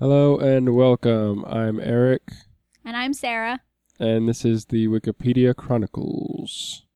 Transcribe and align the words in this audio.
Hello 0.00 0.38
and 0.38 0.74
welcome. 0.74 1.44
I'm 1.44 1.78
Eric, 1.78 2.22
And 2.84 2.96
I'm 2.96 3.12
Sarah. 3.12 3.60
and 3.98 4.28
this 4.28 4.44
is 4.46 4.64
the 4.66 4.88
Wikipedia 4.88 5.54
Chronicles. 5.54 6.86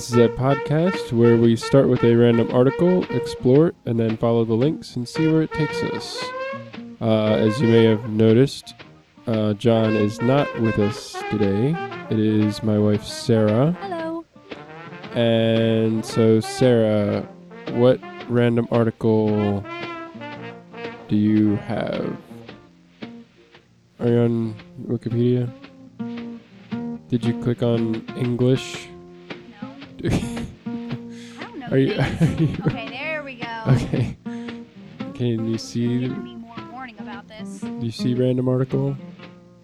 This 0.00 0.12
is 0.12 0.16
a 0.16 0.28
podcast 0.30 1.12
where 1.12 1.36
we 1.36 1.56
start 1.56 1.86
with 1.86 2.02
a 2.04 2.16
random 2.16 2.50
article, 2.54 3.04
explore 3.10 3.66
it, 3.66 3.74
and 3.84 4.00
then 4.00 4.16
follow 4.16 4.46
the 4.46 4.54
links 4.54 4.96
and 4.96 5.06
see 5.06 5.30
where 5.30 5.42
it 5.42 5.52
takes 5.52 5.82
us. 5.82 6.24
Uh, 7.02 7.34
as 7.34 7.60
you 7.60 7.68
may 7.68 7.84
have 7.84 8.08
noticed, 8.08 8.72
uh, 9.26 9.52
John 9.52 9.94
is 9.94 10.18
not 10.22 10.48
with 10.58 10.78
us 10.78 11.12
today. 11.30 11.76
It 12.08 12.18
is 12.18 12.62
my 12.62 12.78
wife 12.78 13.04
Sarah. 13.04 13.76
Hello. 13.78 14.24
And 15.12 16.02
so, 16.02 16.40
Sarah, 16.40 17.20
what 17.72 18.00
random 18.26 18.68
article 18.70 19.62
do 21.08 21.16
you 21.16 21.56
have? 21.56 22.16
Are 23.98 24.08
you 24.08 24.18
on 24.18 24.54
Wikipedia? 24.86 25.52
Did 27.08 27.22
you 27.22 27.38
click 27.42 27.62
on 27.62 27.96
English? 28.16 28.89
Are 30.04 31.78
you? 31.78 31.94
Are 32.00 32.04
you 32.08 32.56
Okay, 32.66 32.88
there 32.88 33.22
we 33.22 33.34
go. 33.36 33.62
okay. 33.68 34.16
Can 35.14 35.46
you 35.50 35.58
see? 35.58 36.00
Giving 36.00 36.24
me 36.24 36.34
more 36.36 36.56
warning 36.72 36.98
about 36.98 37.28
this. 37.28 37.60
Do 37.60 37.78
you 37.84 37.90
see 37.92 38.14
random 38.14 38.48
article? 38.48 38.96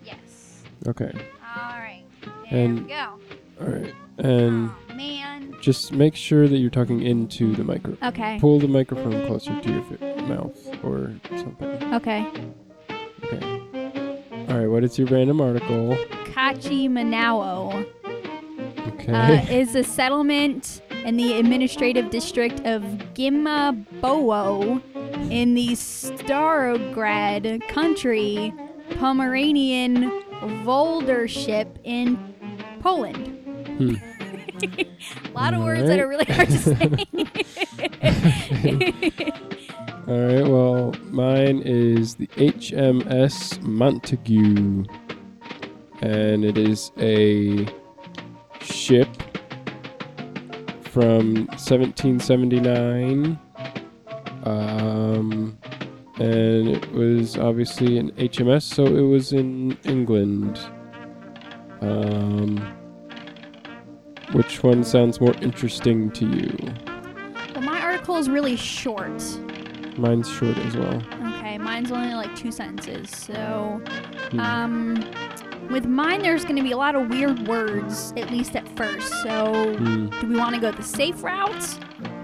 Yes. 0.04 0.62
Okay. 0.86 1.10
All 1.56 1.78
right. 1.78 2.04
There 2.22 2.32
And- 2.50 2.82
we 2.82 2.88
go. 2.88 3.18
All 3.60 3.66
right. 3.68 3.94
And 4.18 4.70
oh, 4.90 4.94
man. 4.94 5.54
just 5.60 5.92
make 5.92 6.14
sure 6.16 6.48
that 6.48 6.56
you're 6.58 6.70
talking 6.70 7.02
into 7.02 7.54
the 7.54 7.64
microphone. 7.64 8.08
Okay. 8.08 8.38
Pull 8.40 8.60
the 8.60 8.68
microphone 8.68 9.26
closer 9.26 9.58
to 9.60 9.70
your 9.70 9.82
fi- 9.82 10.14
mouth 10.22 10.84
or 10.84 11.12
something. 11.36 11.94
Okay. 11.94 12.26
Okay. 13.24 13.60
All 14.48 14.58
right. 14.58 14.66
What 14.68 14.84
is 14.84 14.98
your 14.98 15.08
random 15.08 15.40
article? 15.40 15.96
Kachi 16.32 16.88
Manao 16.88 17.86
Okay. 19.08 19.38
uh, 19.38 19.46
is 19.50 19.74
a 19.74 19.84
settlement 19.84 20.82
in 21.04 21.16
the 21.16 21.38
administrative 21.38 22.10
district 22.10 22.60
of 22.66 22.82
Gimabowo 23.14 24.82
in 25.30 25.54
the 25.54 25.68
Starograd 25.68 27.66
country, 27.68 28.52
Pomeranian 28.98 30.10
Voldorship 30.64 31.68
in 31.84 32.18
Poland. 32.80 33.28
Hmm. 33.78 33.94
a 34.62 35.32
lot 35.34 35.54
of 35.54 35.62
words 35.62 35.86
that 35.88 36.00
are 36.00 36.08
really 36.08 36.24
hard 36.24 36.48
to 36.48 36.58
say. 36.58 36.72
All 40.08 40.14
right. 40.14 40.46
Well, 40.48 40.94
mine 41.04 41.62
is 41.64 42.14
the 42.14 42.28
HMS 42.28 43.58
Montagu, 43.60 44.86
and 46.00 46.44
it 46.44 46.56
is 46.56 46.92
a 46.98 47.66
ship 48.86 49.08
from 50.82 51.46
1779. 51.48 53.36
Um, 54.44 55.58
and 56.20 56.68
it 56.68 56.92
was 56.92 57.36
obviously 57.36 57.98
an 57.98 58.12
HMS, 58.12 58.62
so 58.62 58.86
it 58.86 59.00
was 59.02 59.32
in 59.32 59.76
England. 59.84 60.60
Um, 61.80 62.58
which 64.32 64.62
one 64.62 64.84
sounds 64.84 65.20
more 65.20 65.34
interesting 65.42 66.10
to 66.12 66.24
you? 66.24 66.56
well, 67.54 67.62
my 67.64 67.80
article 67.80 68.16
is 68.18 68.30
really 68.30 68.54
short. 68.56 69.20
Mine's 69.98 70.30
short 70.30 70.56
as 70.58 70.76
well. 70.76 71.02
Okay, 71.38 71.58
mine's 71.58 71.90
only 71.90 72.14
like 72.14 72.34
two 72.36 72.52
sentences. 72.52 73.10
So, 73.10 73.80
Hmm. 74.30 74.40
um, 74.40 74.94
with 75.70 75.86
mine, 75.86 76.22
there's 76.22 76.44
going 76.44 76.56
to 76.56 76.62
be 76.62 76.72
a 76.72 76.76
lot 76.76 76.94
of 76.94 77.08
weird 77.08 77.46
words, 77.48 78.12
at 78.16 78.30
least 78.30 78.54
at 78.56 78.66
first. 78.76 79.08
So, 79.22 79.74
Hmm. 79.76 80.06
do 80.20 80.26
we 80.28 80.36
want 80.36 80.54
to 80.54 80.60
go 80.60 80.70
the 80.70 80.82
safe 80.82 81.22
route, 81.22 81.78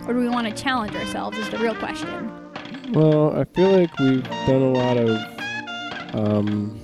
or 0.07 0.15
do 0.15 0.21
we 0.21 0.29
want 0.29 0.47
to 0.49 0.63
challenge 0.63 0.95
ourselves? 0.95 1.37
Is 1.39 1.49
the 1.51 1.59
real 1.59 1.75
question. 1.75 2.31
Well, 2.93 3.35
I 3.39 3.45
feel 3.45 3.71
like 3.71 3.99
we've 3.99 4.23
done 4.47 4.63
a 4.63 4.73
lot 4.73 4.97
of 4.99 5.19
um, 6.15 6.79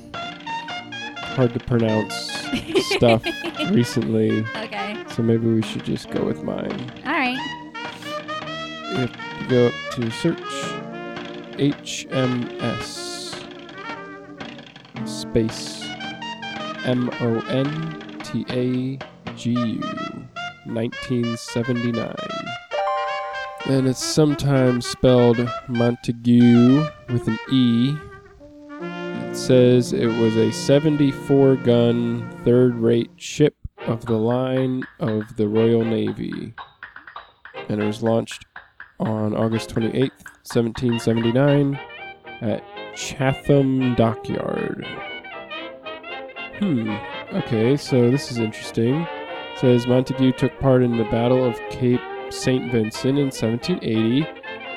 hard 1.36 1.52
to 1.52 1.60
pronounce 1.60 2.14
stuff 2.96 3.22
recently, 3.70 4.44
Okay. 4.56 4.96
so 5.14 5.22
maybe 5.22 5.46
we 5.46 5.60
should 5.62 5.84
just 5.84 6.08
go 6.10 6.24
with 6.24 6.42
mine. 6.42 6.90
All 7.04 7.12
right. 7.12 7.38
You 8.90 8.96
have 8.96 9.12
to 9.12 9.46
go 9.48 9.66
up 9.66 9.74
to 9.96 10.10
search 10.10 10.40
HMS 11.58 13.34
space 15.04 15.77
M 16.88 17.10
O 17.20 17.38
N 17.50 18.18
T 18.24 18.46
A 18.48 18.98
G 19.36 19.50
U 19.50 19.80
1979. 20.64 22.16
And 23.66 23.86
it's 23.86 24.02
sometimes 24.02 24.86
spelled 24.86 25.46
Montague 25.68 26.88
with 27.10 27.28
an 27.28 27.38
E. 27.52 27.94
It 28.80 29.36
says 29.36 29.92
it 29.92 30.06
was 30.06 30.34
a 30.36 30.50
74 30.50 31.56
gun 31.56 32.26
third 32.46 32.76
rate 32.76 33.10
ship 33.16 33.54
of 33.86 34.06
the 34.06 34.16
line 34.16 34.82
of 34.98 35.36
the 35.36 35.46
Royal 35.46 35.84
Navy. 35.84 36.54
And 37.68 37.82
it 37.82 37.86
was 37.86 38.02
launched 38.02 38.46
on 38.98 39.36
August 39.36 39.68
28th, 39.74 40.24
1779, 40.42 41.78
at 42.40 42.64
Chatham 42.96 43.94
Dockyard. 43.94 44.86
Hmm. 46.58 46.90
Okay, 47.32 47.76
so 47.76 48.10
this 48.10 48.32
is 48.32 48.38
interesting. 48.38 49.02
It 49.02 49.58
says 49.60 49.86
Montagu 49.86 50.36
took 50.36 50.58
part 50.58 50.82
in 50.82 50.96
the 50.96 51.04
Battle 51.04 51.44
of 51.44 51.56
Cape 51.70 52.00
St. 52.30 52.72
Vincent 52.72 53.16
in 53.16 53.26
1780 53.26 54.26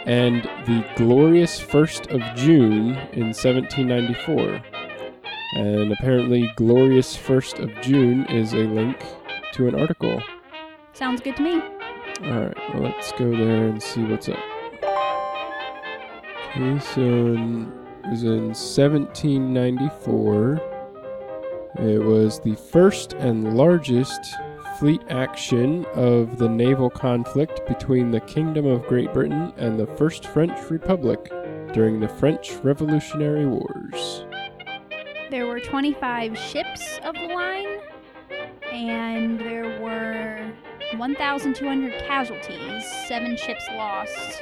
and 0.06 0.44
the 0.68 0.86
glorious 0.96 1.60
1st 1.60 2.14
of 2.14 2.22
June 2.38 2.90
in 3.14 3.34
1794. 3.34 4.62
And 5.56 5.92
apparently, 5.92 6.48
glorious 6.56 7.18
1st 7.18 7.64
of 7.64 7.72
June 7.82 8.28
is 8.28 8.54
a 8.54 8.58
link 8.58 9.04
to 9.54 9.68
an 9.68 9.74
article. 9.74 10.22
Sounds 10.94 11.20
good 11.20 11.36
to 11.38 11.42
me. 11.42 11.64
Alright, 12.22 12.58
well, 12.74 12.84
let's 12.84 13.12
go 13.14 13.32
there 13.32 13.70
and 13.70 13.82
see 13.82 14.04
what's 14.04 14.30
up. 14.30 14.38
Okay, 16.52 16.78
so 16.80 17.02
in, 17.02 17.74
it 18.04 18.10
was 18.12 18.24
in 18.24 18.54
1794. 18.54 20.71
It 21.80 22.04
was 22.04 22.40
the 22.40 22.56
first 22.56 23.14
and 23.14 23.56
largest 23.56 24.20
fleet 24.78 25.02
action 25.10 25.86
of 25.94 26.38
the 26.38 26.50
naval 26.50 26.90
conflict 26.90 27.62
between 27.68 28.12
the 28.12 28.20
Kingdom 28.22 28.66
of 28.66 28.86
Great 28.88 29.14
Britain 29.14 29.54
and 29.58 29.80
the 29.80 29.88
First 29.88 30.26
French 30.28 30.70
Republic 30.70 31.32
during 31.74 32.00
the 32.00 32.10
French 32.10 32.52
Revolutionary 32.64 33.46
Wars. 33.46 34.26
There 35.30 35.48
were 35.48 35.62
25 35.62 36.38
ships 36.38 37.00
of 37.04 37.16
the 37.16 37.28
line, 37.28 37.80
and 38.72 39.40
there 39.40 39.80
were 39.82 40.52
1,200 40.98 41.94
casualties, 42.04 42.84
seven 43.08 43.38
ships 43.38 43.64
lost. 43.72 44.42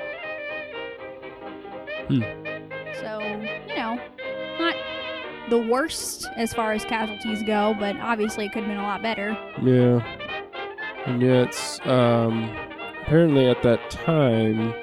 Hmm. 2.07 2.21
So, 3.01 3.19
you 3.67 3.75
know, 3.75 3.99
not 4.59 4.75
the 5.49 5.57
worst 5.57 6.27
as 6.35 6.53
far 6.53 6.73
as 6.73 6.85
casualties 6.85 7.43
go, 7.43 7.75
but 7.79 7.95
obviously 7.97 8.45
it 8.45 8.51
could 8.51 8.63
have 8.63 8.69
been 8.69 8.77
a 8.79 8.83
lot 8.83 9.01
better. 9.01 9.37
Yeah. 9.61 10.03
And 11.05 11.21
yeah, 11.21 11.43
it's 11.43 11.79
um 11.85 12.43
apparently 13.01 13.47
at 13.47 13.63
that 13.63 13.89
time 13.89 14.73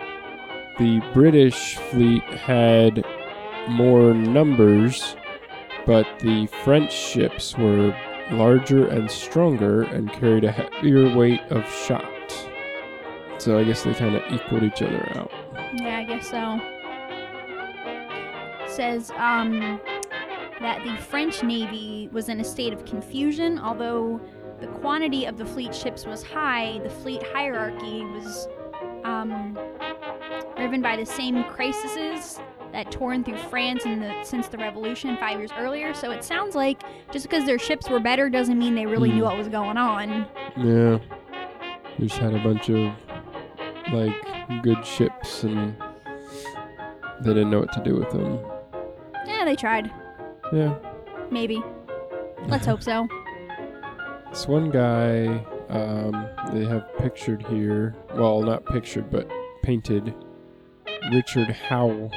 the 0.78 1.00
British 1.14 1.76
fleet 1.76 2.22
had 2.24 3.04
more 3.68 4.12
numbers, 4.12 5.16
but 5.86 6.06
the 6.20 6.46
French 6.64 6.92
ships 6.92 7.56
were 7.56 7.96
larger 8.30 8.86
and 8.88 9.10
stronger 9.10 9.82
and 9.82 10.12
carried 10.12 10.44
a 10.44 10.52
heavier 10.52 11.16
weight 11.16 11.40
of 11.50 11.64
shot. 11.70 12.04
So 13.38 13.58
I 13.58 13.64
guess 13.64 13.84
they 13.84 13.94
kind 13.94 14.16
of 14.16 14.22
equaled 14.32 14.64
each 14.64 14.82
other 14.82 15.12
out. 15.16 15.30
Yeah, 15.74 15.98
I 15.98 16.04
guess 16.04 16.28
so. 16.28 16.60
says 18.68 19.10
um, 19.16 19.80
that 20.61 20.82
the 20.85 20.97
French 21.03 21.43
Navy 21.43 22.08
was 22.12 22.29
in 22.29 22.41
a 22.41 22.44
state 22.44 22.73
of 22.73 22.85
confusion, 22.85 23.58
although 23.58 24.20
the 24.61 24.67
quantity 24.69 25.26
of 25.26 25.37
the 25.37 25.44
fleet 25.44 25.75
ships 25.75 26.06
was 26.06 26.23
high, 26.23 26.79
the 26.82 26.88
fleet 26.91 27.23
hierarchy 27.35 28.05
was 28.05 28.49
um, 29.05 29.58
driven 30.56 30.81
by 30.81 30.97
the 30.97 31.05
same 31.05 31.44
crises 31.44 32.41
that 32.73 32.91
torn 32.91 33.23
through 33.23 33.37
France 33.38 33.85
in 33.85 34.00
the, 34.00 34.23
since 34.25 34.49
the 34.49 34.58
revolution 34.58 35.17
five 35.19 35.38
years 35.38 35.50
earlier. 35.58 35.94
So 35.94 36.11
it 36.11 36.25
sounds 36.25 36.55
like 36.55 36.82
just 37.12 37.29
because 37.29 37.44
their 37.44 37.59
ships 37.59 37.88
were 37.88 38.00
better 38.00 38.29
doesn't 38.29 38.59
mean 38.59 38.75
they 38.75 38.87
really 38.87 39.11
Hmm. 39.11 39.17
knew 39.17 39.25
what 39.25 39.37
was 39.38 39.49
going 39.49 39.76
on. 39.76 40.26
Yeah. 40.56 40.99
We 41.99 42.06
just 42.09 42.19
had 42.20 42.35
a 42.35 42.38
bunch 42.43 42.69
of 42.70 42.93
like 43.93 44.62
good 44.62 44.85
ships 44.85 45.43
and 45.44 45.76
they 47.20 47.35
didn't 47.35 47.50
know 47.50 47.61
what 47.61 47.73
to 47.75 47.82
do 47.82 47.94
with 47.97 48.11
them. 48.11 48.38
Yeah, 49.26 49.44
they 49.44 49.56
tried. 49.56 49.91
Yeah. 50.52 50.75
Maybe. 51.31 51.62
Let's 52.46 52.66
hope 52.66 52.82
so. 52.82 53.08
This 54.31 54.46
one 54.46 54.70
guy, 54.70 55.44
um, 55.69 56.28
they 56.52 56.64
have 56.66 56.87
pictured 56.98 57.44
here. 57.46 57.94
Well, 58.14 58.43
not 58.43 58.64
pictured, 58.66 59.10
but 59.10 59.28
painted. 59.62 60.14
Richard 61.12 61.48
Howe. 61.50 62.10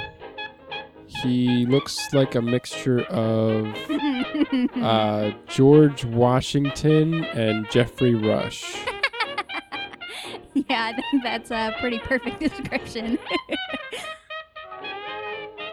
He 1.23 1.65
looks 1.65 2.13
like 2.13 2.35
a 2.35 2.41
mixture 2.41 3.01
of 3.05 3.65
uh, 4.81 5.31
George 5.47 6.05
Washington 6.05 7.23
and 7.25 7.69
Geoffrey 7.71 8.13
Rush. 8.13 8.75
yeah, 10.53 10.91
I 10.93 10.93
think 10.93 11.23
that's 11.23 11.49
a 11.49 11.75
pretty 11.79 11.97
perfect 11.99 12.39
description. 12.39 13.17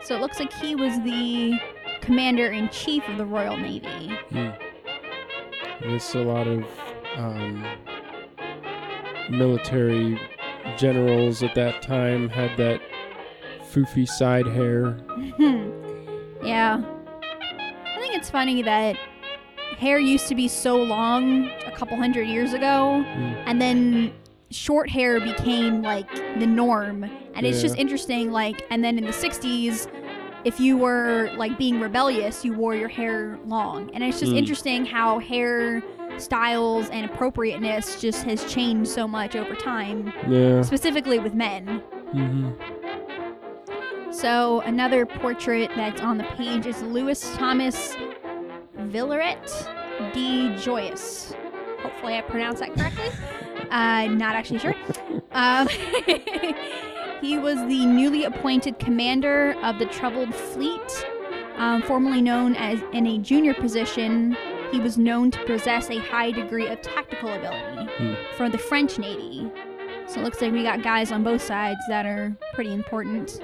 so 0.03 0.17
it 0.17 0.21
looks 0.23 0.41
like 0.41 0.53
he 0.55 0.75
was 0.75 0.99
the 1.03 1.59
commander 2.07 2.47
in 2.47 2.69
chief 2.71 3.07
of 3.09 3.19
the 3.19 3.27
Royal 3.27 3.57
Navy. 3.57 4.17
Hmm. 4.31 4.51
There's 5.81 6.15
a 6.15 6.21
lot 6.21 6.47
of 6.47 6.65
um, 7.17 7.67
military 9.31 10.19
generals 10.77 11.43
at 11.43 11.55
that 11.55 11.83
time 11.83 12.29
had 12.29 12.57
that 12.57 12.81
foofy 13.73 14.09
side 14.09 14.47
hair. 14.47 14.97
yeah. 16.43 16.83
I 16.83 17.99
think 18.01 18.15
it's 18.15 18.31
funny 18.31 18.63
that 18.63 18.97
hair 19.79 19.99
used 19.99 20.29
to 20.29 20.35
be 20.35 20.49
so 20.49 20.77
long 20.77 21.51
a 21.67 21.73
couple 21.73 21.97
hundred 21.97 22.29
years 22.29 22.53
ago, 22.53 23.03
Hmm. 23.03 23.35
and 23.47 23.61
then 23.61 24.13
short 24.51 24.89
hair 24.89 25.21
became 25.21 25.83
like 25.83 26.09
the 26.39 26.47
norm. 26.47 27.05
And 27.35 27.45
it's 27.47 27.61
just 27.61 27.77
interesting, 27.77 28.31
like, 28.33 28.65
and 28.71 28.83
then 28.83 28.97
in 28.97 29.05
the 29.05 29.13
60s, 29.13 29.89
if 30.47 30.61
you 30.61 30.77
were 30.79 31.29
like 31.37 31.59
being 31.59 31.81
rebellious, 31.81 32.45
you 32.45 32.53
wore 32.55 32.75
your 32.77 32.89
hair 32.89 33.37
long. 33.47 33.91
And 33.93 34.05
it's 34.05 34.21
just 34.21 34.31
Mm. 34.33 34.39
interesting 34.39 34.87
how 34.87 35.19
hair 35.19 35.83
styles 36.19 36.89
and 36.91 37.05
appropriateness 37.05 38.01
just 38.01 38.23
has 38.25 38.45
changed 38.53 38.89
so 38.89 39.09
much 39.09 39.35
over 39.35 39.55
time, 39.57 40.13
Yeah. 40.29 40.63
specifically 40.63 41.19
with 41.19 41.35
men. 41.35 41.83
hmm 42.13 42.51
So 44.13 44.61
another 44.61 45.05
portrait 45.05 45.71
that's 45.77 46.01
on 46.01 46.17
the 46.17 46.25
page 46.39 46.65
is 46.67 46.81
Louis 46.83 47.21
Thomas 47.37 47.97
Villaret 48.79 49.37
de 50.15 50.55
Joyeuse. 50.63 51.35
Hopefully 51.83 52.15
I 52.17 52.21
pronounced 52.23 52.61
that 52.61 52.73
correctly. 52.75 53.11
uh, 53.71 54.07
not 54.07 54.37
actually 54.37 54.61
sure. 54.61 54.75
Um, 55.33 55.69
he 57.21 57.39
was 57.39 57.57
the 57.67 57.85
newly 57.87 58.25
appointed 58.25 58.79
commander 58.79 59.55
of 59.63 59.79
the 59.79 59.87
troubled 59.87 60.35
fleet, 60.35 61.07
um, 61.57 61.83
formerly 61.83 62.21
known 62.21 62.55
as 62.57 62.81
in 62.93 63.07
a 63.07 63.19
junior 63.19 63.55
position. 63.55 64.37
He 64.73 64.81
was 64.81 64.99
known 64.99 65.31
to 65.31 65.45
possess 65.45 65.89
a 65.91 65.99
high 65.99 66.33
degree 66.33 66.67
of 66.69 66.83
tactical 66.83 67.33
ability 67.33 67.91
Hmm. 67.99 68.15
for 68.37 68.49
the 68.49 68.59
French 68.59 68.99
Navy. 68.99 69.51
So 70.07 70.21
it 70.21 70.25
looks 70.25 70.41
like 70.43 70.53
we 70.53 70.63
got 70.63 70.83
guys 70.83 71.11
on 71.13 71.23
both 71.23 71.41
sides 71.43 71.81
that 71.89 72.05
are 72.07 72.37
pretty 72.53 72.73
important. 72.73 73.41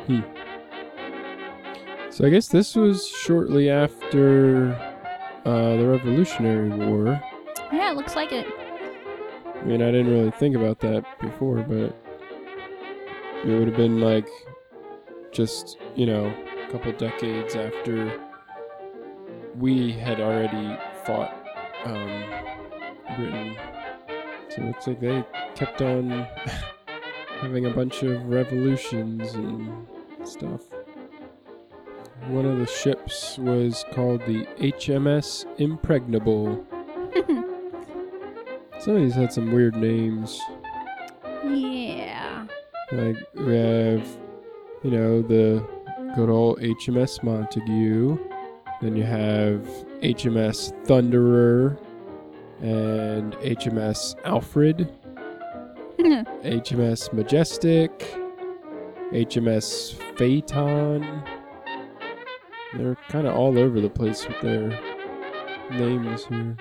So 2.11 2.27
I 2.27 2.29
guess 2.31 2.49
this 2.49 2.75
was 2.75 3.07
shortly 3.09 3.71
after 3.71 4.73
uh, 5.47 5.77
the 5.77 5.87
Revolutionary 5.87 6.69
War. 6.69 7.21
Yeah, 7.73 7.91
it 7.93 7.97
looks 7.97 8.15
like 8.15 8.33
it. 8.33 8.47
I 9.61 9.65
mean, 9.65 9.81
I 9.81 9.87
didn't 9.91 10.11
really 10.11 10.31
think 10.33 10.55
about 10.57 10.81
that 10.81 11.05
before, 11.21 11.63
but 11.63 11.97
it 13.45 13.59
would 13.59 13.69
have 13.69 13.77
been 13.77 14.01
like 14.01 14.29
just, 15.33 15.79
you 15.97 16.07
know, 16.07 16.27
a 16.27 16.73
couple 16.73 16.93
decades 16.93 17.55
after 17.57 18.21
we 19.57 19.93
had 19.93 20.21
already 20.21 20.79
fought 21.05 21.35
um, 21.85 22.25
Britain. 23.17 23.57
So 24.49 24.63
it 24.63 24.67
looks 24.67 24.87
like 24.87 25.01
they 25.01 25.25
kept 25.55 25.83
on 25.83 26.11
having 27.41 27.67
a 27.67 27.71
bunch 27.71 28.03
of 28.03 28.25
revolutions 28.27 29.35
and 29.35 29.87
stuff. 30.25 30.63
One 32.29 32.47
of 32.47 32.59
the 32.59 32.67
ships 32.67 33.37
was 33.39 33.85
called 33.93 34.21
the 34.27 34.47
HMS 34.61 35.47
Impregnable. 35.59 36.65
Some 38.79 38.97
of 38.97 39.03
these 39.03 39.15
had 39.15 39.33
some 39.33 39.53
weird 39.53 39.75
names. 39.77 40.41
yeah. 41.45 42.47
Like 42.93 43.17
we 43.35 43.57
have, 43.57 44.07
you 44.83 44.91
know, 44.91 45.23
the 45.23 45.67
good 46.15 46.29
old 46.29 46.59
HMS 46.61 47.21
Montagu. 47.21 48.19
Then 48.83 48.97
you 48.97 49.03
have 49.05 49.67
HMS 50.03 50.75
Thunderer 50.85 51.79
and 52.61 53.33
HMS 53.37 54.15
Alfred, 54.27 54.93
HMS 55.99 57.13
Majestic, 57.15 58.15
HMS 59.13 59.95
Phaeton. 60.19 61.23
They're 62.77 62.97
kind 63.09 63.27
of 63.27 63.35
all 63.35 63.59
over 63.59 63.81
the 63.81 63.89
place 63.89 64.29
with 64.29 64.39
their 64.43 64.69
names 65.71 66.27
here. 66.27 66.57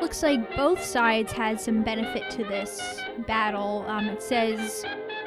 Looks 0.00 0.22
like 0.22 0.56
both 0.56 0.84
sides 0.84 1.32
had 1.32 1.60
some 1.60 1.82
benefit 1.82 2.30
to 2.30 2.44
this 2.44 3.00
battle. 3.26 3.84
Um, 3.88 4.06
it 4.06 4.22
says 4.22 4.84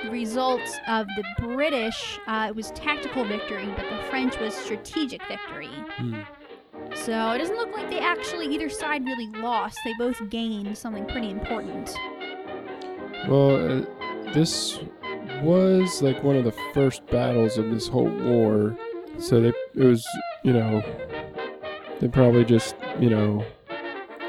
results 0.10 0.78
of 0.88 1.07
the 1.16 1.24
British, 1.39 2.19
uh, 2.28 2.48
it 2.50 2.56
was 2.56 2.72
tactical 2.72 3.25
victory, 3.25 3.66
but 3.75 3.89
the 3.89 3.98
French 4.10 4.38
was 4.39 4.54
strategic 4.56 5.22
victory. 5.28 5.68
Hmm. 5.68 6.22
So 6.94 7.32
it 7.32 7.39
doesn't 7.39 7.56
look 7.56 7.75
like 7.75 7.89
they 7.89 8.00
actually, 8.00 8.48
either 8.48 8.70
side 8.70 9.06
really 9.06 9.27
lost. 9.41 9.79
They 9.84 9.94
both 9.98 10.29
gained 10.29 10.77
something 10.77 11.06
pretty 11.06 11.29
important. 11.29 11.96
Well, 13.27 13.56
uh, 13.56 13.86
this 14.34 14.79
was 15.41 16.01
like 16.01 16.24
one 16.24 16.36
of 16.36 16.44
the 16.44 16.53
first 16.74 17.06
battles 17.08 17.58
of 17.58 17.70
this 17.72 17.88
whole 17.88 18.10
war. 18.10 18.77
So 19.20 19.41
they 19.41 19.50
it 19.50 19.84
was, 19.84 20.08
you 20.44 20.53
know, 20.53 20.84
they 22.00 22.08
probably 22.08 22.46
just, 22.46 22.75
you 23.00 23.10
know, 23.10 23.44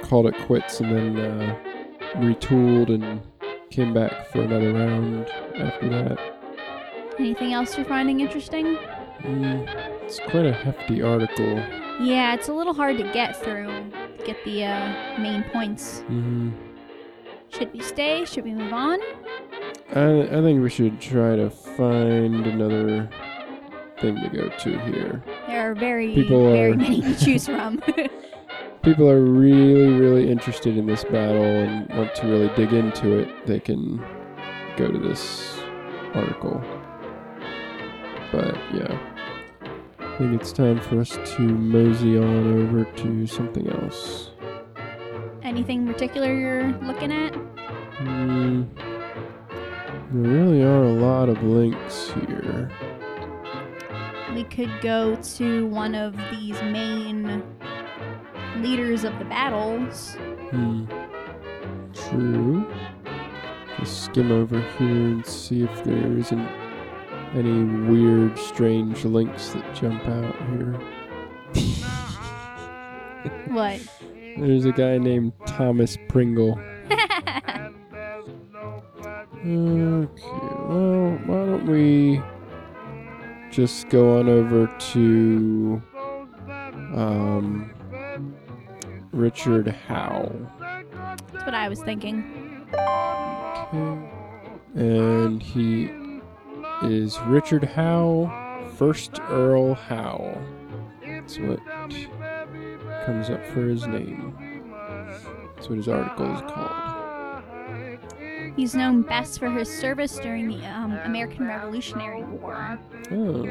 called 0.03 0.27
it 0.27 0.37
quits 0.47 0.81
and 0.81 1.17
then 1.17 1.19
uh, 1.19 1.59
retooled 2.17 2.93
and 2.93 3.21
came 3.71 3.93
back 3.95 4.27
for 4.29 4.43
another 4.43 4.73
round 4.73 5.29
after 5.57 5.89
that. 5.89 6.19
Anything 7.19 7.53
else 7.53 7.77
you're 7.77 7.87
finding 7.87 8.21
interesting? 8.21 8.77
Mm, 9.23 9.69
it's 10.05 10.21
quite 10.21 10.47
a 10.47 10.53
hefty 10.53 11.03
article. 11.03 11.57
Yeah, 12.01 12.35
it's 12.35 12.49
a 12.49 12.53
little 12.53 12.75
hard 12.75 12.97
to 12.99 13.05
get 13.13 13.37
through, 13.37 13.91
get 14.25 14.37
the 14.45 14.65
uh, 14.65 15.19
main 15.19 15.43
points. 15.53 16.01
hmm 16.07 16.51
Should 17.51 17.73
we 17.73 17.81
stay? 17.81 18.25
Should 18.25 18.45
we 18.45 18.53
move 18.55 18.73
on? 18.73 19.01
I, 19.95 20.23
I 20.23 20.43
think 20.43 20.63
we 20.63 20.71
should 20.71 21.01
try 21.01 21.35
to 21.37 21.51
find 21.51 22.47
another 22.47 23.09
thing 24.01 24.15
to 24.21 24.29
go 24.29 24.49
to 24.49 24.79
here. 24.81 25.23
There 25.49 25.71
are 25.71 25.75
very, 25.75 26.15
People 26.15 26.53
very 26.53 26.73
are- 26.73 26.77
many 26.77 27.01
to 27.03 27.17
choose 27.17 27.47
from. 27.47 27.83
people 28.89 29.11
are 29.11 29.21
really, 29.21 29.93
really 30.01 30.31
interested 30.31 30.79
in 30.79 30.87
this 30.87 31.05
battle 31.05 31.43
and 31.43 31.87
want 31.91 32.15
to 32.15 32.27
really 32.27 32.49
dig 32.57 32.73
into 32.73 33.19
it, 33.19 33.47
they 33.47 33.61
can 33.61 34.03
go 34.79 34.91
to 34.91 34.99
this 34.99 35.59
article. 36.15 36.59
But 38.33 38.55
yeah, 38.73 38.99
I 39.99 40.17
think 40.17 40.41
it's 40.41 40.53
time 40.53 40.81
for 40.81 41.01
us 41.01 41.11
to 41.11 41.43
mosey 41.43 42.17
on 42.17 42.63
over 42.63 42.85
to 42.85 43.27
something 43.27 43.69
else. 43.69 44.31
Anything 45.43 45.87
particular 45.87 46.35
you're 46.35 46.73
looking 46.81 47.13
at? 47.13 47.35
Hmm. 47.35 48.63
There 50.15 50.33
really 50.33 50.63
are 50.63 50.85
a 50.85 50.93
lot 50.93 51.29
of 51.29 51.43
links 51.43 52.11
here. 52.15 52.71
We 54.35 54.45
could 54.45 54.71
go 54.81 55.15
to 55.15 55.67
one 55.67 55.95
of 55.95 56.17
these 56.31 56.59
main 56.63 57.43
leaders 58.63 59.05
of 59.05 59.19
the 59.19 59.25
battles. 59.25 60.15
Hmm. 60.51 60.85
True. 61.93 62.67
Just 63.79 64.05
skim 64.05 64.33
over 64.33 64.61
here 64.79 64.89
and 64.89 65.27
see 65.27 65.63
if 65.63 65.85
there 65.85 66.19
isn't 66.19 66.49
any 67.35 67.65
weird, 67.89 68.39
strange 68.39 69.05
links 69.05 69.51
that 69.51 69.75
jump 69.75 70.07
out 70.07 70.35
here. 70.51 70.81
What? 73.49 73.81
There's 74.37 74.65
a 74.65 74.73
guy 74.73 74.99
named 74.99 75.33
Thomas 75.47 75.97
Pringle. 76.09 76.61
Okay, 79.41 80.23
well, 80.69 81.11
why 81.25 81.47
don't 81.47 81.67
we 81.67 82.21
just 83.51 83.89
go 83.89 84.19
on 84.19 84.29
over 84.29 84.67
to 84.67 85.83
um, 86.95 87.71
Richard 89.13 89.69
Howe. 89.69 90.31
That's 90.61 91.45
what 91.45 91.55
I 91.55 91.69
was 91.69 91.81
thinking. 91.83 92.67
Okay. 92.75 94.11
And 94.75 95.43
he 95.43 95.91
is 96.83 97.19
Richard 97.23 97.65
Howe, 97.65 98.71
first 98.77 99.19
Earl 99.29 99.75
Howe. 99.75 100.37
That's 101.05 101.39
what 101.39 101.59
comes 103.07 103.31
up 103.31 103.45
for 103.47 103.63
his 103.63 103.87
name. 103.87 104.37
That's 105.57 105.69
what 105.69 105.79
his 105.79 105.89
article 105.89 106.33
is 106.35 106.41
called. 106.43 106.85
He's 108.57 108.75
known 108.75 109.03
best 109.03 109.39
for 109.39 109.51
his 109.51 109.69
service 109.69 110.19
during 110.19 110.49
the 110.49 110.67
um, 110.67 110.93
American 111.05 111.47
Revolutionary 111.47 112.25
War. 112.25 112.79
Oh, 113.13 113.43
He 113.45 113.51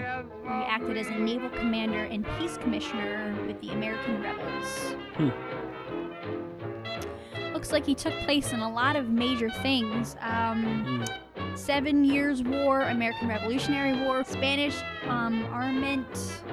acted 0.50 0.98
as 0.98 1.08
a 1.08 1.16
naval 1.16 1.50
commander 1.50 2.04
and 2.04 2.26
peace 2.38 2.58
commissioner 2.58 3.34
with 3.48 3.60
the 3.62 3.70
American 3.70 4.22
rebels. 4.22 4.96
Hmm. 5.16 5.30
Looks 7.58 7.72
like 7.72 7.88
he 7.88 7.96
took 7.96 8.14
place 8.20 8.54
in 8.54 8.60
a 8.60 8.72
lot 8.72 8.96
of 8.96 9.10
major 9.10 9.50
things. 9.50 10.16
Um, 10.22 11.08
hmm. 11.36 11.56
Seven 11.56 12.04
Years' 12.04 12.44
War, 12.44 12.82
American 12.82 13.28
Revolutionary 13.28 14.00
War, 14.04 14.24
Spanish 14.24 14.76
um, 15.08 15.44
armament, 15.46 16.06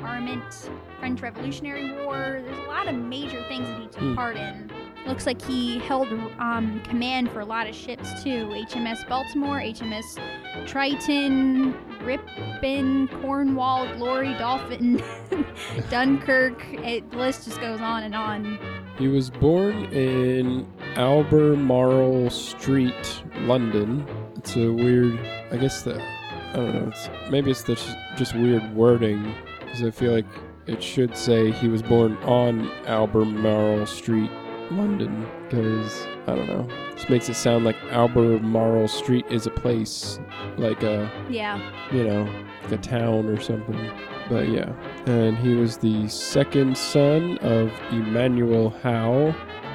armament, 0.02 0.70
French 0.98 1.20
Revolutionary 1.20 1.92
War. 1.92 2.40
There's 2.42 2.56
a 2.56 2.68
lot 2.70 2.88
of 2.88 2.94
major 2.94 3.44
things 3.48 3.68
that 3.68 3.80
he 3.82 3.86
took 3.88 4.00
Hmm. 4.00 4.14
part 4.14 4.38
in. 4.38 4.70
Looks 5.06 5.26
like 5.26 5.42
he 5.42 5.78
held 5.80 6.08
um, 6.38 6.80
command 6.88 7.30
for 7.30 7.40
a 7.40 7.44
lot 7.44 7.66
of 7.66 7.74
ships 7.74 8.22
too. 8.22 8.46
HMS 8.46 9.06
Baltimore, 9.06 9.60
HMS 9.60 10.18
Triton, 10.66 11.74
Ripon, 12.00 13.08
Cornwall, 13.20 13.94
Glory, 13.96 14.32
Dolphin, 14.38 15.02
Dunkirk. 15.90 16.64
It, 16.72 17.10
the 17.10 17.18
list 17.18 17.44
just 17.44 17.60
goes 17.60 17.82
on 17.82 18.04
and 18.04 18.14
on. 18.14 18.58
He 18.96 19.08
was 19.08 19.28
born 19.28 19.84
in 19.92 20.66
Albemarle 20.96 22.30
Street, 22.30 23.22
London. 23.40 24.06
It's 24.36 24.56
a 24.56 24.70
weird, 24.72 25.18
I 25.50 25.56
guess 25.56 25.82
the, 25.82 26.00
I 26.00 26.56
don't 26.56 26.74
know, 26.74 26.88
it's, 26.88 27.08
maybe 27.30 27.50
it's 27.50 27.62
the, 27.62 27.74
just 28.16 28.34
weird 28.34 28.74
wording, 28.74 29.34
because 29.60 29.82
I 29.82 29.90
feel 29.90 30.12
like 30.12 30.26
it 30.66 30.82
should 30.82 31.16
say 31.16 31.50
he 31.50 31.68
was 31.68 31.82
born 31.82 32.16
on 32.18 32.70
Albemarle 32.86 33.86
Street, 33.86 34.30
London, 34.70 35.26
because, 35.48 36.06
I 36.26 36.34
don't 36.36 36.46
know, 36.46 36.68
just 36.94 37.10
makes 37.10 37.28
it 37.28 37.34
sound 37.34 37.64
like 37.64 37.76
Albemarle 37.90 38.88
Street 38.88 39.26
is 39.30 39.46
a 39.46 39.50
place, 39.50 40.18
like 40.56 40.82
a, 40.82 41.10
Yeah. 41.28 41.60
you 41.92 42.04
know, 42.04 42.22
like 42.62 42.72
a 42.72 42.78
town 42.78 43.26
or 43.28 43.40
something. 43.40 43.90
But 44.30 44.48
yeah, 44.48 44.72
and 45.06 45.36
he 45.36 45.54
was 45.54 45.76
the 45.76 46.08
second 46.08 46.78
son 46.78 47.36
of 47.38 47.70
Emanuel 47.90 48.70
Howe, 48.82 49.34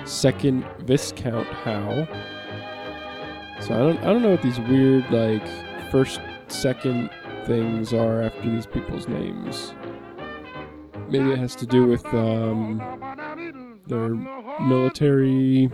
second 0.09 0.65
Viscount 0.79 1.47
Howe. 1.47 2.07
So 3.61 3.73
I 3.73 3.77
don't, 3.77 3.97
I 3.99 4.05
don't 4.05 4.21
know 4.21 4.31
what 4.31 4.41
these 4.41 4.59
weird 4.59 5.09
like 5.11 5.45
first, 5.91 6.19
second 6.47 7.09
things 7.45 7.93
are 7.93 8.23
after 8.23 8.49
these 8.49 8.65
people's 8.65 9.07
names. 9.07 9.73
Maybe 11.09 11.31
it 11.31 11.39
has 11.39 11.55
to 11.55 11.65
do 11.65 11.85
with 11.85 12.05
um, 12.07 12.81
their 13.87 14.09
military 14.61 15.69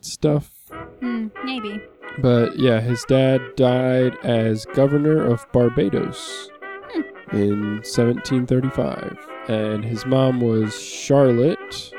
stuff. 0.00 0.52
Hmm, 1.00 1.28
maybe. 1.44 1.80
But 2.18 2.58
yeah, 2.58 2.80
his 2.80 3.04
dad 3.04 3.40
died 3.56 4.16
as 4.22 4.64
governor 4.66 5.22
of 5.26 5.46
Barbados 5.52 6.50
in 7.32 7.76
1735. 7.84 9.18
And 9.48 9.84
his 9.84 10.04
mom 10.06 10.40
was 10.40 10.80
Charlotte, 10.80 11.92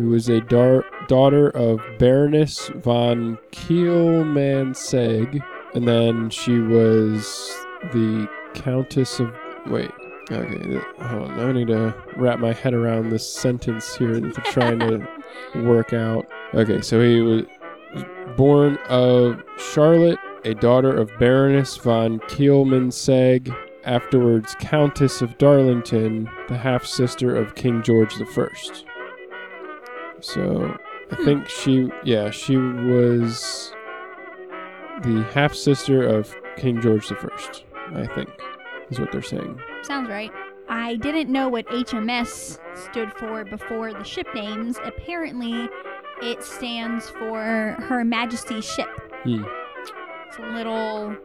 who 0.00 0.10
was 0.10 0.28
a 0.28 0.40
dar- 0.42 0.84
daughter 1.08 1.50
of 1.50 1.80
Baroness 1.98 2.68
von 2.76 3.38
Kielmansegg. 3.52 5.42
And 5.74 5.86
then 5.86 6.30
she 6.30 6.58
was 6.58 7.50
the 7.92 8.28
Countess 8.54 9.20
of. 9.20 9.32
Wait. 9.66 9.90
Okay, 10.30 10.80
hold 11.00 11.30
on. 11.30 11.40
I 11.40 11.52
need 11.52 11.68
to 11.68 11.94
wrap 12.16 12.38
my 12.38 12.52
head 12.52 12.72
around 12.72 13.10
this 13.10 13.32
sentence 13.32 13.96
here 13.96 14.18
that 14.20 14.34
they're 14.34 14.52
trying 14.52 14.78
to 14.80 15.06
work 15.62 15.92
out. 15.92 16.26
Okay, 16.54 16.80
so 16.80 17.00
he 17.00 17.20
was 17.20 17.42
born 18.36 18.78
of 18.88 19.42
Charlotte, 19.58 20.18
a 20.44 20.54
daughter 20.54 20.96
of 20.96 21.10
Baroness 21.18 21.76
von 21.76 22.20
Kielmansegg, 22.20 23.54
afterwards 23.84 24.54
Countess 24.60 25.20
of 25.20 25.36
Darlington, 25.38 26.30
the 26.48 26.56
half 26.56 26.86
sister 26.86 27.34
of 27.34 27.54
King 27.56 27.82
George 27.82 28.14
I. 28.20 28.89
So 30.20 30.76
I 31.10 31.16
think 31.24 31.48
she, 31.48 31.90
yeah, 32.04 32.30
she 32.30 32.56
was 32.56 33.72
the 35.02 35.26
half 35.32 35.54
sister 35.54 36.06
of 36.06 36.34
King 36.56 36.80
George 36.80 37.10
I. 37.10 37.64
I 37.94 38.06
think 38.14 38.28
is 38.90 39.00
what 39.00 39.10
they're 39.12 39.22
saying. 39.22 39.60
Sounds 39.82 40.08
right. 40.08 40.30
I 40.68 40.96
didn't 40.96 41.30
know 41.30 41.48
what 41.48 41.66
HMS 41.66 42.58
stood 42.74 43.12
for 43.14 43.44
before 43.44 43.92
the 43.92 44.04
ship 44.04 44.28
names. 44.34 44.76
Apparently, 44.84 45.68
it 46.22 46.42
stands 46.44 47.08
for 47.08 47.76
Her 47.80 48.04
Majesty's 48.04 48.64
ship. 48.64 48.88
Hmm. 49.24 49.44
It's 50.28 50.38
a 50.38 50.42
little 50.42 51.16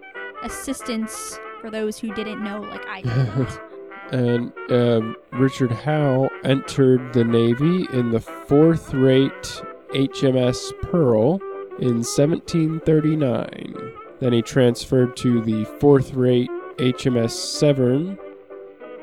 assistance 0.44 1.40
for 1.62 1.70
those 1.70 2.00
who 2.00 2.14
didn't 2.16 2.44
know, 2.44 2.62
like 2.62 2.86
I 2.88 3.02
didn't. 3.02 3.60
And 4.12 4.54
um, 4.70 5.16
Richard 5.32 5.72
Howe 5.72 6.30
entered 6.44 7.14
the 7.14 7.24
Navy 7.24 7.88
in 7.92 8.12
the 8.12 8.20
fourth 8.20 8.94
rate 8.94 9.62
HMS 9.90 10.72
Pearl 10.82 11.42
in 11.80 12.04
1739. 12.04 13.92
Then 14.20 14.34
he 14.34 14.42
transferred 14.42 15.18
to 15.18 15.42
the 15.42 15.66
fourth 15.80 16.14
rate 16.14 16.52
HMS 16.78 17.32
Severn, 17.32 18.18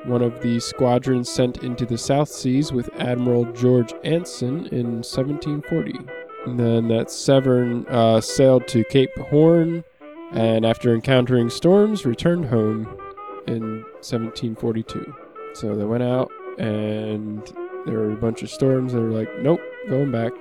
one 0.05 0.23
of 0.23 0.43
the 0.43 0.59
squadrons 0.59 1.31
sent 1.31 1.63
into 1.63 1.87
the 1.87 1.99
South 1.99 2.29
Seas 2.29 2.73
with 2.73 2.91
Admiral 2.99 3.45
George 3.53 3.93
Anson 4.05 4.67
in 4.67 5.03
1740. 5.03 5.99
And 6.47 6.59
then 6.59 6.89
that 6.89 7.11
Severn 7.11 7.87
uh, 7.89 8.21
sailed 8.21 8.67
to 8.69 8.85
Cape 8.85 9.17
Horn 9.31 9.85
and, 10.33 10.67
after 10.67 10.93
encountering 10.93 11.51
storms, 11.51 12.05
returned 12.05 12.47
home 12.47 12.99
in 13.47 13.83
1742. 14.01 15.15
So 15.55 15.75
they 15.77 15.85
went 15.85 16.03
out 16.03 16.31
and 16.59 17.45
there 17.87 17.99
were 17.99 18.13
a 18.13 18.17
bunch 18.17 18.43
of 18.43 18.51
storms. 18.51 18.93
They 18.93 19.01
were 19.01 19.11
like, 19.11 19.29
nope, 19.41 19.61
going 19.89 20.11
back. 20.11 20.33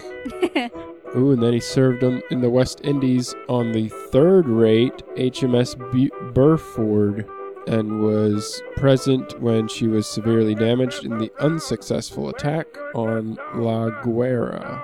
Ooh, 1.16 1.32
and 1.32 1.44
then 1.44 1.52
he 1.52 1.60
served 1.60 2.04
on, 2.04 2.22
in 2.32 2.40
the 2.40 2.50
West 2.50 2.82
Indies 2.84 3.36
on 3.50 3.74
the 3.74 3.90
third 4.12 4.48
rate 4.48 5.04
HMS 5.18 5.78
Bu- 5.92 6.32
Burford 6.32 7.28
and 7.68 8.02
was 8.02 8.62
present 8.78 9.40
when 9.42 9.68
she 9.68 9.88
was 9.88 10.08
severely 10.08 10.56
damaged 10.56 11.04
in 11.04 11.18
the 11.18 11.32
unsuccessful 11.40 12.30
attack 12.30 12.66
on 12.96 13.38
La 13.56 13.90
Guaira 14.02 14.84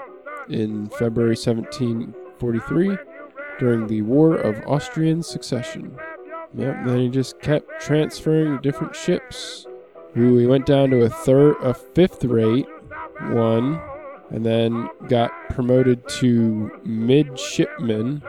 in 0.49 0.89
February 0.89 1.35
1743 1.35 2.97
during 3.59 3.87
the 3.87 4.01
War 4.03 4.35
of 4.35 4.61
Austrian 4.67 5.23
Succession. 5.23 5.97
Yep, 6.57 6.85
then 6.85 6.97
he 6.97 7.09
just 7.09 7.39
kept 7.39 7.81
transferring 7.81 8.55
to 8.55 8.61
different 8.61 8.95
ships. 8.95 9.67
He 10.15 10.47
went 10.47 10.65
down 10.65 10.89
to 10.89 11.03
a 11.03 11.09
third, 11.09 11.55
a 11.61 11.73
fifth 11.73 12.23
rate 12.25 12.65
one, 13.29 13.79
and 14.31 14.43
then 14.43 14.89
got 15.07 15.31
promoted 15.51 16.07
to 16.19 16.71
midshipman. 16.83 18.23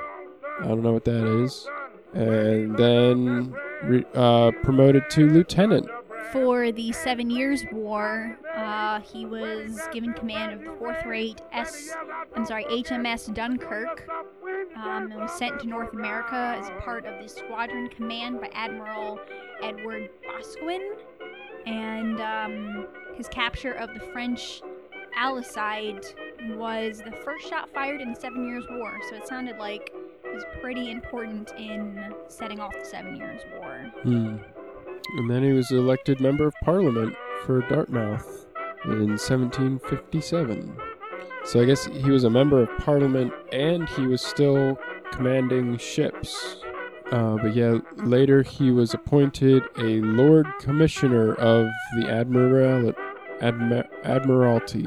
I 0.61 0.67
don't 0.67 0.83
know 0.83 0.93
what 0.93 1.07
that 1.07 1.27
is. 1.43 1.67
And 2.13 2.77
then 2.77 3.55
re- 3.85 4.05
uh, 4.15 4.51
promoted 4.63 5.09
to 5.11 5.29
lieutenant. 5.29 5.89
For 6.33 6.73
the 6.73 6.93
Seven 6.93 7.31
Years' 7.31 7.65
War, 7.73 8.39
uh, 8.55 9.01
he 9.01 9.25
was 9.25 9.81
given 9.93 10.13
command 10.13 10.53
of 10.53 10.61
the 10.61 10.79
fourth 10.79 11.07
rate 11.07 11.41
S. 11.53 11.95
I'm 12.37 12.45
sorry, 12.45 12.65
HMS 12.65 13.33
Dunkirk. 13.35 14.09
Um, 14.77 15.11
and 15.11 15.15
was 15.15 15.33
sent 15.33 15.59
to 15.61 15.67
North 15.67 15.93
America 15.95 16.57
as 16.59 16.71
part 16.83 17.07
of 17.07 17.23
the 17.23 17.29
squadron 17.29 17.89
command 17.89 18.41
by 18.41 18.49
Admiral 18.53 19.19
Edward 19.63 20.11
Boscawen. 20.27 20.97
And 21.67 22.21
um, 22.21 22.87
his 23.17 23.29
capture 23.29 23.73
of 23.73 23.95
the 23.95 24.01
French 24.01 24.61
Alicide 25.19 26.15
was 26.57 26.99
the 26.99 27.13
first 27.25 27.49
shot 27.49 27.71
fired 27.73 28.01
in 28.01 28.13
the 28.13 28.21
Seven 28.21 28.47
Years' 28.47 28.65
War. 28.71 28.99
So 29.09 29.17
it 29.17 29.27
sounded 29.27 29.59
like 29.59 29.93
it 30.25 30.35
was 30.35 30.45
pretty 30.61 30.91
important 30.91 31.53
in 31.59 32.15
setting 32.29 32.61
off 32.61 32.73
the 32.79 32.85
Seven 32.85 33.17
Years' 33.17 33.43
War. 33.59 33.93
Hmm. 34.03 34.37
And 35.17 35.31
then 35.31 35.43
he 35.43 35.53
was 35.53 35.71
elected 35.71 36.21
member 36.21 36.47
of 36.47 36.55
parliament 36.63 37.15
for 37.45 37.61
Dartmouth 37.63 38.47
in 38.85 39.17
1757. 39.17 40.77
So 41.45 41.61
I 41.61 41.65
guess 41.65 41.87
he 41.87 42.11
was 42.11 42.25
a 42.25 42.31
member 42.31 42.63
of 42.63 42.69
parliament 42.79 43.33
and 43.53 43.89
he 43.91 44.07
was 44.07 44.21
still 44.21 44.79
commanding 45.13 45.79
ships. 45.79 46.57
Uh, 47.11 47.37
but 47.37 47.55
yeah, 47.55 47.79
later 47.97 48.43
he 48.43 48.71
was 48.71 48.93
appointed 48.93 49.63
a 49.79 50.01
Lord 50.03 50.47
Commissioner 50.61 51.35
of 51.35 51.69
the 51.97 52.11
Admiral 52.11 52.93
Admi- 53.41 53.89
Admiralty 54.05 54.87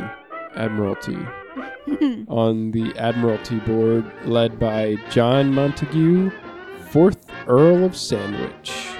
Admiralty 0.56 1.18
on 2.28 2.72
the 2.72 2.94
Admiralty 2.98 3.60
Board, 3.60 4.06
led 4.26 4.60
by 4.60 4.98
John 5.10 5.52
Montagu, 5.52 6.32
fourth 6.90 7.26
Earl 7.48 7.84
of 7.86 7.96
Sandwich, 7.96 8.91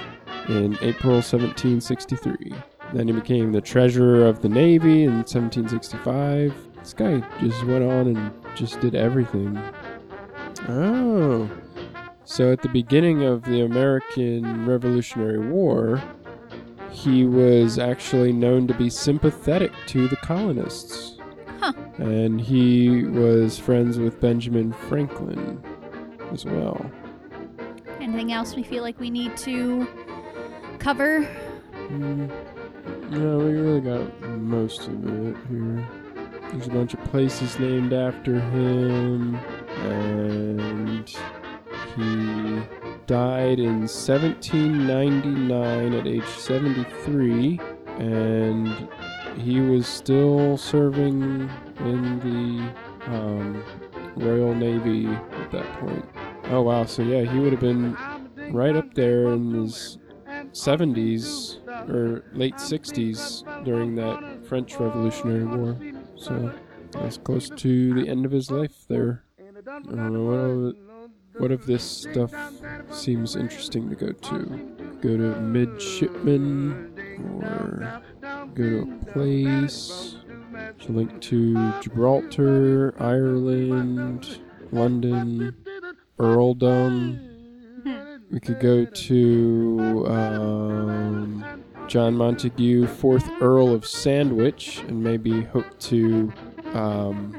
in 0.48 0.74
April 0.82 1.14
1763. 1.14 2.52
Then 2.92 3.08
he 3.08 3.14
became 3.14 3.52
the 3.52 3.60
Treasurer 3.60 4.26
of 4.26 4.42
the 4.42 4.48
Navy 4.48 5.04
in 5.04 5.14
1765. 5.14 6.54
This 6.76 6.92
guy 6.92 7.20
just 7.40 7.64
went 7.64 7.84
on 7.84 8.08
and 8.08 8.32
just 8.56 8.80
did 8.80 8.94
everything. 8.94 9.60
Oh. 10.68 11.50
So 12.24 12.52
at 12.52 12.62
the 12.62 12.68
beginning 12.68 13.24
of 13.24 13.42
the 13.44 13.62
American 13.62 14.66
Revolutionary 14.66 15.38
War, 15.38 16.02
he 16.90 17.24
was 17.24 17.78
actually 17.78 18.32
known 18.32 18.66
to 18.66 18.74
be 18.74 18.90
sympathetic 18.90 19.72
to 19.88 20.08
the 20.08 20.16
colonists. 20.16 21.18
Huh. 21.60 21.72
And 21.98 22.40
he 22.40 23.04
was 23.04 23.58
friends 23.58 23.98
with 23.98 24.20
Benjamin 24.20 24.72
Franklin 24.72 25.62
as 26.32 26.44
well. 26.44 26.84
Anything 28.00 28.32
else 28.32 28.56
we 28.56 28.62
feel 28.62 28.82
like 28.82 28.98
we 28.98 29.10
need 29.10 29.36
to 29.38 29.86
cover? 30.82 31.26
Mm, 31.72 32.28
we 33.10 33.18
really 33.18 33.80
got 33.80 34.20
most 34.40 34.88
of 34.88 35.06
it 35.06 35.36
here. 35.48 35.88
There's 36.50 36.66
a 36.66 36.70
bunch 36.70 36.94
of 36.94 37.04
places 37.04 37.60
named 37.60 37.92
after 37.92 38.40
him, 38.40 39.36
and 39.36 41.08
he 41.96 42.62
died 43.06 43.60
in 43.60 43.82
1799 43.82 45.94
at 45.94 46.08
age 46.08 46.26
73, 46.26 47.60
and 47.98 48.88
he 49.38 49.60
was 49.60 49.86
still 49.86 50.56
serving 50.56 51.48
in 51.78 52.18
the 52.18 52.72
um, 53.06 53.62
Royal 54.16 54.52
Navy 54.52 55.06
at 55.06 55.52
that 55.52 55.72
point. 55.78 56.04
Oh 56.46 56.62
wow, 56.62 56.86
so 56.86 57.02
yeah, 57.02 57.22
he 57.22 57.38
would 57.38 57.52
have 57.52 57.60
been 57.60 57.96
right 58.50 58.74
up 58.74 58.94
there 58.94 59.28
in 59.28 59.54
his 59.54 59.98
70s 60.52 61.58
or 61.88 62.24
late 62.32 62.56
60s 62.56 63.64
during 63.64 63.94
that 63.96 64.46
French 64.46 64.78
Revolutionary 64.78 65.44
War. 65.44 65.76
So 66.16 66.52
that's 66.92 67.16
close 67.18 67.48
to 67.48 67.94
the 67.94 68.08
end 68.08 68.24
of 68.24 68.32
his 68.32 68.50
life 68.50 68.84
there. 68.88 69.24
I 69.48 69.70
don't 69.70 70.12
know 70.12 70.66
what 70.66 70.76
what 71.38 71.50
of 71.50 71.64
this 71.66 71.82
stuff 71.82 72.34
seems 72.90 73.36
interesting 73.36 73.88
to 73.88 73.96
go 73.96 74.12
to. 74.12 74.98
Go 75.00 75.16
to 75.16 75.40
midshipman 75.40 76.92
or 77.42 78.02
go 78.54 78.62
to 78.62 78.82
a 78.82 79.12
place. 79.12 80.16
To 80.80 80.92
link 80.92 81.20
to 81.22 81.80
Gibraltar, 81.80 82.94
Ireland, 83.00 84.40
London, 84.70 85.56
Earldom. 86.18 87.31
We 88.32 88.40
could 88.40 88.60
go 88.60 88.86
to 88.86 90.06
um, 90.08 91.44
John 91.86 92.14
Montagu, 92.14 92.88
fourth 92.88 93.30
Earl 93.42 93.74
of 93.74 93.86
Sandwich, 93.86 94.78
and 94.88 95.04
maybe 95.04 95.42
hope 95.42 95.78
to 95.80 96.32
um, 96.72 97.36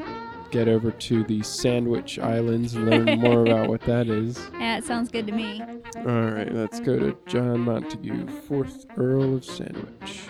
get 0.52 0.68
over 0.68 0.92
to 0.92 1.24
the 1.24 1.42
Sandwich 1.42 2.20
Islands 2.20 2.76
and 2.76 2.88
learn 2.88 3.20
more 3.20 3.42
about 3.44 3.70
what 3.70 3.82
that 3.82 4.08
is. 4.08 4.40
Yeah, 4.60 4.78
it 4.78 4.86
sounds 4.86 5.10
good 5.10 5.26
to 5.28 5.34
me. 5.34 5.62
All 5.98 6.04
right, 6.32 6.54
let's 6.54 6.80
go 6.80 6.98
to 6.98 7.18
John 7.26 7.66
Montagu, 7.66 8.30
fourth 8.44 8.86
Earl 8.96 9.36
of 9.36 9.44
Sandwich. 9.44 10.28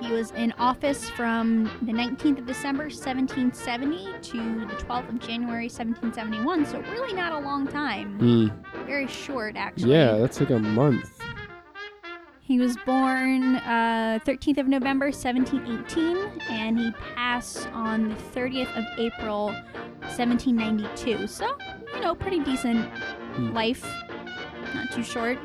He 0.00 0.12
was 0.12 0.30
in 0.32 0.52
office 0.52 1.10
from 1.10 1.64
the 1.82 1.92
19th 1.92 2.38
of 2.38 2.46
December 2.46 2.84
1770 2.84 4.06
to 4.22 4.66
the 4.66 4.74
12th 4.74 5.08
of 5.08 5.18
January 5.18 5.64
1771, 5.64 6.66
so 6.66 6.80
really 6.92 7.12
not 7.14 7.32
a 7.32 7.38
long 7.38 7.66
time. 7.66 8.18
Hmm. 8.18 8.86
Very 8.86 9.08
short, 9.08 9.56
actually. 9.56 9.92
Yeah, 9.92 10.16
that's 10.18 10.38
like 10.40 10.50
a 10.50 10.58
month. 10.58 11.20
He 12.40 12.58
was 12.58 12.76
born 12.86 13.56
uh, 13.56 14.20
13th 14.24 14.58
of 14.58 14.68
November 14.68 15.06
1718, 15.06 16.16
and 16.48 16.78
he 16.78 16.92
passed 17.14 17.68
on 17.74 18.08
the 18.08 18.14
30th 18.14 18.74
of 18.78 18.84
April 18.98 19.46
1792. 20.16 21.26
So, 21.26 21.46
you 21.92 22.00
know, 22.00 22.14
pretty 22.14 22.38
decent 22.40 22.88
Hmm. 23.34 23.52
life. 23.52 23.84
Not 24.74 24.90
too 24.92 25.02
short. 25.02 25.38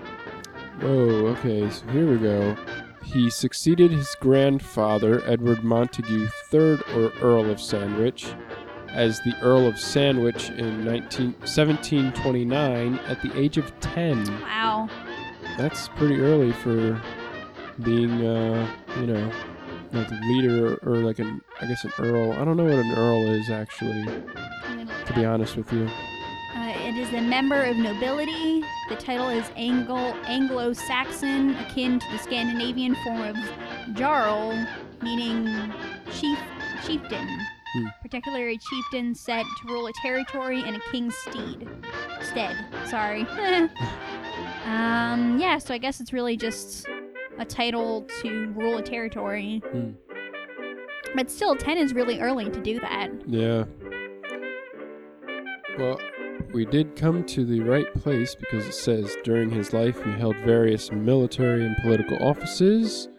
Whoa, 0.80 1.28
okay, 1.38 1.70
so 1.70 1.86
here 1.88 2.10
we 2.10 2.18
go. 2.18 2.56
He 3.04 3.30
succeeded 3.30 3.92
his 3.92 4.16
grandfather, 4.20 5.22
Edward 5.30 5.60
Montagu, 5.60 6.32
3rd 6.50 6.82
or 6.96 7.12
Earl 7.22 7.50
of 7.50 7.60
Sandwich, 7.62 8.34
as 8.90 9.20
the 9.22 9.36
Earl 9.42 9.68
of 9.68 9.78
Sandwich 9.78 10.50
in 10.52 10.84
19, 10.86 11.34
1729 11.40 12.96
at 13.08 13.22
the 13.22 13.38
age 13.38 13.58
of 13.58 13.78
10. 13.82 14.26
Wow. 14.42 14.90
That's 15.58 15.90
pretty 15.90 16.20
early 16.22 16.52
for 16.54 17.00
being, 17.82 18.26
uh, 18.26 18.68
you 19.00 19.08
know, 19.08 19.32
like 19.92 20.10
a 20.10 20.20
leader 20.26 20.80
or, 20.84 20.98
like 20.98 21.20
an, 21.20 21.42
I 21.62 21.68
guess 21.68 21.84
an 21.84 21.92
earl. 22.00 22.34
I 22.34 22.46
don't 22.46 22.58
know 22.58 22.64
what 22.64 22.74
an 22.74 22.94
earl 22.94 23.28
is 23.28 23.50
actually, 23.50 24.06
to 25.06 25.14
be 25.14 25.26
honest 25.26 25.56
with 25.56 25.72
you. 25.72 25.88
It 26.76 26.98
is 26.98 27.14
a 27.14 27.22
member 27.22 27.64
of 27.64 27.78
nobility. 27.78 28.64
The 28.90 28.96
title 28.96 29.30
is 29.30 29.50
Anglo 29.56 30.14
Anglo-Saxon, 30.26 31.56
akin 31.56 32.00
to 32.00 32.12
the 32.12 32.18
Scandinavian 32.18 32.96
form 33.04 33.22
of 33.22 33.38
jarl, 33.94 34.54
meaning 35.02 35.72
chief 36.12 36.40
chieftain. 36.86 37.28
Hmm. 37.74 37.86
Particularly 38.02 38.56
a 38.56 38.58
chieftain 38.58 39.16
set 39.16 39.46
to 39.46 39.74
rule 39.74 39.88
a 39.88 39.94
territory 40.02 40.62
in 40.62 40.76
a 40.76 40.80
king's 40.92 41.16
steed. 41.16 41.68
Stead. 42.22 42.56
Sorry. 42.88 43.22
um, 44.66 45.40
yeah, 45.40 45.58
so 45.60 45.74
I 45.74 45.78
guess 45.78 46.00
it's 46.00 46.12
really 46.12 46.38
just 46.38 46.88
a 47.40 47.46
title 47.46 48.08
to 48.22 48.52
rule 48.56 48.78
a 48.78 48.82
territory. 48.82 49.62
Hmm. 49.72 49.92
But 51.16 51.30
still, 51.30 51.56
10 51.56 51.78
is 51.78 51.94
really 51.94 52.20
early 52.20 52.50
to 52.50 52.62
do 52.62 52.80
that. 52.80 53.10
Yeah. 53.28 53.66
Well, 55.78 56.00
we 56.54 56.66
did 56.66 56.96
come 56.96 57.24
to 57.26 57.46
the 57.46 57.60
right 57.62 57.92
place 57.96 58.36
because 58.36 58.66
it 58.68 58.74
says 58.74 59.16
during 59.24 59.50
his 59.50 59.74
life 59.74 60.02
he 60.04 60.12
held 60.12 60.36
various 60.38 60.92
military 60.92 61.66
and 61.66 61.76
political 61.78 62.18
offices 62.22 63.10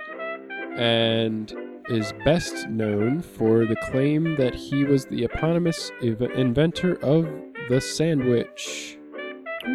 and 0.76 1.52
is 1.88 2.12
best 2.24 2.68
known 2.68 3.20
for 3.20 3.66
the 3.66 3.76
claim 3.90 4.36
that 4.36 4.54
he 4.54 4.84
was 4.84 5.04
the 5.06 5.24
eponymous 5.24 5.90
ev- 6.02 6.22
inventor 6.36 6.94
of 7.04 7.28
the 7.68 7.80
sandwich. 7.80 8.98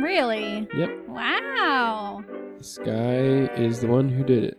Really? 0.02 0.68
Yep, 0.76 1.08
Wow. 1.08 2.24
this 2.58 2.78
guy 2.84 3.48
is 3.56 3.80
the 3.82 3.88
one 3.88 4.10
who 4.10 4.24
did 4.24 4.44
it. 4.44 4.58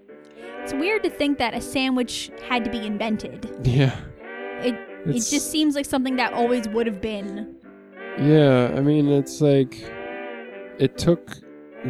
It's 0.63 0.75
weird 0.75 1.03
to 1.05 1.11
think 1.11 1.39
that 1.39 1.55
a 1.55 1.61
sandwich 1.61 2.31
had 2.49 2.65
to 2.65 2.71
be 2.71 2.85
invented. 2.87 3.49
Yeah. 3.65 3.99
It 4.63 4.75
It's, 5.07 5.27
it 5.29 5.35
just 5.37 5.51
seems 5.51 5.75
like 5.75 5.87
something 5.87 6.17
that 6.17 6.33
always 6.35 6.69
would 6.69 6.87
have 6.87 7.01
been. 7.01 7.57
Yeah, 8.19 8.73
I 8.77 8.81
mean, 8.81 9.09
it's 9.09 9.41
like 9.41 9.83
it 10.79 10.99
took 10.99 11.37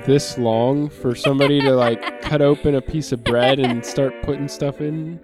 this 0.06 0.38
long 0.38 0.88
for 0.88 1.14
somebody 1.14 1.60
to 1.60 1.74
like 1.74 2.20
cut 2.22 2.42
open 2.42 2.74
a 2.74 2.80
piece 2.80 3.12
of 3.12 3.24
bread 3.24 3.58
and 3.58 3.84
start 3.84 4.14
putting 4.22 4.48
stuff 4.48 4.80
in. 4.80 5.20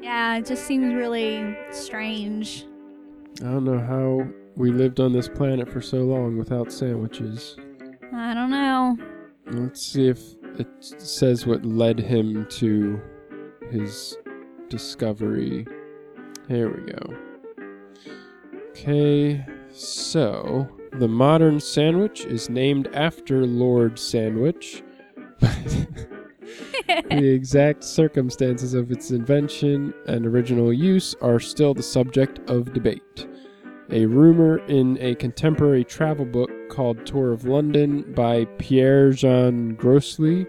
Yeah, 0.00 0.36
it 0.36 0.46
just 0.46 0.64
seems 0.66 0.94
really 0.94 1.56
strange. 1.70 2.66
I 3.40 3.44
don't 3.44 3.64
know 3.64 3.80
how 3.80 4.28
we 4.56 4.70
lived 4.70 5.00
on 5.00 5.12
this 5.12 5.28
planet 5.28 5.68
for 5.68 5.80
so 5.80 5.98
long 5.98 6.36
without 6.38 6.72
sandwiches. 6.72 7.56
I 8.12 8.34
don't 8.34 8.50
know. 8.50 8.96
Let's 9.46 9.82
see 9.82 10.08
if 10.08 10.20
it 10.58 10.68
says 10.80 11.46
what 11.46 11.64
led 11.64 11.98
him 11.98 12.46
to 12.50 13.00
his 13.70 14.16
discovery. 14.68 15.66
Here 16.48 16.70
we 16.70 16.92
go. 16.92 17.16
Okay, 18.70 19.44
so 19.74 20.68
the 20.92 21.08
modern 21.08 21.58
sandwich 21.58 22.24
is 22.24 22.48
named 22.48 22.88
after 22.94 23.46
Lord 23.46 23.98
Sandwich. 23.98 24.82
but 25.40 25.86
the 27.10 27.28
exact 27.34 27.82
circumstances 27.82 28.74
of 28.74 28.92
its 28.92 29.10
invention 29.10 29.92
and 30.06 30.26
original 30.26 30.72
use 30.72 31.14
are 31.20 31.40
still 31.40 31.74
the 31.74 31.82
subject 31.82 32.38
of 32.48 32.72
debate. 32.72 33.26
A 33.90 34.06
rumor 34.06 34.58
in 34.66 34.96
a 35.00 35.14
contemporary 35.16 35.84
travel 35.84 36.24
book 36.24 36.50
called 36.70 37.04
Tour 37.04 37.32
of 37.32 37.44
London 37.44 38.14
by 38.14 38.44
Pierre 38.58 39.10
Jean 39.10 39.76
Grosley 39.76 40.46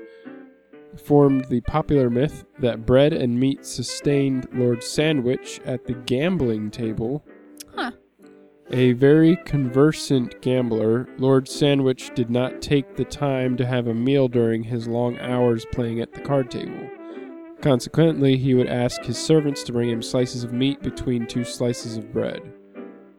formed 0.97 1.45
the 1.45 1.61
popular 1.61 2.09
myth 2.09 2.45
that 2.59 2.85
bread 2.85 3.11
and 3.11 3.37
meat 3.37 3.65
sustained 3.65 4.47
Lord 4.53 4.83
Sandwich 4.83 5.59
at 5.65 5.85
the 5.85 5.93
gambling 5.93 6.71
table. 6.71 7.25
A 8.71 8.93
very 8.93 9.35
conversant 9.45 10.41
gambler, 10.41 11.07
Lord 11.19 11.47
Sandwich 11.47 12.09
did 12.15 12.31
not 12.31 12.63
take 12.63 12.95
the 12.95 13.05
time 13.05 13.55
to 13.57 13.65
have 13.65 13.85
a 13.85 13.93
meal 13.93 14.27
during 14.27 14.63
his 14.63 14.87
long 14.87 15.19
hours 15.19 15.67
playing 15.71 16.01
at 16.01 16.13
the 16.13 16.21
card 16.21 16.49
table. 16.49 16.89
Consequently, 17.61 18.37
he 18.37 18.55
would 18.55 18.67
ask 18.67 19.03
his 19.03 19.19
servants 19.19 19.61
to 19.63 19.71
bring 19.71 19.89
him 19.89 20.01
slices 20.01 20.43
of 20.43 20.51
meat 20.51 20.81
between 20.81 21.27
two 21.27 21.43
slices 21.43 21.95
of 21.95 22.11
bread, 22.11 22.41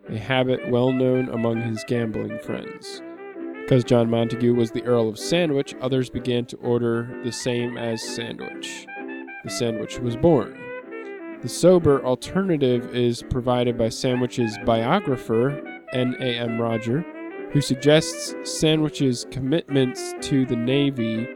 a 0.09 0.19
habit 0.19 0.69
well 0.69 0.91
known 0.91 1.29
among 1.29 1.61
his 1.63 1.85
gambling 1.87 2.41
friends. 2.41 3.01
Because 3.61 3.85
John 3.85 4.09
Montagu 4.09 4.53
was 4.53 4.73
the 4.73 4.83
Earl 4.83 5.09
of 5.09 5.19
Sandwich, 5.19 5.77
others 5.81 6.11
began 6.11 6.45
to 6.47 6.57
order 6.57 7.21
the 7.23 7.33
same 7.33 7.79
as 7.79 8.03
Sandwich. 8.03 8.85
The 9.45 9.51
sandwich 9.51 10.01
was 10.01 10.17
born. 10.17 10.66
The 11.47 11.51
sober 11.51 12.05
alternative 12.05 12.93
is 12.93 13.23
provided 13.23 13.79
by 13.79 13.89
Sandwich's 13.91 14.59
biographer, 14.65 15.63
N.A.M. 15.93 16.61
Rodger, 16.61 17.03
who 17.53 17.61
suggests 17.61 18.35
Sandwich's 18.43 19.29
commitments 19.31 20.13
to 20.23 20.45
the 20.45 20.57
Navy, 20.57 21.29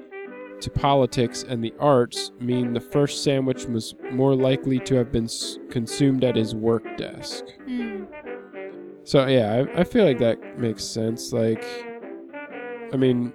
to 0.62 0.68
politics, 0.68 1.44
and 1.48 1.62
the 1.62 1.72
arts 1.78 2.32
mean 2.40 2.72
the 2.72 2.80
first 2.80 3.22
sandwich 3.22 3.66
was 3.66 3.94
more 4.10 4.34
likely 4.34 4.80
to 4.80 4.96
have 4.96 5.12
been 5.12 5.26
s- 5.26 5.60
consumed 5.70 6.24
at 6.24 6.34
his 6.34 6.56
work 6.56 6.82
desk. 6.96 7.44
Hmm. 7.66 8.06
So 9.04 9.28
yeah, 9.28 9.64
I, 9.76 9.82
I 9.82 9.84
feel 9.84 10.04
like 10.04 10.18
that 10.18 10.58
makes 10.58 10.82
sense. 10.82 11.32
Like, 11.32 11.64
I 12.92 12.96
mean, 12.96 13.32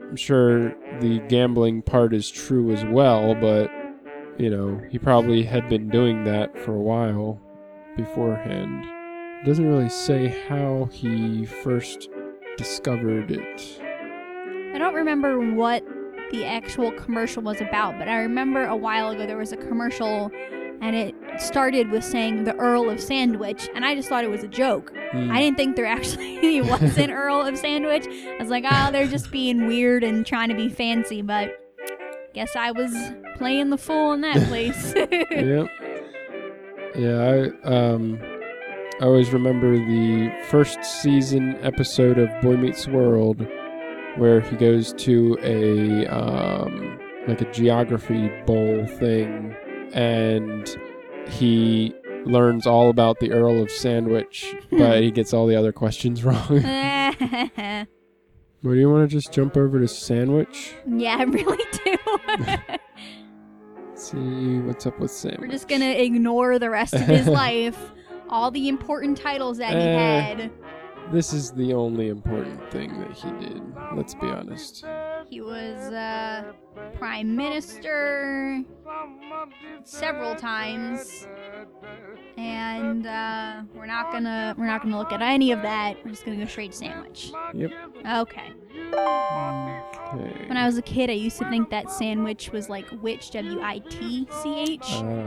I'm 0.00 0.16
sure 0.16 0.70
the 0.98 1.20
gambling 1.28 1.82
part 1.82 2.12
is 2.12 2.28
true 2.28 2.72
as 2.72 2.84
well, 2.86 3.36
but 3.36 3.70
you 4.38 4.50
know, 4.50 4.80
he 4.88 4.98
probably 4.98 5.42
had 5.42 5.68
been 5.68 5.88
doing 5.88 6.24
that 6.24 6.56
for 6.58 6.74
a 6.74 6.80
while 6.80 7.40
beforehand. 7.96 8.84
Doesn't 9.44 9.66
really 9.66 9.88
say 9.88 10.28
how 10.48 10.88
he 10.92 11.44
first 11.44 12.08
discovered 12.56 13.30
it. 13.30 13.80
I 14.74 14.78
don't 14.78 14.94
remember 14.94 15.38
what 15.54 15.84
the 16.30 16.44
actual 16.44 16.92
commercial 16.92 17.42
was 17.42 17.60
about, 17.60 17.98
but 17.98 18.08
I 18.08 18.18
remember 18.18 18.64
a 18.64 18.76
while 18.76 19.10
ago 19.10 19.26
there 19.26 19.36
was 19.36 19.52
a 19.52 19.56
commercial 19.56 20.30
and 20.80 20.94
it 20.94 21.14
started 21.40 21.90
with 21.90 22.04
saying 22.04 22.44
the 22.44 22.54
Earl 22.54 22.88
of 22.88 23.00
Sandwich, 23.00 23.68
and 23.74 23.84
I 23.84 23.96
just 23.96 24.08
thought 24.08 24.22
it 24.22 24.30
was 24.30 24.44
a 24.44 24.48
joke. 24.48 24.92
Hmm. 25.10 25.30
I 25.30 25.40
didn't 25.40 25.56
think 25.56 25.74
there 25.74 25.86
actually 25.86 26.60
was 26.62 26.96
an 26.98 27.10
Earl 27.10 27.40
of 27.40 27.58
Sandwich. 27.58 28.06
I 28.06 28.36
was 28.38 28.48
like, 28.48 28.64
oh, 28.70 28.92
they're 28.92 29.08
just 29.08 29.32
being 29.32 29.66
weird 29.66 30.04
and 30.04 30.24
trying 30.24 30.50
to 30.50 30.54
be 30.54 30.68
fancy, 30.68 31.20
but 31.22 31.50
guess 32.38 32.54
I 32.54 32.70
was 32.70 32.94
playing 33.36 33.70
the 33.70 33.76
fool 33.76 34.12
in 34.12 34.20
that 34.20 34.36
place. 34.48 34.94
yep. 35.30 35.66
Yeah, 36.96 37.50
I 37.64 37.68
um 37.68 38.20
I 39.00 39.06
always 39.06 39.30
remember 39.30 39.76
the 39.76 40.30
first 40.48 40.82
season 40.84 41.56
episode 41.64 42.16
of 42.16 42.28
Boy 42.40 42.56
Meets 42.56 42.86
World 42.86 43.44
where 44.18 44.40
he 44.40 44.54
goes 44.54 44.92
to 44.94 45.36
a 45.42 46.06
um 46.06 47.00
like 47.26 47.40
a 47.40 47.52
geography 47.52 48.28
bowl 48.46 48.86
thing 48.86 49.56
and 49.92 50.76
he 51.28 51.92
learns 52.24 52.68
all 52.68 52.88
about 52.88 53.18
the 53.18 53.32
Earl 53.32 53.60
of 53.60 53.70
Sandwich, 53.70 54.54
but 54.70 55.02
he 55.02 55.10
gets 55.10 55.34
all 55.34 55.48
the 55.48 55.56
other 55.56 55.72
questions 55.72 56.22
wrong. 56.22 56.62
Well, 58.62 58.74
do 58.74 58.80
you 58.80 58.90
want 58.90 59.08
to 59.08 59.16
just 59.16 59.32
jump 59.32 59.56
over 59.56 59.78
to 59.78 59.86
Sandwich? 59.88 60.74
Yeah, 60.86 61.16
I 61.18 61.22
really 61.22 61.64
do. 61.84 61.96
See 63.94 64.58
what's 64.60 64.86
up 64.86 64.98
with 65.00 65.10
Sandwich. 65.10 65.40
We're 65.40 65.48
just 65.48 65.68
gonna 65.68 65.84
ignore 65.90 66.58
the 66.58 66.70
rest 66.70 66.94
of 66.94 67.02
his 67.02 67.26
life, 67.28 67.78
all 68.28 68.50
the 68.50 68.68
important 68.68 69.18
titles 69.18 69.58
that 69.58 69.70
he 69.70 69.76
Eh. 69.76 70.20
had. 70.20 70.50
This 71.12 71.32
is 71.32 71.52
the 71.52 71.72
only 71.72 72.08
important 72.08 72.70
thing 72.70 72.98
that 73.00 73.12
he 73.12 73.30
did. 73.44 73.62
Let's 73.94 74.14
be 74.14 74.26
honest. 74.26 74.84
He 75.28 75.42
was 75.42 75.92
uh, 75.92 76.52
prime 76.94 77.36
minister 77.36 78.62
several 79.84 80.34
times, 80.34 81.26
and 82.38 83.06
uh, 83.06 83.62
we're 83.74 83.86
not 83.86 84.10
gonna 84.10 84.54
we're 84.56 84.66
not 84.66 84.82
gonna 84.82 84.96
look 84.98 85.12
at 85.12 85.20
any 85.20 85.52
of 85.52 85.60
that. 85.62 86.02
We're 86.02 86.12
just 86.12 86.24
gonna 86.24 86.38
go 86.38 86.46
straight 86.46 86.72
to 86.72 86.78
sandwich. 86.78 87.30
Yep. 87.52 87.70
Okay. 88.06 88.52
Okay. 88.94 90.46
When 90.46 90.56
I 90.56 90.64
was 90.64 90.78
a 90.78 90.82
kid, 90.82 91.10
I 91.10 91.14
used 91.14 91.36
to 91.38 91.50
think 91.50 91.68
that 91.70 91.90
sandwich 91.90 92.50
was 92.50 92.70
like 92.70 92.86
witch, 93.02 93.30
W 93.32 93.60
I 93.60 93.80
T 93.80 94.26
C 94.42 94.60
H. 94.60 94.92
Uh, 94.92 95.26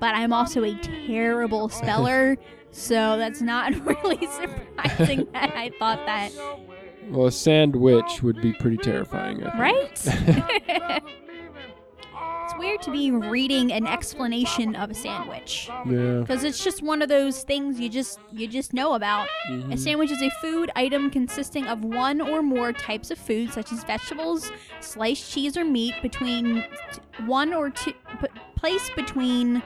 but 0.00 0.14
I'm 0.14 0.32
also 0.32 0.64
a 0.64 0.74
terrible 0.76 1.68
speller, 1.68 2.38
so 2.70 3.18
that's 3.18 3.42
not 3.42 3.74
really 3.86 4.26
surprising 4.26 5.28
that 5.34 5.54
I 5.54 5.70
thought 5.78 6.06
that. 6.06 6.32
Well, 7.10 7.26
a 7.26 7.32
sandwich 7.32 8.22
would 8.22 8.40
be 8.40 8.52
pretty 8.52 8.76
terrifying. 8.78 9.44
I 9.44 9.50
think. 9.50 9.60
Right? 9.60 11.02
it's 12.44 12.54
weird 12.58 12.82
to 12.82 12.90
be 12.90 13.10
reading 13.10 13.72
an 13.72 13.86
explanation 13.86 14.76
of 14.76 14.90
a 14.90 14.94
sandwich 14.94 15.68
Yeah. 15.86 16.20
because 16.20 16.44
it's 16.44 16.62
just 16.62 16.82
one 16.82 17.00
of 17.02 17.08
those 17.08 17.42
things 17.42 17.80
you 17.80 17.88
just 17.88 18.18
you 18.32 18.46
just 18.46 18.72
know 18.74 18.94
about. 18.94 19.28
A 19.48 19.52
Mhm. 19.52 19.78
sandwich 19.78 20.10
is 20.10 20.22
a 20.22 20.30
food 20.42 20.70
item 20.76 21.10
consisting 21.10 21.66
of 21.66 21.84
one 21.84 22.20
or 22.20 22.42
more 22.42 22.72
types 22.72 23.10
of 23.10 23.18
food, 23.18 23.52
such 23.52 23.72
as 23.72 23.82
vegetables, 23.84 24.52
sliced 24.80 25.32
cheese, 25.32 25.56
or 25.56 25.64
meat, 25.64 25.94
between 26.02 26.64
t- 26.92 27.00
one 27.26 27.52
or 27.54 27.70
two, 27.70 27.92
p- 28.20 28.26
placed 28.56 28.94
between, 28.94 29.62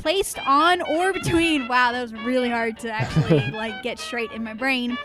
placed 0.00 0.38
on 0.46 0.82
or 0.82 1.12
between. 1.12 1.68
Wow, 1.68 1.92
that 1.92 2.02
was 2.02 2.12
really 2.12 2.48
hard 2.48 2.78
to 2.80 2.90
actually 2.90 3.50
like 3.52 3.82
get 3.82 3.98
straight 3.98 4.32
in 4.32 4.42
my 4.42 4.54
brain. 4.54 4.96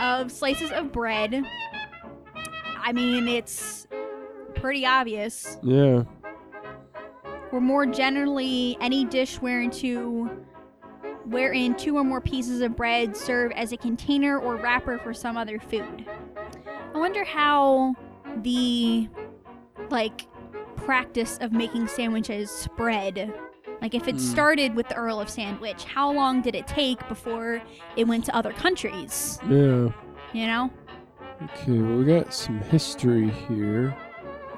Of 0.00 0.30
slices 0.30 0.72
of 0.72 0.92
bread. 0.92 1.42
I 2.78 2.92
mean, 2.92 3.28
it's 3.28 3.86
pretty 4.54 4.84
obvious. 4.84 5.56
Yeah. 5.62 6.04
Or 7.52 7.60
more 7.60 7.86
generally, 7.86 8.76
any 8.80 9.04
dish 9.04 9.36
wherein 9.36 9.70
two, 9.70 10.28
wherein 11.24 11.74
two 11.76 11.96
or 11.96 12.04
more 12.04 12.20
pieces 12.20 12.60
of 12.60 12.76
bread 12.76 13.16
serve 13.16 13.52
as 13.52 13.72
a 13.72 13.76
container 13.76 14.38
or 14.38 14.56
wrapper 14.56 14.98
for 14.98 15.14
some 15.14 15.36
other 15.36 15.58
food. 15.58 16.04
I 16.94 16.98
wonder 16.98 17.24
how 17.24 17.94
the 18.42 19.08
like 19.90 20.26
practice 20.76 21.38
of 21.40 21.52
making 21.52 21.88
sandwiches 21.88 22.50
spread. 22.50 23.32
Like 23.82 23.94
if 23.94 24.08
it 24.08 24.12
Hmm. 24.14 24.18
started 24.18 24.74
with 24.74 24.88
the 24.88 24.94
Earl 24.96 25.20
of 25.20 25.28
Sandwich, 25.28 25.84
how 25.84 26.10
long 26.12 26.40
did 26.42 26.54
it 26.54 26.66
take 26.66 27.06
before 27.08 27.60
it 27.96 28.06
went 28.06 28.24
to 28.26 28.34
other 28.36 28.52
countries? 28.52 29.38
Yeah. 29.48 29.88
You 30.32 30.46
know? 30.46 30.70
Okay, 31.42 31.72
well, 31.78 31.98
we 31.98 32.04
got 32.04 32.32
some 32.32 32.60
history 32.60 33.28
here. 33.48 33.94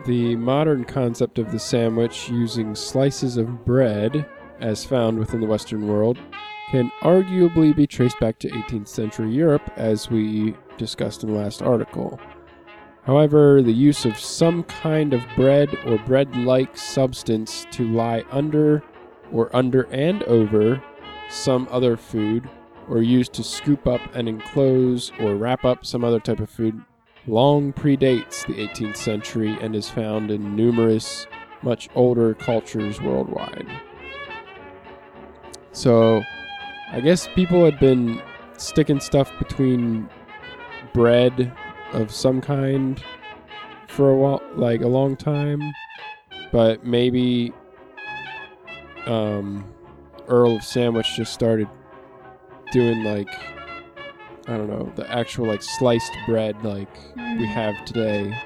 The 0.07 0.37
modern 0.37 0.85
concept 0.85 1.39
of 1.39 1.51
the 1.51 1.59
sandwich 1.59 2.31
using 2.31 2.75
slices 2.75 3.37
of 3.37 3.65
bread, 3.65 4.25
as 4.61 4.85
found 4.85 5.19
within 5.19 5.41
the 5.41 5.47
Western 5.47 5.89
world, 5.89 6.19
can 6.71 6.91
arguably 7.03 7.75
be 7.75 7.87
traced 7.87 8.21
back 8.21 8.39
to 8.39 8.49
18th 8.51 8.89
century 8.89 9.31
Europe, 9.31 9.63
as 9.77 10.09
we 10.09 10.55
discussed 10.77 11.25
in 11.25 11.33
the 11.33 11.39
last 11.39 11.63
article. 11.63 12.21
However, 13.05 13.63
the 13.63 13.73
use 13.73 14.05
of 14.05 14.19
some 14.19 14.63
kind 14.65 15.15
of 15.15 15.23
bread 15.35 15.77
or 15.87 15.99
bread 15.99 16.37
like 16.37 16.77
substance 16.77 17.67
to 17.73 17.89
lie 17.89 18.23
under 18.31 18.83
or 19.33 19.55
under 19.55 19.83
and 19.93 20.23
over 20.25 20.83
some 21.29 21.69
other 21.71 21.97
food 21.97 22.49
or 22.89 23.03
used 23.03 23.33
to 23.35 23.45
scoop 23.45 23.87
up 23.87 24.01
and 24.15 24.29
enclose 24.29 25.13
or 25.21 25.37
wrap 25.37 25.65
up 25.65 25.85
some 25.85 26.05
other 26.05 26.21
type 26.21 26.41
of 26.41 26.49
food 26.49 26.81
long 27.27 27.73
predates 27.73 28.47
the 28.47 28.55
18th 28.55 28.97
century 28.97 29.57
and 29.61 29.77
is 29.77 29.89
found 29.89 30.31
in 30.31 30.57
numerous 30.57 31.27
much 31.63 31.89
older 31.95 32.35
cultures 32.35 33.01
worldwide. 33.01 33.67
So, 35.73 36.23
I 36.91 37.01
guess 37.01 37.29
people 37.35 37.65
had 37.65 37.79
been 37.79 38.23
sticking 38.57 39.01
stuff 39.01 39.31
between 39.39 40.09
bread 40.93 41.53
of 41.93 42.11
some 42.11 42.41
kind 42.41 43.03
for 43.89 44.11
a 44.11 44.17
while, 44.17 44.43
like 44.55 44.81
a 44.81 44.89
long 44.89 45.17
time, 45.17 45.63
but 46.51 46.85
maybe 46.85 47.53
um, 49.07 49.65
Earl 50.29 50.57
of 50.57 50.65
Sandwich 50.65 51.15
just 51.17 51.33
started 51.33 51.69
doing 52.73 53.03
like 53.05 53.29
I 54.47 54.57
don't 54.57 54.69
know 54.69 54.91
the 54.97 55.11
actual 55.11 55.47
like 55.47 55.63
sliced 55.63 56.13
bread 56.27 56.63
like 56.65 56.89
we 57.17 57.23
Mm. 57.23 57.47
have 57.47 57.85
today. 57.85 58.37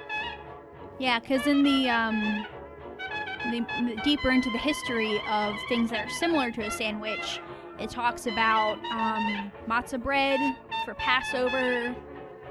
Yeah, 0.98 1.18
because 1.18 1.46
in 1.46 1.62
the 1.62 1.88
um, 1.90 2.46
the, 3.50 3.60
the 3.88 4.00
deeper 4.04 4.30
into 4.30 4.50
the 4.50 4.58
history 4.58 5.20
of 5.28 5.54
things 5.68 5.90
that 5.90 6.06
are 6.06 6.10
similar 6.10 6.50
to 6.52 6.62
a 6.62 6.70
sandwich, 6.70 7.40
it 7.80 7.90
talks 7.90 8.26
about 8.26 8.78
um, 8.92 9.50
matzah 9.68 10.00
bread 10.00 10.38
for 10.84 10.94
Passover, 10.94 11.94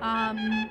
um, 0.02 0.70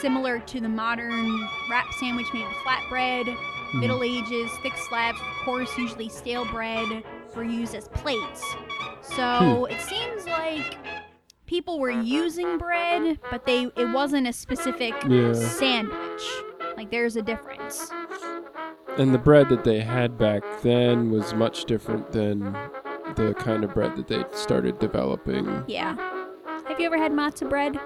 similar 0.00 0.38
to 0.40 0.60
the 0.60 0.68
modern 0.68 1.48
wrap 1.70 1.86
sandwich 1.98 2.26
made 2.32 2.44
with 2.44 2.52
flatbread. 2.64 3.36
Mhm. 3.72 3.80
Middle 3.80 4.02
Ages, 4.02 4.50
thick 4.62 4.76
slabs, 4.76 5.20
of 5.20 5.44
course, 5.44 5.76
usually 5.78 6.08
stale 6.08 6.44
bread, 6.46 7.04
were 7.36 7.44
used 7.44 7.74
as 7.74 7.88
plates. 7.88 8.42
So 9.02 9.66
it 9.66 9.80
seems 9.80 10.26
like 10.26 10.76
people 11.46 11.78
were 11.78 11.90
using 11.90 12.58
bread, 12.58 13.18
but 13.30 13.46
they 13.46 13.64
it 13.76 13.90
wasn't 13.92 14.26
a 14.28 14.32
specific 14.32 14.94
Yeah. 15.06 15.32
sandwich. 15.34 16.22
Like 16.76 16.90
there's 16.90 17.16
a 17.16 17.22
difference. 17.22 17.90
And 18.96 19.14
the 19.14 19.18
bread 19.18 19.48
that 19.50 19.64
they 19.64 19.80
had 19.80 20.18
back 20.18 20.42
then 20.62 21.10
was 21.10 21.32
much 21.34 21.64
different 21.66 22.10
than 22.12 22.56
the 23.14 23.34
kind 23.38 23.62
of 23.64 23.72
bread 23.74 23.96
that 23.96 24.08
they 24.08 24.24
started 24.32 24.78
developing. 24.78 25.64
Yeah. 25.68 25.94
Have 26.66 26.78
you 26.80 26.86
ever 26.86 26.98
had 26.98 27.12
matzo 27.12 27.48
bread? 27.48 27.78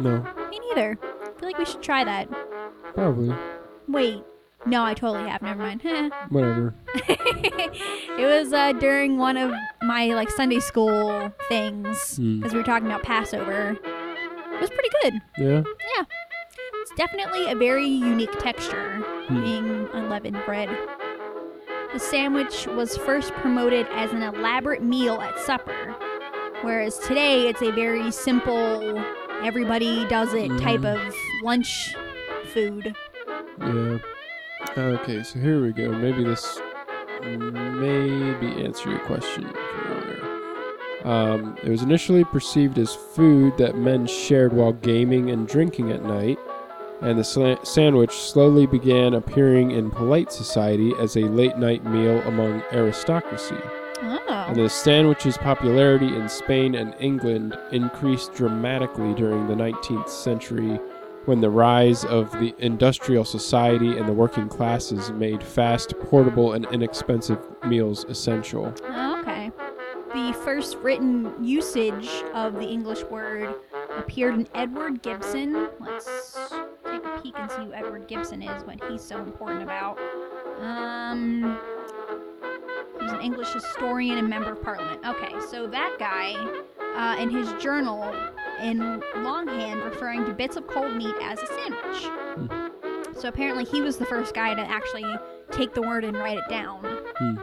No, 0.00 0.24
Me 0.50 0.58
neither. 0.70 0.98
I 1.02 1.38
feel 1.38 1.48
like 1.48 1.58
we 1.58 1.64
should 1.64 1.82
try 1.82 2.04
that. 2.04 2.28
probably. 2.94 3.34
Wait. 3.88 4.22
No, 4.66 4.82
I 4.82 4.94
totally 4.94 5.28
have. 5.28 5.42
Never 5.42 5.58
mind. 5.62 5.82
Whatever. 6.30 6.74
it 6.94 8.24
was 8.26 8.52
uh, 8.52 8.72
during 8.72 9.18
one 9.18 9.36
of 9.36 9.52
my 9.82 10.06
like 10.06 10.30
Sunday 10.30 10.60
school 10.60 11.32
things 11.48 12.16
Hmm. 12.16 12.38
because 12.38 12.52
we 12.52 12.58
were 12.60 12.64
talking 12.64 12.86
about 12.86 13.02
Passover. 13.02 13.76
It 13.82 14.60
was 14.60 14.70
pretty 14.70 14.88
good. 15.02 15.14
Yeah. 15.38 15.62
Yeah. 15.96 16.04
It's 16.80 16.92
definitely 16.96 17.50
a 17.50 17.54
very 17.56 17.86
unique 17.86 18.32
texture, 18.38 18.96
Hmm. 19.28 19.42
being 19.42 19.88
unleavened 19.92 20.38
bread. 20.46 20.68
The 21.92 21.98
sandwich 21.98 22.66
was 22.66 22.96
first 22.96 23.32
promoted 23.34 23.86
as 23.92 24.12
an 24.12 24.22
elaborate 24.22 24.82
meal 24.82 25.20
at 25.20 25.38
supper, 25.38 25.94
whereas 26.62 26.98
today 26.98 27.48
it's 27.48 27.62
a 27.62 27.70
very 27.70 28.10
simple, 28.10 28.98
everybody 29.42 30.04
does 30.08 30.34
it 30.34 30.48
type 30.58 30.80
Mhm. 30.80 31.06
of 31.08 31.14
lunch 31.42 31.94
food. 32.52 32.94
Yeah. 33.60 33.98
Okay, 34.76 35.22
so 35.22 35.38
here 35.38 35.62
we 35.62 35.72
go. 35.72 35.92
Maybe 35.92 36.24
this 36.24 36.58
maybe 37.22 38.64
answer 38.64 38.90
your 38.90 38.98
question. 39.00 39.48
Um, 41.04 41.56
it 41.62 41.68
was 41.68 41.82
initially 41.82 42.24
perceived 42.24 42.78
as 42.78 42.92
food 42.92 43.56
that 43.56 43.76
men 43.76 44.04
shared 44.06 44.52
while 44.52 44.72
gaming 44.72 45.30
and 45.30 45.46
drinking 45.46 45.92
at 45.92 46.02
night, 46.02 46.38
and 47.02 47.16
the 47.16 47.58
sandwich 47.62 48.10
slowly 48.10 48.66
began 48.66 49.14
appearing 49.14 49.70
in 49.70 49.92
polite 49.92 50.32
society 50.32 50.92
as 50.98 51.16
a 51.16 51.20
late 51.20 51.56
night 51.56 51.84
meal 51.84 52.20
among 52.22 52.62
aristocracy. 52.72 53.58
Oh. 54.02 54.44
And 54.48 54.56
the 54.56 54.68
sandwich's 54.68 55.38
popularity 55.38 56.08
in 56.08 56.28
Spain 56.28 56.74
and 56.74 56.96
England 56.98 57.56
increased 57.70 58.34
dramatically 58.34 59.14
during 59.14 59.46
the 59.46 59.54
19th 59.54 60.08
century 60.08 60.80
when 61.26 61.40
the 61.40 61.50
rise 61.50 62.04
of 62.04 62.30
the 62.32 62.54
industrial 62.58 63.24
society 63.24 63.98
and 63.98 64.08
the 64.08 64.12
working 64.12 64.48
classes 64.48 65.10
made 65.12 65.42
fast, 65.42 65.98
portable, 66.00 66.52
and 66.52 66.66
inexpensive 66.66 67.38
meals 67.66 68.04
essential. 68.04 68.72
Oh, 68.84 69.20
okay. 69.20 69.50
The 70.12 70.32
first 70.44 70.76
written 70.78 71.32
usage 71.44 72.08
of 72.34 72.54
the 72.54 72.66
English 72.66 73.02
word 73.04 73.54
appeared 73.96 74.34
in 74.34 74.48
Edward 74.54 75.02
Gibbon. 75.02 75.68
Let's 75.80 76.38
take 76.84 77.04
a 77.04 77.20
peek 77.20 77.34
and 77.36 77.50
see 77.50 77.64
who 77.64 77.72
Edward 77.72 78.06
Gibbon 78.06 78.42
is, 78.42 78.62
what 78.64 78.82
he's 78.90 79.02
so 79.02 79.18
important 79.18 79.62
about. 79.62 79.98
Um, 80.60 81.58
he's 83.00 83.10
an 83.10 83.20
English 83.20 83.52
historian 83.52 84.18
and 84.18 84.28
member 84.28 84.52
of 84.52 84.62
Parliament. 84.62 85.00
Okay, 85.04 85.32
so 85.50 85.66
that 85.66 85.96
guy, 85.98 86.34
uh, 86.96 87.20
in 87.20 87.30
his 87.30 87.52
journal, 87.54 88.14
in 88.60 89.02
longhand, 89.16 89.82
referring 89.82 90.24
to 90.26 90.32
bits 90.32 90.56
of 90.56 90.66
cold 90.66 90.94
meat 90.96 91.14
as 91.22 91.38
a 91.40 91.46
sandwich. 91.46 92.60
So 93.18 93.28
apparently, 93.28 93.64
he 93.64 93.80
was 93.80 93.96
the 93.96 94.06
first 94.06 94.34
guy 94.34 94.54
to 94.54 94.60
actually 94.60 95.04
take 95.50 95.72
the 95.74 95.82
word 95.82 96.04
and 96.04 96.16
write 96.16 96.38
it 96.38 96.48
down. 96.48 96.80
Hmm. 97.18 97.36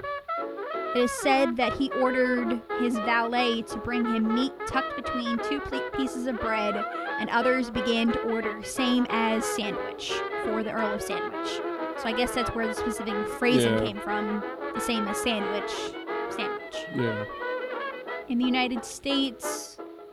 It 0.94 1.04
is 1.04 1.12
said 1.12 1.56
that 1.56 1.74
he 1.78 1.90
ordered 1.92 2.62
his 2.80 2.96
valet 2.96 3.62
to 3.62 3.78
bring 3.78 4.04
him 4.04 4.36
meat 4.36 4.52
tucked 4.68 4.98
between 4.98 5.38
two 5.48 5.62
pieces 5.96 6.28
of 6.28 6.38
bread, 6.42 6.76
and 7.20 7.30
others 7.30 7.70
began 7.70 8.12
to 8.12 8.20
order 8.24 8.62
same 8.64 9.08
as 9.10 9.46
sandwich 9.46 10.12
for 10.44 10.64
the 10.64 10.72
Earl 10.74 10.94
of 10.94 11.02
Sandwich. 11.02 11.48
So 11.98 12.04
I 12.10 12.14
guess 12.14 12.32
that's 12.32 12.50
where 12.54 12.68
the 12.68 12.74
specific 12.74 13.16
phrasing 13.40 13.74
Yeah. 13.76 13.86
came 13.86 13.98
from. 14.00 14.44
The 14.74 14.82
same 14.82 15.08
as 15.08 15.18
sandwich, 15.18 15.72
sandwich. 16.30 16.86
Yeah. 16.94 17.24
In 18.28 18.38
the 18.40 18.46
United 18.46 18.84
States, 18.84 19.71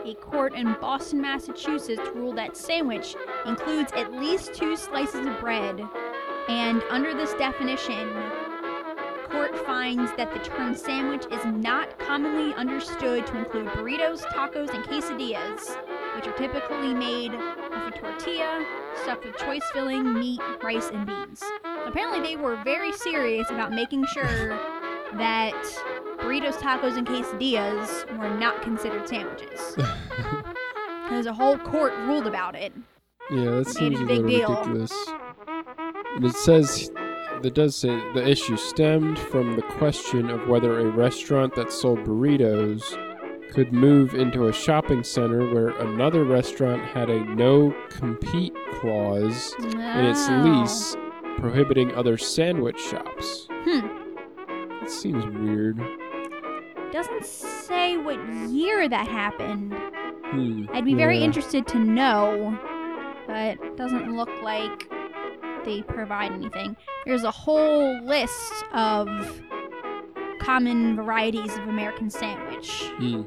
a 0.09 0.15
court 0.15 0.55
in 0.55 0.75
Boston, 0.81 1.21
Massachusetts 1.21 2.01
ruled 2.15 2.39
that 2.39 2.57
sandwich 2.57 3.15
includes 3.45 3.93
at 3.95 4.13
least 4.13 4.55
two 4.55 4.75
slices 4.75 5.27
of 5.27 5.39
bread, 5.39 5.87
and 6.49 6.83
under 6.89 7.13
this 7.13 7.35
definition, 7.35 8.09
court 9.29 9.55
finds 9.67 10.11
that 10.17 10.33
the 10.33 10.41
term 10.41 10.75
sandwich 10.75 11.27
is 11.31 11.45
not 11.45 11.99
commonly 11.99 12.55
understood 12.55 13.27
to 13.27 13.37
include 13.37 13.67
burritos, 13.69 14.23
tacos, 14.33 14.73
and 14.73 14.83
quesadillas, 14.85 15.77
which 16.17 16.27
are 16.27 16.39
typically 16.39 16.95
made 16.95 17.35
of 17.35 17.41
a 17.73 17.91
tortilla 17.99 18.65
stuffed 19.03 19.27
with 19.27 19.37
choice 19.37 19.65
filling, 19.75 20.15
meat, 20.15 20.41
rice, 20.63 20.89
and 20.89 21.07
beans. 21.07 21.43
Apparently, 21.87 22.21
they 22.21 22.37
were 22.37 22.57
very 22.65 22.93
serious 22.93 23.51
about 23.51 23.73
making 23.73 24.07
sure 24.07 24.59
that 25.19 25.98
burritos, 26.19 26.55
tacos, 26.55 26.97
and 26.97 27.07
quesadillas 27.07 28.19
were 28.19 28.31
not 28.39 28.63
considered 28.63 29.09
sandwiches. 29.09 29.77
Because 31.09 31.25
a 31.25 31.33
whole 31.33 31.57
court 31.57 31.95
ruled 32.01 32.27
about 32.27 32.55
it. 32.55 32.71
Yeah, 33.31 33.51
that 33.53 33.69
seems 33.69 33.99
a 33.99 34.03
a 34.03 34.07
big 34.07 34.19
little 34.27 34.29
deal. 34.29 34.49
ridiculous. 34.57 34.93
And 36.17 36.25
it 36.27 36.35
says, 36.35 36.91
that 37.41 37.55
does 37.55 37.77
say 37.77 37.89
the 38.13 38.29
issue 38.29 38.59
stemmed 38.59 39.19
from 39.19 39.57
the 39.57 39.63
question 39.63 40.29
of 40.29 40.49
whether 40.49 40.81
a 40.81 40.85
restaurant 40.91 41.55
that 41.55 41.73
sold 41.73 42.01
burritos 42.01 42.83
could 43.53 43.73
move 43.73 44.13
into 44.15 44.49
a 44.49 44.53
shopping 44.53 45.03
center 45.03 45.49
where 45.55 45.71
another 45.79 46.25
restaurant 46.25 46.83
had 46.85 47.09
a 47.09 47.25
no 47.35 47.75
compete 47.89 48.53
clause 48.75 49.55
in 49.61 49.81
its 50.05 50.29
lease 50.29 50.95
prohibiting 51.39 51.91
other 51.95 52.19
sandwich 52.19 52.79
shops. 52.79 53.47
Hmm. 53.51 54.85
It 54.85 54.91
seems 54.91 55.25
weird. 55.25 55.79
Doesn't 56.93 57.25
say 57.25 57.97
what 57.97 58.19
year 58.51 58.89
that 58.89 59.07
happened. 59.07 59.75
Hmm. 60.31 60.67
I'd 60.73 60.85
be 60.85 60.95
very 60.95 61.19
yeah. 61.19 61.25
interested 61.25 61.67
to 61.69 61.79
know, 61.79 62.59
but 63.27 63.59
it 63.63 63.77
doesn't 63.77 64.17
look 64.17 64.31
like 64.43 64.91
they 65.65 65.83
provide 65.83 66.33
anything. 66.33 66.77
There's 67.05 67.25
a 67.25 67.31
whole 67.31 68.01
list 68.03 68.53
of 68.73 69.09
common 70.41 70.97
varieties 70.97 71.53
of 71.59 71.69
American 71.69 72.09
sandwich. 72.11 72.85
Hmm. 72.97 73.23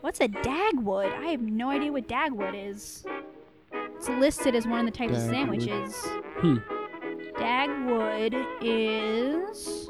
What's 0.00 0.20
a 0.20 0.28
dagwood? 0.28 1.12
I 1.20 1.26
have 1.26 1.42
no 1.42 1.70
idea 1.70 1.92
what 1.92 2.08
dagwood 2.08 2.70
is. 2.70 3.04
It's 3.72 4.08
listed 4.08 4.56
as 4.56 4.66
one 4.66 4.80
of 4.80 4.86
the 4.86 4.90
types 4.90 5.12
of 5.12 5.22
sandwiches. 5.22 5.94
Hmm. 6.38 6.56
Dagwood 7.36 8.34
is 8.60 9.88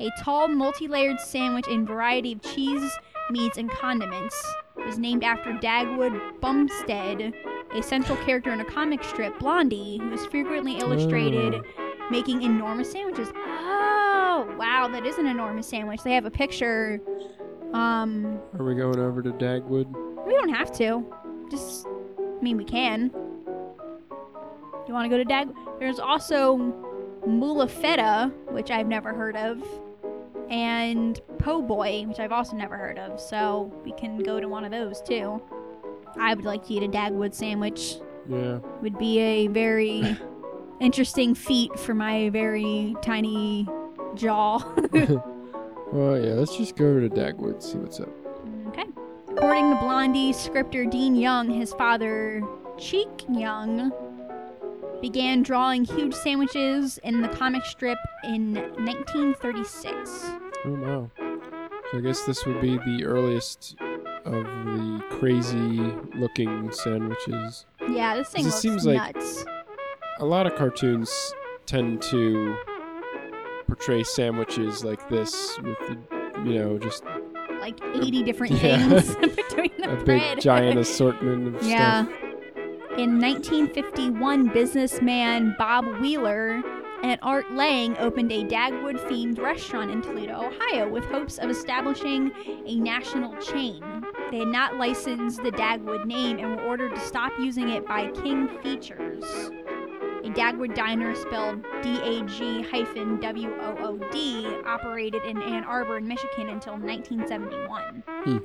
a 0.00 0.10
tall, 0.22 0.48
multi-layered 0.48 1.20
sandwich 1.20 1.68
in 1.68 1.86
variety 1.86 2.32
of 2.32 2.42
cheese, 2.42 2.90
meats, 3.30 3.58
and 3.58 3.70
condiments. 3.70 4.36
It 4.78 4.86
was 4.86 4.98
named 4.98 5.22
after 5.24 5.52
Dagwood 5.52 6.40
Bumstead, 6.40 7.34
a 7.74 7.82
central 7.82 8.16
character 8.24 8.52
in 8.52 8.60
a 8.60 8.64
comic 8.64 9.04
strip, 9.04 9.38
Blondie, 9.38 9.98
who 9.98 10.12
is 10.12 10.24
frequently 10.26 10.78
illustrated 10.78 11.62
making 12.10 12.42
enormous 12.42 12.90
sandwiches. 12.90 13.28
Oh, 13.36 14.54
wow, 14.58 14.88
that 14.90 15.06
is 15.06 15.18
an 15.18 15.26
enormous 15.26 15.68
sandwich. 15.68 16.02
They 16.02 16.14
have 16.14 16.24
a 16.24 16.30
picture. 16.30 17.00
Um, 17.72 18.40
Are 18.58 18.64
we 18.64 18.74
going 18.74 18.98
over 18.98 19.22
to 19.22 19.30
Dagwood? 19.30 19.86
we 20.26 20.32
don't 20.32 20.48
have 20.48 20.72
to. 20.72 21.04
Just, 21.50 21.86
I 22.18 22.42
mean, 22.42 22.56
we 22.56 22.64
can. 22.64 23.10
You 24.86 24.94
want 24.94 25.04
to 25.04 25.08
go 25.08 25.18
to 25.18 25.24
Dag? 25.24 25.48
There's 25.78 25.98
also 26.00 26.56
Mula 27.26 27.68
Feta, 27.68 28.32
which 28.48 28.70
I've 28.70 28.88
never 28.88 29.12
heard 29.12 29.36
of, 29.36 29.62
and 30.50 31.20
Po' 31.38 31.62
Boy, 31.62 32.04
which 32.06 32.18
I've 32.18 32.32
also 32.32 32.56
never 32.56 32.76
heard 32.76 32.98
of. 32.98 33.20
So 33.20 33.72
we 33.84 33.92
can 33.92 34.18
go 34.18 34.40
to 34.40 34.48
one 34.48 34.64
of 34.64 34.70
those 34.70 35.00
too. 35.00 35.40
I 36.18 36.34
would 36.34 36.44
like 36.44 36.66
to 36.66 36.74
eat 36.74 36.82
a 36.82 36.88
Dagwood 36.88 37.34
sandwich. 37.34 37.96
Yeah. 38.28 38.58
Would 38.82 38.98
be 38.98 39.18
a 39.20 39.46
very 39.46 40.16
interesting 40.80 41.34
feat 41.34 41.78
for 41.78 41.94
my 41.94 42.30
very 42.30 42.94
tiny 43.02 43.66
jaw. 44.14 44.58
Well, 45.92 46.16
yeah, 46.20 46.34
let's 46.34 46.56
just 46.56 46.76
go 46.76 46.86
over 46.86 47.00
to 47.00 47.08
Dagwood, 47.08 47.60
see 47.62 47.76
what's 47.78 47.98
up. 47.98 48.08
Okay. 48.68 48.84
According 49.28 49.70
to 49.70 49.76
Blondie 49.80 50.32
scripter 50.32 50.84
Dean 50.84 51.16
Young, 51.16 51.50
his 51.50 51.72
father, 51.72 52.44
Chic 52.78 53.08
Young, 53.28 53.92
began 55.00 55.42
drawing 55.42 55.84
huge 55.84 56.14
sandwiches 56.14 56.98
in 56.98 57.22
the 57.22 57.28
comic 57.28 57.64
strip 57.64 57.98
in 58.24 58.54
1936. 58.54 60.30
Oh, 60.66 60.70
wow. 60.74 61.10
So 61.90 61.98
I 61.98 62.00
guess 62.00 62.22
this 62.24 62.44
would 62.46 62.60
be 62.60 62.76
the 62.78 63.04
earliest 63.04 63.76
of 64.24 64.44
the 64.44 65.02
crazy 65.10 65.80
looking 66.14 66.70
sandwiches. 66.72 67.66
Yeah, 67.88 68.14
this 68.16 68.28
thing 68.28 68.46
It 68.46 68.52
seems 68.52 68.84
like- 68.86 69.16
nuts. 69.16 69.44
A 70.18 70.24
lot 70.24 70.46
of 70.46 70.54
cartoons 70.54 71.10
tend 71.66 72.02
to 72.02 72.54
portray 73.66 74.02
sandwiches 74.04 74.84
like 74.84 75.08
this 75.08 75.58
with, 75.62 75.78
the, 75.78 75.96
you 76.44 76.58
know, 76.58 76.78
just 76.78 77.04
Like 77.60 77.80
80 77.94 78.22
different 78.22 78.52
Yeah. 78.62 79.00
things 79.00 79.16
between 79.36 79.70
the 79.78 79.92
a 79.92 80.04
bread. 80.04 80.06
big 80.36 80.40
giant 80.40 80.78
assortment 80.78 81.48
of 81.48 81.60
stuff. 81.62 81.70
Yeah. 81.70 82.04
stuff. 82.04 82.18
In 82.98 83.20
1951, 83.20 84.48
businessman 84.48 85.54
Bob 85.56 85.86
Wheeler 86.00 86.60
and 87.04 87.20
Art 87.22 87.50
Lang 87.52 87.96
opened 87.98 88.32
a 88.32 88.44
Dagwood 88.44 88.98
themed 89.08 89.38
restaurant 89.38 89.92
in 89.92 90.02
Toledo, 90.02 90.34
Ohio, 90.34 90.88
with 90.88 91.04
hopes 91.04 91.38
of 91.38 91.50
establishing 91.50 92.32
a 92.66 92.80
national 92.80 93.36
chain. 93.36 93.82
They 94.32 94.40
had 94.40 94.48
not 94.48 94.76
licensed 94.76 95.40
the 95.42 95.52
Dagwood 95.52 96.04
name 96.04 96.40
and 96.40 96.56
were 96.56 96.62
ordered 96.62 96.94
to 96.96 97.00
stop 97.00 97.32
using 97.38 97.68
it 97.68 97.86
by 97.86 98.08
King 98.08 98.48
Features. 98.60 99.24
A 99.24 100.30
Dagwood 100.30 100.74
diner 100.74 101.14
spelled 101.14 101.64
D 101.82 101.96
A 102.02 102.22
G 102.24 102.62
hyphen 102.62 103.20
W 103.20 103.54
O 103.60 103.76
O 103.78 104.10
D 104.10 104.46
operated 104.66 105.22
in 105.24 105.40
Ann 105.40 105.62
Arbor, 105.62 106.00
Michigan 106.00 106.48
until 106.48 106.72
1971. 106.74 108.02
Hmm. 108.24 108.38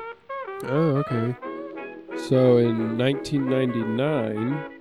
Oh, 0.65 0.97
okay. 0.97 1.54
So 2.17 2.57
in 2.57 2.97
1999, 2.97 4.71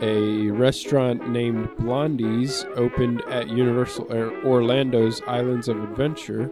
a 0.00 0.50
restaurant 0.50 1.28
named 1.28 1.68
Blondie's 1.76 2.64
opened 2.76 3.22
at 3.28 3.48
Universal 3.48 4.10
Orlando's 4.44 5.20
Islands 5.26 5.68
of 5.68 5.82
Adventure 5.82 6.50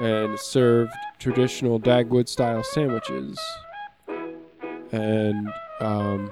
and 0.00 0.38
served 0.38 0.92
traditional 1.18 1.78
Dagwood 1.78 2.28
style 2.28 2.64
sandwiches. 2.64 3.38
And 4.92 5.52
um, 5.80 6.30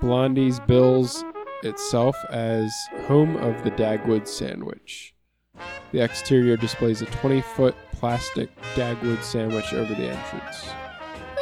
Blondie's 0.00 0.60
bills 0.60 1.24
itself 1.62 2.16
as 2.30 2.72
home 3.06 3.36
of 3.36 3.62
the 3.64 3.70
Dagwood 3.72 4.26
sandwich. 4.26 5.14
The 5.92 6.02
exterior 6.02 6.56
displays 6.56 7.02
a 7.02 7.06
20 7.06 7.40
foot 7.42 7.74
plastic 7.92 8.48
Dagwood 8.74 9.22
sandwich 9.22 9.74
over 9.74 9.94
the 9.94 10.08
entrance. 10.08 10.70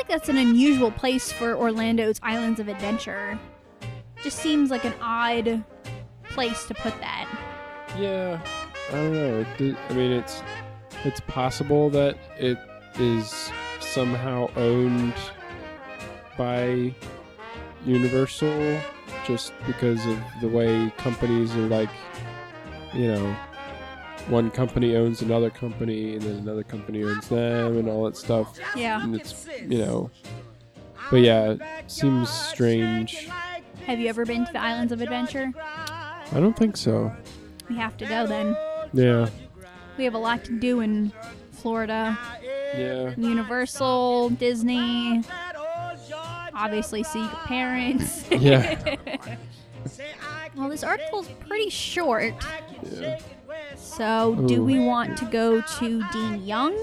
I 0.09 0.11
feel 0.11 0.17
like 0.17 0.23
that's 0.23 0.31
an 0.31 0.39
unusual 0.39 0.91
place 0.91 1.31
for 1.31 1.55
Orlando's 1.55 2.19
Islands 2.23 2.61
of 2.61 2.69
Adventure. 2.69 3.39
Just 4.23 4.39
seems 4.39 4.71
like 4.71 4.85
an 4.87 4.95
odd 5.03 5.63
place 6.25 6.65
to 6.65 6.75
put 6.75 6.99
that. 7.01 7.29
Yeah, 7.99 8.41
I 8.89 8.93
don't 8.93 9.13
know. 9.13 9.47
It 9.59 9.77
I 9.91 9.93
mean, 9.93 10.13
it's 10.13 10.43
it's 11.05 11.21
possible 11.21 11.91
that 11.91 12.17
it 12.39 12.57
is 12.99 13.51
somehow 13.81 14.49
owned 14.57 15.13
by 16.39 16.95
Universal, 17.85 18.81
just 19.27 19.53
because 19.67 20.07
of 20.07 20.19
the 20.41 20.49
way 20.49 20.91
companies 20.97 21.55
are 21.55 21.69
like, 21.69 21.91
you 22.95 23.09
know, 23.09 23.37
one 24.29 24.51
company 24.51 24.97
owns 24.97 25.23
another 25.23 25.51
company, 25.51 26.15
and 26.15 26.23
then 26.23 26.37
another 26.37 26.63
company 26.63 27.03
owns 27.05 27.29
them, 27.29 27.79
and 27.79 27.89
all 27.89 28.05
that 28.05 28.17
stuff. 28.17 28.59
Yeah. 28.77 29.03
And 29.03 29.15
it's 29.15 29.47
you 29.67 29.79
know, 29.79 30.11
but 31.11 31.21
yeah, 31.21 31.53
it 31.53 31.91
seems 31.91 32.31
strange. 32.31 33.29
Have 33.87 33.99
you 33.99 34.09
ever 34.09 34.25
been 34.27 34.45
to 34.45 34.53
the 34.53 34.61
Islands 34.61 34.93
of 34.93 35.01
Adventure? 35.01 35.51
I 35.59 36.41
don't 36.41 36.57
think 36.57 36.77
so. 36.77 37.11
We 37.69 37.77
have 37.77 37.97
to 37.99 38.07
go 38.07 38.27
then. 38.27 38.57
Yeah, 38.93 39.29
We 39.97 40.05
have 40.05 40.15
a 40.15 40.19
lot 40.19 40.45
to 40.45 40.59
do 40.59 40.81
in 40.81 41.13
Florida. 41.53 42.19
yeah. 42.43 43.15
Universal, 43.17 44.31
Disney, 44.31 45.23
obviously 46.55 47.03
see 47.03 47.21
your 47.21 47.29
parents. 47.47 48.25
Yeah. 48.31 48.97
well, 50.57 50.69
this 50.69 50.83
article's 50.85 51.29
pretty 51.47 51.71
short. 51.71 52.35
Yeah. 52.91 53.21
So, 53.79 54.35
do 54.47 54.65
we 54.65 54.79
want 54.79 55.17
to 55.19 55.25
go 55.25 55.61
to 55.61 56.03
Dean 56.13 56.45
Young? 56.45 56.77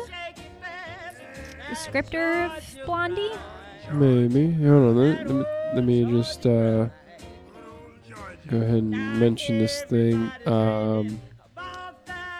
Descriptor 1.70 2.56
of 2.56 2.86
Blondie? 2.86 3.32
Maybe. 3.92 4.52
Hold 4.52 4.98
on. 4.98 4.98
Let, 4.98 5.28
let, 5.28 5.36
me, 5.36 5.46
let 5.76 5.84
me 5.84 6.06
just 6.18 6.46
uh, 6.46 6.88
go 8.48 8.58
ahead 8.58 8.84
and 8.84 9.20
mention 9.20 9.60
this 9.60 9.84
thing. 9.84 10.32
Um, 10.46 11.22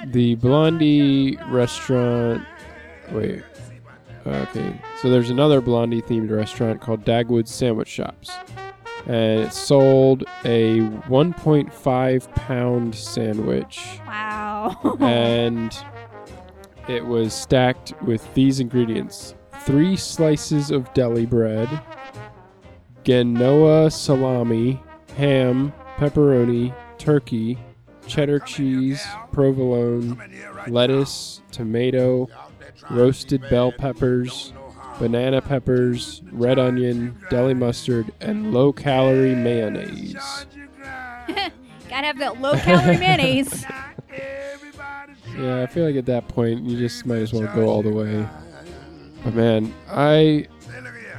the 0.08 0.36
Blondie 0.36 1.38
restaurant. 1.50 2.46
Wait. 3.12 3.44
Okay. 4.26 4.82
So 5.02 5.10
there's 5.10 5.30
another 5.30 5.62
Blondie 5.62 6.02
themed 6.02 6.32
restaurant 6.32 6.82
called 6.82 7.06
Dagwood 7.06 7.48
Sandwich 7.48 7.90
Shops. 7.90 8.32
And 9.06 9.42
it 9.42 9.54
sold 9.54 10.24
a 10.46 10.80
1.5 10.80 12.36
pound 12.36 12.96
sandwich. 12.96 14.00
Wow. 14.08 14.25
and 15.00 15.78
it 16.88 17.06
was 17.06 17.34
stacked 17.34 17.94
with 18.04 18.34
these 18.34 18.60
ingredients. 18.60 19.36
Three 19.62 19.96
slices 19.96 20.70
of 20.72 20.94
deli 20.94 21.26
bread, 21.26 21.68
Genoa 23.04 23.90
salami, 23.92 24.82
ham, 25.16 25.74
pepperoni, 25.98 26.74
turkey, 26.98 27.58
cheddar 28.08 28.40
cheese, 28.40 29.06
provolone, 29.32 30.20
lettuce, 30.68 31.42
tomato, 31.52 32.28
roasted 32.90 33.42
bell 33.50 33.72
peppers, 33.72 34.54
banana 35.00 35.42
peppers, 35.42 36.22
red 36.32 36.60
onion, 36.60 37.18
deli 37.30 37.54
mustard, 37.54 38.12
and 38.22 38.54
low 38.54 38.72
calorie 38.72 39.36
mayonnaise. 39.36 40.46
Gotta 41.90 42.08
have 42.08 42.20
that 42.20 42.42
low 42.42 42.56
calorie 42.56 42.98
mayonnaise. 43.00 43.66
Yeah, 45.38 45.62
I 45.62 45.66
feel 45.68 45.86
like 45.86 45.96
at 45.96 46.06
that 46.06 46.28
point 46.28 46.64
you 46.64 46.78
just 46.78 47.06
might 47.06 47.18
as 47.22 47.34
well 47.34 47.54
go 47.56 47.68
all 47.68 47.82
the 47.84 47.92
way. 47.92 48.26
But 49.24 49.34
man, 49.36 49.74
I 49.90 50.48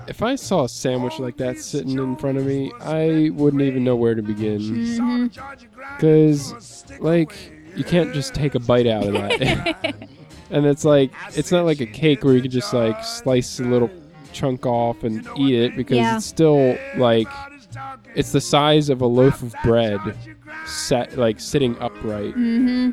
if 0.09 0.23
I 0.23 0.37
saw 0.37 0.65
a 0.65 0.69
sandwich 0.69 1.19
like 1.19 1.37
that 1.39 1.59
sitting 1.59 1.99
in 1.99 2.17
front 2.17 2.39
of 2.39 2.47
me, 2.47 2.71
I 2.81 3.31
wouldn't 3.35 3.63
even 3.63 3.83
know 3.85 3.97
where 3.97 4.15
to 4.15 4.23
begin. 4.23 4.61
hmm 4.99 5.27
Cause 5.99 6.85
like 7.01 7.33
you 7.77 7.85
can't 7.85 8.13
just 8.15 8.35
take 8.35 8.55
a 8.55 8.61
bite 8.61 8.87
out 8.87 9.05
of 9.07 9.13
that. 9.15 9.95
and 10.51 10.67
it's 10.67 10.85
like 10.85 11.11
it's 11.35 11.51
not 11.53 11.65
like 11.65 11.81
a 11.81 11.87
cake 11.87 12.23
where 12.25 12.35
you 12.35 12.43
can 12.43 12.51
just 12.51 12.73
like 12.73 13.03
slice 13.05 13.59
a 13.61 13.65
little 13.65 13.91
chunk 14.33 14.67
off 14.67 15.03
and 15.03 15.27
eat 15.39 15.55
it 15.55 15.77
because 15.77 15.97
Yeah. 15.97 16.17
it's 16.17 16.27
still 16.27 16.77
like 16.97 17.29
it's 18.15 18.33
the 18.33 18.41
size 18.41 18.89
of 18.91 19.01
a 19.01 19.07
loaf 19.07 19.43
of 19.43 19.55
bread 19.65 19.99
set 20.67 21.17
like 21.17 21.41
sitting 21.41 21.77
upright 21.81 22.35
hmm 22.35 22.91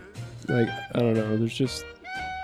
like 0.49 0.69
I 0.95 0.99
don't 0.99 1.13
know. 1.13 1.38
There's 1.38 1.53
just 1.53 1.86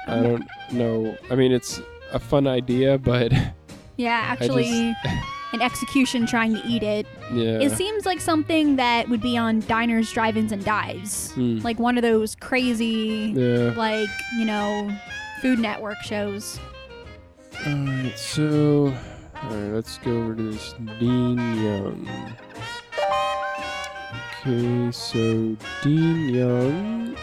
I 0.07 0.19
don't 0.21 0.47
know. 0.71 1.17
I 1.29 1.35
mean, 1.35 1.51
it's 1.51 1.81
a 2.12 2.19
fun 2.19 2.47
idea, 2.47 2.97
but 2.97 3.31
Yeah, 3.99 4.23
actually, 4.27 4.95
an 5.53 5.62
execution 5.62 6.25
trying 6.25 6.55
to 6.55 6.65
eat 6.65 6.83
it. 6.83 7.05
yeah, 7.33 7.59
It 7.59 7.71
seems 7.73 8.05
like 8.05 8.21
something 8.21 8.77
that 8.77 9.09
would 9.09 9.21
be 9.21 9.38
on 9.38 9.59
diners, 9.62 10.09
drive-ins, 10.13 10.53
and 10.53 10.63
dives. 10.63 11.33
Hmm. 11.33 11.59
Like 11.59 11.79
one 11.79 11.97
of 11.97 12.01
those 12.01 12.33
crazy, 12.35 13.33
yeah. 13.35 13.73
like 13.75 14.09
you 14.38 14.45
know, 14.45 14.89
Food 15.41 15.59
Network 15.59 15.97
shows. 16.01 16.59
All 17.65 17.73
right, 17.73 18.13
so 18.17 18.93
all 19.43 19.49
right, 19.49 19.73
let's 19.73 19.97
go 19.97 20.12
over 20.12 20.35
to 20.35 20.51
this 20.51 20.73
Dean 20.97 21.38
Young. 21.62 22.09
Okay, 24.41 24.91
so 24.91 25.57
Dean 25.83 26.29
Young 26.29 27.17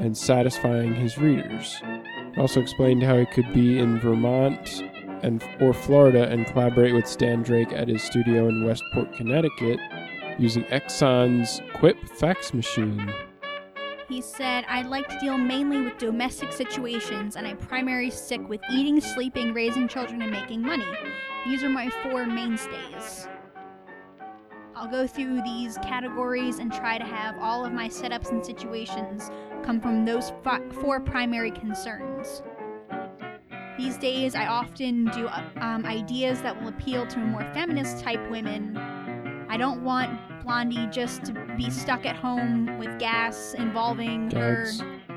and 0.00 0.16
satisfying 0.16 0.94
his 0.94 1.18
readers. 1.18 1.80
Also 2.36 2.60
explained 2.60 3.02
how 3.02 3.16
he 3.16 3.26
could 3.26 3.52
be 3.52 3.78
in 3.78 4.00
Vermont 4.00 4.82
and 5.22 5.42
or 5.60 5.72
Florida 5.72 6.28
and 6.28 6.46
collaborate 6.46 6.94
with 6.94 7.06
Stan 7.06 7.42
Drake 7.42 7.72
at 7.72 7.88
his 7.88 8.02
studio 8.02 8.48
in 8.48 8.64
Westport, 8.64 9.14
Connecticut, 9.14 9.78
using 10.38 10.64
Exxon's 10.64 11.60
Qwip 11.74 11.96
fax 12.18 12.52
machine. 12.52 13.12
He 14.08 14.20
said, 14.20 14.64
I'd 14.68 14.86
like 14.86 15.08
to 15.08 15.18
deal 15.18 15.38
mainly 15.38 15.80
with 15.80 15.96
domestic 15.96 16.52
situations, 16.52 17.36
and 17.36 17.46
I 17.46 17.54
primarily 17.54 18.10
stick 18.10 18.46
with 18.48 18.60
eating, 18.70 19.00
sleeping, 19.00 19.54
raising 19.54 19.88
children, 19.88 20.20
and 20.20 20.30
making 20.30 20.60
money. 20.60 20.84
These 21.46 21.62
are 21.62 21.70
my 21.70 21.88
four 22.02 22.26
mainstays. 22.26 23.28
I'll 24.84 24.90
go 24.90 25.06
through 25.06 25.40
these 25.40 25.78
categories 25.78 26.58
and 26.58 26.70
try 26.70 26.98
to 26.98 27.04
have 27.06 27.38
all 27.38 27.64
of 27.64 27.72
my 27.72 27.88
setups 27.88 28.30
and 28.32 28.44
situations 28.44 29.30
come 29.62 29.80
from 29.80 30.04
those 30.04 30.30
four 30.82 31.00
primary 31.00 31.50
concerns. 31.52 32.42
These 33.78 33.96
days, 33.96 34.34
I 34.34 34.46
often 34.46 35.06
do 35.06 35.26
um, 35.56 35.86
ideas 35.86 36.42
that 36.42 36.60
will 36.60 36.68
appeal 36.68 37.06
to 37.06 37.18
more 37.18 37.50
feminist 37.54 38.04
type 38.04 38.30
women. 38.30 38.76
I 39.48 39.56
don't 39.56 39.82
want 39.82 40.20
Blondie 40.44 40.86
just 40.88 41.24
to 41.24 41.32
be 41.56 41.70
stuck 41.70 42.04
at 42.04 42.16
home 42.16 42.78
with 42.78 42.98
gas 42.98 43.54
involving 43.54 44.30
her 44.32 44.66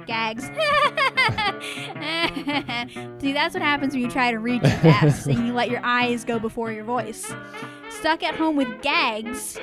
gags. 0.08 0.44
See, 3.22 3.34
that's 3.34 3.54
what 3.54 3.62
happens 3.62 3.94
when 3.94 4.02
you 4.02 4.10
try 4.10 4.32
to 4.32 4.40
read 4.40 4.64
too 4.64 4.70
fast 4.70 5.28
and 5.28 5.46
you 5.46 5.54
let 5.54 5.70
your 5.70 5.82
eyes 5.84 6.24
go 6.24 6.40
before 6.40 6.72
your 6.72 6.86
voice. 6.86 7.32
Stuck 7.90 8.24
at 8.24 8.36
home 8.36 8.56
with 8.56 8.82
gags 8.82 9.60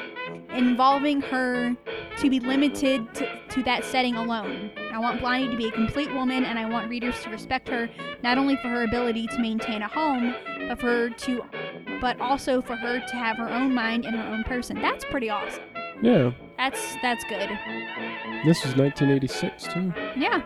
involving 0.54 1.20
her 1.22 1.74
to 2.18 2.30
be 2.30 2.40
limited 2.40 3.12
to, 3.14 3.28
to 3.48 3.62
that 3.64 3.84
setting 3.84 4.14
alone. 4.14 4.70
I 4.92 4.98
want 4.98 5.20
Blondie 5.20 5.48
to 5.48 5.56
be 5.56 5.68
a 5.68 5.72
complete 5.72 6.12
woman 6.14 6.44
and 6.44 6.58
I 6.58 6.66
want 6.66 6.88
readers 6.88 7.20
to 7.22 7.30
respect 7.30 7.68
her 7.68 7.90
not 8.22 8.38
only 8.38 8.56
for 8.56 8.68
her 8.68 8.84
ability 8.84 9.26
to 9.28 9.38
maintain 9.38 9.82
a 9.82 9.88
home, 9.88 10.34
but 10.68 10.78
for 10.78 10.86
her 10.86 11.10
to 11.10 11.44
but 12.00 12.20
also 12.20 12.60
for 12.60 12.76
her 12.76 13.00
to 13.00 13.16
have 13.16 13.36
her 13.38 13.48
own 13.48 13.74
mind 13.74 14.04
and 14.04 14.14
her 14.14 14.32
own 14.32 14.44
person. 14.44 14.80
That's 14.80 15.04
pretty 15.04 15.30
awesome. 15.30 15.62
Yeah, 16.02 16.32
That's 16.58 16.96
that's 17.02 17.24
good. 17.24 17.48
this 18.44 18.64
was 18.64 18.76
1986 18.76 19.64
too. 19.64 19.92
Yeah. 20.16 20.42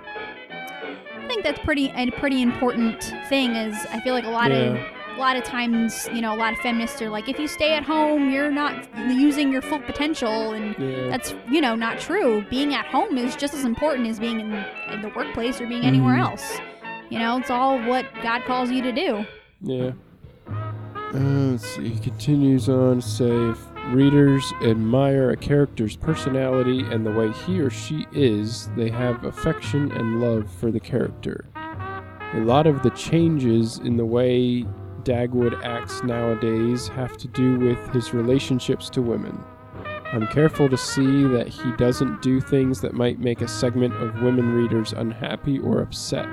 I 0.51 1.27
think 1.29 1.43
that's 1.45 1.59
pretty 1.61 1.91
a 1.95 2.11
pretty 2.13 2.43
important 2.43 3.03
thing 3.29 3.55
is 3.57 3.75
I 3.91 4.01
feel 4.01 4.15
like 4.15 4.25
a 4.25 4.31
lot 4.31 4.51
of 4.51 4.77
a 4.77 5.19
lot 5.19 5.37
of 5.37 5.43
times, 5.43 6.09
you 6.15 6.21
know, 6.21 6.33
a 6.33 6.37
lot 6.37 6.53
of 6.53 6.59
feminists 6.61 7.03
are 7.03 7.11
like 7.11 7.29
if 7.29 7.39
you 7.41 7.49
stay 7.49 7.75
at 7.75 7.83
home, 7.83 8.31
you're 8.31 8.51
not 8.53 8.87
using 9.11 9.51
your 9.51 9.61
full 9.63 9.81
potential 9.81 10.53
and 10.53 10.77
Yeah. 10.79 11.09
that's, 11.09 11.35
you 11.51 11.61
know, 11.61 11.75
not 11.75 11.99
true. 11.99 12.45
Being 12.49 12.73
at 12.75 12.87
home 12.87 13.19
is 13.19 13.35
just 13.35 13.53
as 13.53 13.65
important 13.65 14.07
as 14.07 14.21
being 14.21 14.39
in, 14.41 14.53
in 14.93 15.01
the 15.03 15.11
workplace 15.17 15.61
or 15.61 15.67
being 15.67 15.83
anywhere 15.83 16.15
Mhm. 16.17 16.31
else. 16.31 16.59
You 17.11 17.19
know, 17.19 17.37
it's 17.39 17.51
all 17.51 17.79
what 17.81 18.07
God 18.23 18.43
calls 18.45 18.71
you 18.71 18.81
to 18.83 18.93
do. 18.93 19.25
Yeah. 19.61 19.91
Uh, 21.15 21.51
let's 21.53 21.67
see. 21.67 21.89
He 21.89 21.99
continues 21.99 22.69
on 22.69 23.01
to 23.01 23.03
say 23.03 23.53
readers 23.89 24.53
admire 24.63 25.31
a 25.31 25.37
character's 25.37 25.97
personality 25.97 26.81
and 26.81 27.05
the 27.05 27.13
way 27.13 27.33
he 27.33 27.61
or 27.61 27.71
she 27.71 28.07
is, 28.13 28.69
they 28.77 28.91
have 28.91 29.25
affection 29.25 29.91
and 29.93 30.21
love 30.21 30.51
for 30.51 30.71
the 30.71 30.81
character. 30.81 31.47
A 32.35 32.41
lot 32.41 32.67
of 32.67 32.83
the 32.83 32.91
changes 32.91 33.79
in 33.79 33.97
the 33.97 34.05
way 34.05 34.65
Dagwood 35.05 35.65
acts 35.65 36.03
nowadays 36.03 36.89
have 36.89 37.17
to 37.17 37.29
do 37.29 37.59
with 37.59 37.79
his 37.95 38.13
relationships 38.13 38.91
to 38.91 39.01
women. 39.01 39.43
I'm 40.13 40.27
careful 40.29 40.69
to 40.69 40.77
see 40.77 41.25
that 41.25 41.49
he 41.49 41.73
doesn't 41.73 42.23
do 42.23 42.41
things 42.41 42.81
that 42.83 42.95
might 42.95 43.19
make 43.19 43.41
a 43.41 43.49
segment 43.49 43.95
of 43.95 44.23
women 44.23 44.53
readers 44.53 44.93
unhappy 44.93 45.59
or 45.59 45.81
upset. 45.81 46.27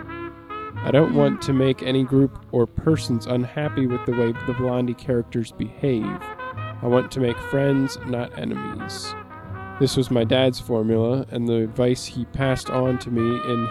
I 0.77 0.91
don't 0.91 1.15
want 1.15 1.41
to 1.43 1.53
make 1.53 1.83
any 1.83 2.03
group 2.03 2.45
or 2.51 2.67
persons 2.67 3.27
unhappy 3.27 3.87
with 3.87 4.05
the 4.05 4.11
way 4.11 4.33
the 4.45 4.53
Blondie 4.53 4.93
characters 4.93 5.51
behave. 5.51 6.21
I 6.81 6.87
want 6.87 7.11
to 7.11 7.19
make 7.19 7.37
friends, 7.37 7.97
not 8.05 8.37
enemies. 8.37 9.13
This 9.79 9.97
was 9.97 10.09
my 10.11 10.23
dad's 10.23 10.59
formula, 10.59 11.25
and 11.31 11.47
the 11.47 11.63
advice 11.63 12.05
he 12.05 12.25
passed 12.25 12.69
on 12.69 12.97
to 12.99 13.11
me 13.11 13.21
in 13.21 13.67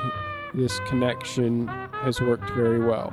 this 0.54 0.80
connection 0.80 1.68
has 2.02 2.20
worked 2.20 2.50
very 2.50 2.80
well. 2.80 3.12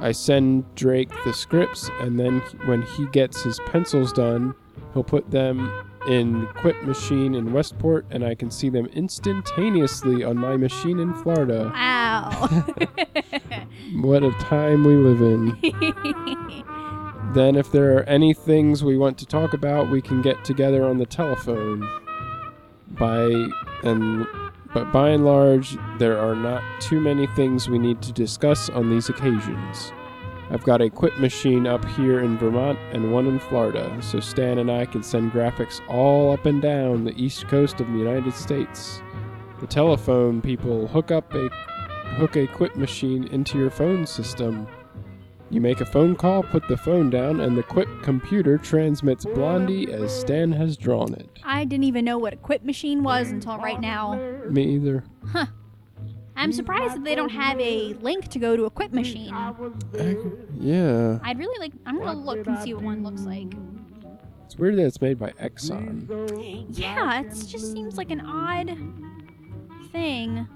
I 0.00 0.12
send 0.12 0.64
Drake 0.74 1.10
the 1.24 1.32
scripts, 1.32 1.90
and 2.00 2.18
then 2.18 2.40
when 2.66 2.82
he 2.82 3.06
gets 3.06 3.42
his 3.42 3.58
pencils 3.66 4.12
done, 4.12 4.54
he'll 4.92 5.04
put 5.04 5.30
them 5.30 5.70
in 6.08 6.46
Qwip 6.48 6.84
Machine 6.84 7.34
in 7.34 7.52
Westport, 7.52 8.06
and 8.10 8.24
I 8.24 8.34
can 8.34 8.50
see 8.50 8.68
them 8.68 8.86
instantaneously 8.86 10.22
on 10.24 10.36
my 10.36 10.56
machine 10.56 10.98
in 10.98 11.14
Florida. 11.14 11.70
Wow. 11.74 12.48
What 13.94 14.24
a 14.24 14.32
time 14.32 14.84
we 14.84 14.96
live 14.96 15.22
in. 15.22 16.64
Then, 17.36 17.56
if 17.56 17.70
there 17.70 17.98
are 17.98 18.02
any 18.04 18.32
things 18.32 18.82
we 18.82 18.96
want 18.96 19.18
to 19.18 19.26
talk 19.26 19.52
about, 19.52 19.90
we 19.90 20.00
can 20.00 20.22
get 20.22 20.42
together 20.42 20.86
on 20.86 20.96
the 20.96 21.04
telephone. 21.04 21.86
By 22.92 23.26
and 23.82 24.26
but 24.72 24.90
by 24.90 25.10
and 25.10 25.26
large, 25.26 25.76
there 25.98 26.16
are 26.18 26.34
not 26.34 26.62
too 26.80 26.98
many 26.98 27.26
things 27.26 27.68
we 27.68 27.78
need 27.78 28.00
to 28.00 28.12
discuss 28.12 28.70
on 28.70 28.88
these 28.88 29.10
occasions. 29.10 29.92
I've 30.48 30.64
got 30.64 30.80
a 30.80 30.88
qwip 30.88 31.18
machine 31.20 31.66
up 31.66 31.84
here 31.84 32.20
in 32.20 32.38
Vermont 32.38 32.78
and 32.92 33.12
one 33.12 33.26
in 33.26 33.38
Florida, 33.38 33.94
so 34.00 34.18
Stan 34.18 34.56
and 34.56 34.70
I 34.70 34.86
can 34.86 35.02
send 35.02 35.32
graphics 35.32 35.86
all 35.90 36.32
up 36.32 36.46
and 36.46 36.62
down 36.62 37.04
the 37.04 37.22
east 37.22 37.48
coast 37.48 37.82
of 37.82 37.86
the 37.88 37.98
United 37.98 38.32
States. 38.32 39.02
The 39.60 39.66
telephone 39.66 40.40
people 40.40 40.86
hook 40.86 41.10
up 41.10 41.34
a 41.34 41.50
hook 42.16 42.36
a 42.36 42.46
qwip 42.46 42.76
machine 42.76 43.24
into 43.24 43.58
your 43.58 43.70
phone 43.70 44.06
system. 44.06 44.66
You 45.48 45.60
make 45.60 45.80
a 45.80 45.86
phone 45.86 46.16
call, 46.16 46.42
put 46.42 46.66
the 46.66 46.76
phone 46.76 47.08
down, 47.08 47.40
and 47.40 47.56
the 47.56 47.62
Qwip 47.62 48.02
computer 48.02 48.58
transmits 48.58 49.24
Blondie 49.24 49.92
as 49.92 50.12
Stan 50.12 50.50
has 50.52 50.76
drawn 50.76 51.14
it. 51.14 51.28
I 51.44 51.64
didn't 51.64 51.84
even 51.84 52.04
know 52.04 52.18
what 52.18 52.34
a 52.34 52.36
qwip 52.36 52.64
machine 52.64 53.04
was 53.04 53.30
until 53.30 53.56
right 53.58 53.80
now. 53.80 54.18
Me 54.50 54.64
either. 54.74 55.04
Huh. 55.32 55.46
I'm 56.34 56.52
surprised 56.52 56.96
that 56.96 57.04
they 57.04 57.14
don't 57.14 57.30
have 57.30 57.60
a 57.60 57.94
link 57.94 58.28
to 58.28 58.38
go 58.40 58.56
to 58.56 58.64
a 58.64 58.70
qwip 58.70 58.92
machine. 58.92 59.32
Yeah. 60.58 61.20
I'd 61.22 61.38
really 61.38 61.58
like. 61.60 61.72
I'm 61.86 61.98
gonna 61.98 62.18
look 62.18 62.46
and 62.46 62.58
see 62.58 62.74
what 62.74 62.82
one 62.82 63.04
looks 63.04 63.22
like. 63.22 63.54
It's 64.44 64.56
weird 64.56 64.76
that 64.78 64.86
it's 64.86 65.00
made 65.00 65.18
by 65.18 65.30
Exxon. 65.32 66.68
Yeah, 66.76 67.20
it 67.20 67.30
just 67.46 67.72
seems 67.72 67.96
like 67.96 68.10
an 68.10 68.20
odd 68.20 68.76
thing. 69.92 70.46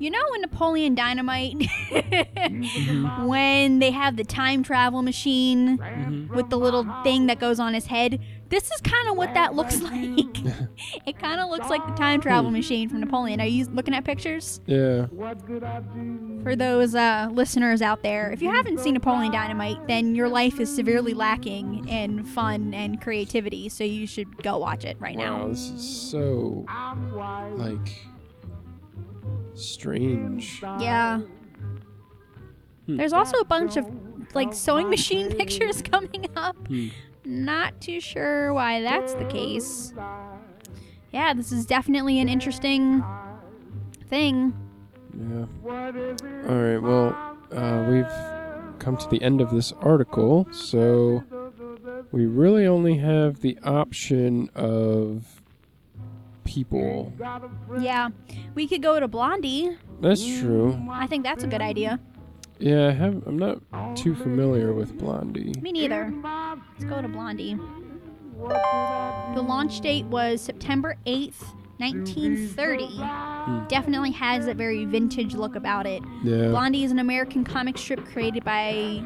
You 0.00 0.10
know 0.10 0.22
in 0.36 0.40
Napoleon 0.42 0.94
Dynamite 0.94 1.66
when 3.24 3.78
they 3.78 3.90
have 3.90 4.16
the 4.16 4.24
time 4.24 4.62
travel 4.62 5.02
machine 5.02 5.78
Mhm. 5.78 6.28
with 6.30 6.50
the 6.50 6.58
little 6.58 6.86
thing 7.02 7.26
that 7.26 7.38
goes 7.40 7.58
on 7.60 7.74
his 7.74 7.86
head? 7.86 8.20
This 8.48 8.70
is 8.70 8.80
kind 8.80 9.08
of 9.08 9.16
what 9.16 9.34
that 9.34 9.54
looks 9.54 9.82
like. 9.82 9.92
it 11.06 11.18
kind 11.18 11.38
of 11.40 11.50
looks 11.50 11.68
like 11.68 11.86
the 11.86 11.92
time 11.94 12.20
travel 12.20 12.50
machine 12.50 12.88
from 12.88 13.00
Napoleon. 13.00 13.40
Are 13.42 13.46
you 13.46 13.66
looking 13.66 13.92
at 13.94 14.04
pictures? 14.04 14.60
Yeah. 14.66 15.06
For 16.42 16.56
those 16.56 16.94
uh, 16.94 17.28
listeners 17.30 17.82
out 17.82 18.02
there, 18.02 18.30
if 18.30 18.40
you 18.40 18.50
haven't 18.50 18.80
seen 18.80 18.94
Napoleon 18.94 19.32
Dynamite, 19.32 19.86
then 19.86 20.14
your 20.14 20.28
life 20.30 20.60
is 20.60 20.74
severely 20.74 21.12
lacking 21.12 21.86
in 21.88 22.24
fun 22.24 22.72
and 22.72 23.00
creativity, 23.02 23.68
so 23.68 23.84
you 23.84 24.06
should 24.06 24.42
go 24.42 24.56
watch 24.56 24.84
it 24.86 24.96
right 24.98 25.16
Wow, 25.18 25.38
now. 25.42 25.48
this 25.48 25.68
is 25.70 26.10
so 26.10 26.64
like 27.56 27.98
strange. 29.58 30.60
Yeah. 30.62 31.20
Hmm. 32.86 32.96
There's 32.96 33.12
also 33.12 33.38
a 33.38 33.44
bunch 33.44 33.76
of 33.76 33.86
like 34.34 34.52
sewing 34.52 34.88
machine 34.90 35.30
pictures 35.36 35.82
coming 35.82 36.26
up. 36.36 36.56
Hmm. 36.68 36.88
Not 37.24 37.80
too 37.80 38.00
sure 38.00 38.54
why 38.54 38.80
that's 38.80 39.14
the 39.14 39.24
case. 39.26 39.92
Yeah, 41.12 41.34
this 41.34 41.52
is 41.52 41.66
definitely 41.66 42.20
an 42.20 42.28
interesting 42.28 43.04
thing. 44.08 44.54
Yeah. 45.14 45.46
All 45.66 46.56
right. 46.56 46.78
Well, 46.78 47.36
uh, 47.52 47.86
we've 47.90 48.78
come 48.78 48.96
to 48.96 49.08
the 49.08 49.20
end 49.22 49.40
of 49.40 49.50
this 49.50 49.72
article, 49.80 50.46
so 50.52 51.24
we 52.12 52.26
really 52.26 52.66
only 52.66 52.96
have 52.98 53.40
the 53.40 53.58
option 53.64 54.48
of 54.54 55.42
people. 56.48 57.12
Yeah. 57.78 58.08
We 58.54 58.66
could 58.66 58.82
go 58.82 58.98
to 58.98 59.06
Blondie. 59.06 59.76
That's 60.00 60.24
true. 60.24 60.80
I 60.90 61.06
think 61.06 61.22
that's 61.22 61.44
a 61.44 61.46
good 61.46 61.60
idea. 61.60 62.00
Yeah, 62.58 62.88
I 62.88 62.90
have. 62.90 63.22
I'm 63.26 63.38
not 63.38 63.60
too 63.94 64.14
familiar 64.14 64.72
with 64.72 64.96
Blondie. 64.98 65.52
Me 65.60 65.70
neither. 65.70 66.12
Let's 66.72 66.84
go 66.84 67.00
to 67.02 67.08
Blondie. 67.08 67.56
The 68.38 69.42
launch 69.42 69.80
date 69.80 70.06
was 70.06 70.40
September 70.40 70.96
8th, 71.06 71.42
1930. 71.78 72.86
Hmm. 72.86 73.66
Definitely 73.68 74.12
has 74.12 74.46
a 74.46 74.54
very 74.54 74.84
vintage 74.86 75.34
look 75.34 75.54
about 75.54 75.86
it. 75.86 76.02
Yeah. 76.24 76.48
Blondie 76.48 76.84
is 76.84 76.90
an 76.90 76.98
American 76.98 77.44
comic 77.44 77.76
strip 77.78 78.04
created 78.06 78.44
by. 78.44 79.04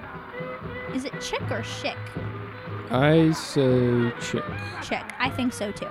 Is 0.94 1.04
it 1.04 1.12
Chick 1.20 1.42
or 1.50 1.62
Chick? 1.80 1.96
I 2.90 3.32
say 3.32 4.12
chick. 4.20 4.44
Chick. 4.82 5.02
I 5.18 5.30
think 5.30 5.54
so 5.54 5.72
too. 5.72 5.88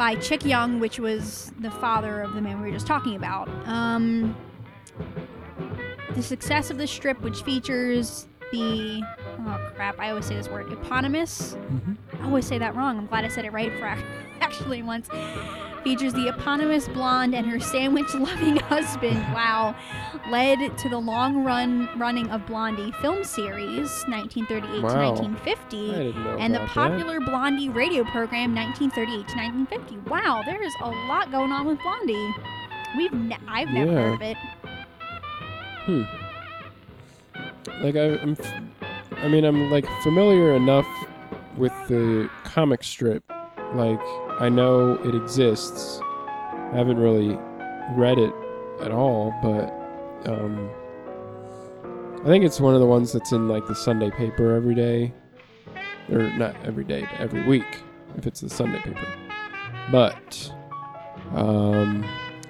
By 0.00 0.18
Chic 0.18 0.46
Young, 0.46 0.80
which 0.80 0.98
was 0.98 1.52
the 1.60 1.70
father 1.70 2.22
of 2.22 2.32
the 2.32 2.40
man 2.40 2.62
we 2.62 2.68
were 2.68 2.72
just 2.74 2.86
talking 2.86 3.16
about. 3.16 3.50
Um, 3.68 4.34
the 6.14 6.22
success 6.22 6.70
of 6.70 6.78
the 6.78 6.86
strip, 6.86 7.20
which 7.20 7.42
features 7.42 8.26
the. 8.50 9.02
Oh 9.40 9.70
crap, 9.74 10.00
I 10.00 10.08
always 10.08 10.24
say 10.24 10.36
this 10.36 10.48
word. 10.48 10.72
Eponymous. 10.72 11.54
Mhm. 11.54 11.98
I 12.18 12.24
always 12.24 12.46
say 12.46 12.56
that 12.56 12.74
wrong. 12.74 12.96
I'm 12.96 13.08
glad 13.08 13.26
I 13.26 13.28
said 13.28 13.44
it 13.44 13.52
right 13.52 13.70
for 13.78 13.84
actually 14.40 14.82
once. 14.82 15.06
Features 15.84 16.12
the 16.12 16.28
eponymous 16.28 16.88
blonde 16.88 17.34
and 17.34 17.46
her 17.46 17.58
sandwich 17.58 18.12
loving 18.14 18.56
husband. 18.68 19.16
Wow. 19.32 19.74
Led 20.30 20.76
to 20.78 20.88
the 20.90 20.98
long 20.98 21.42
run 21.42 21.88
running 21.98 22.28
of 22.30 22.44
Blondie 22.46 22.92
film 23.00 23.24
series, 23.24 24.04
1938 24.06 24.80
to 24.80 24.82
1950 24.82 25.90
I 25.90 25.92
didn't 25.94 26.24
know 26.24 26.36
and 26.38 26.54
the 26.54 26.58
about 26.62 26.74
that. 26.74 26.90
popular 26.90 27.20
Blondie 27.20 27.70
radio 27.70 28.04
program 28.04 28.54
1938 28.54 29.28
to 29.28 29.36
1950. 29.36 30.10
Wow, 30.10 30.42
there 30.44 30.62
is 30.62 30.74
a 30.82 30.90
lot 31.08 31.30
going 31.32 31.50
on 31.50 31.66
with 31.66 31.80
Blondie. 31.82 32.34
We've 32.96 33.12
ne- 33.14 33.38
I've 33.48 33.68
never 33.70 33.92
heard 33.92 34.14
of 34.14 34.22
it. 34.22 34.36
Hmm. 35.86 36.02
Like 37.82 37.96
I, 37.96 38.18
I'm, 38.18 38.36
f- 38.38 38.62
I 39.18 39.28
mean, 39.28 39.44
I'm 39.44 39.70
like 39.70 39.86
familiar 40.02 40.54
enough 40.54 40.86
with 41.56 41.72
the 41.88 42.28
comic 42.44 42.84
strip. 42.84 43.24
Like 43.74 44.00
I 44.40 44.48
know 44.48 44.94
it 45.04 45.14
exists. 45.14 46.00
I 46.02 46.72
haven't 46.72 46.98
really 46.98 47.38
read 47.94 48.18
it 48.18 48.32
at 48.80 48.90
all, 48.90 49.34
but 49.42 49.68
um, 50.30 50.70
I 52.22 52.24
think 52.24 52.44
it's 52.46 52.58
one 52.58 52.72
of 52.72 52.80
the 52.80 52.86
ones 52.86 53.12
that's 53.12 53.32
in 53.32 53.48
like 53.48 53.66
the 53.66 53.74
Sunday 53.74 54.10
paper 54.10 54.54
every 54.54 54.74
day, 54.74 55.12
or 56.10 56.30
not 56.38 56.56
every 56.64 56.84
day, 56.84 57.06
but 57.10 57.20
every 57.20 57.46
week 57.46 57.82
if 58.16 58.26
it's 58.26 58.40
the 58.40 58.48
Sunday 58.48 58.78
paper. 58.78 59.06
But 59.92 60.50
um, 61.34 62.02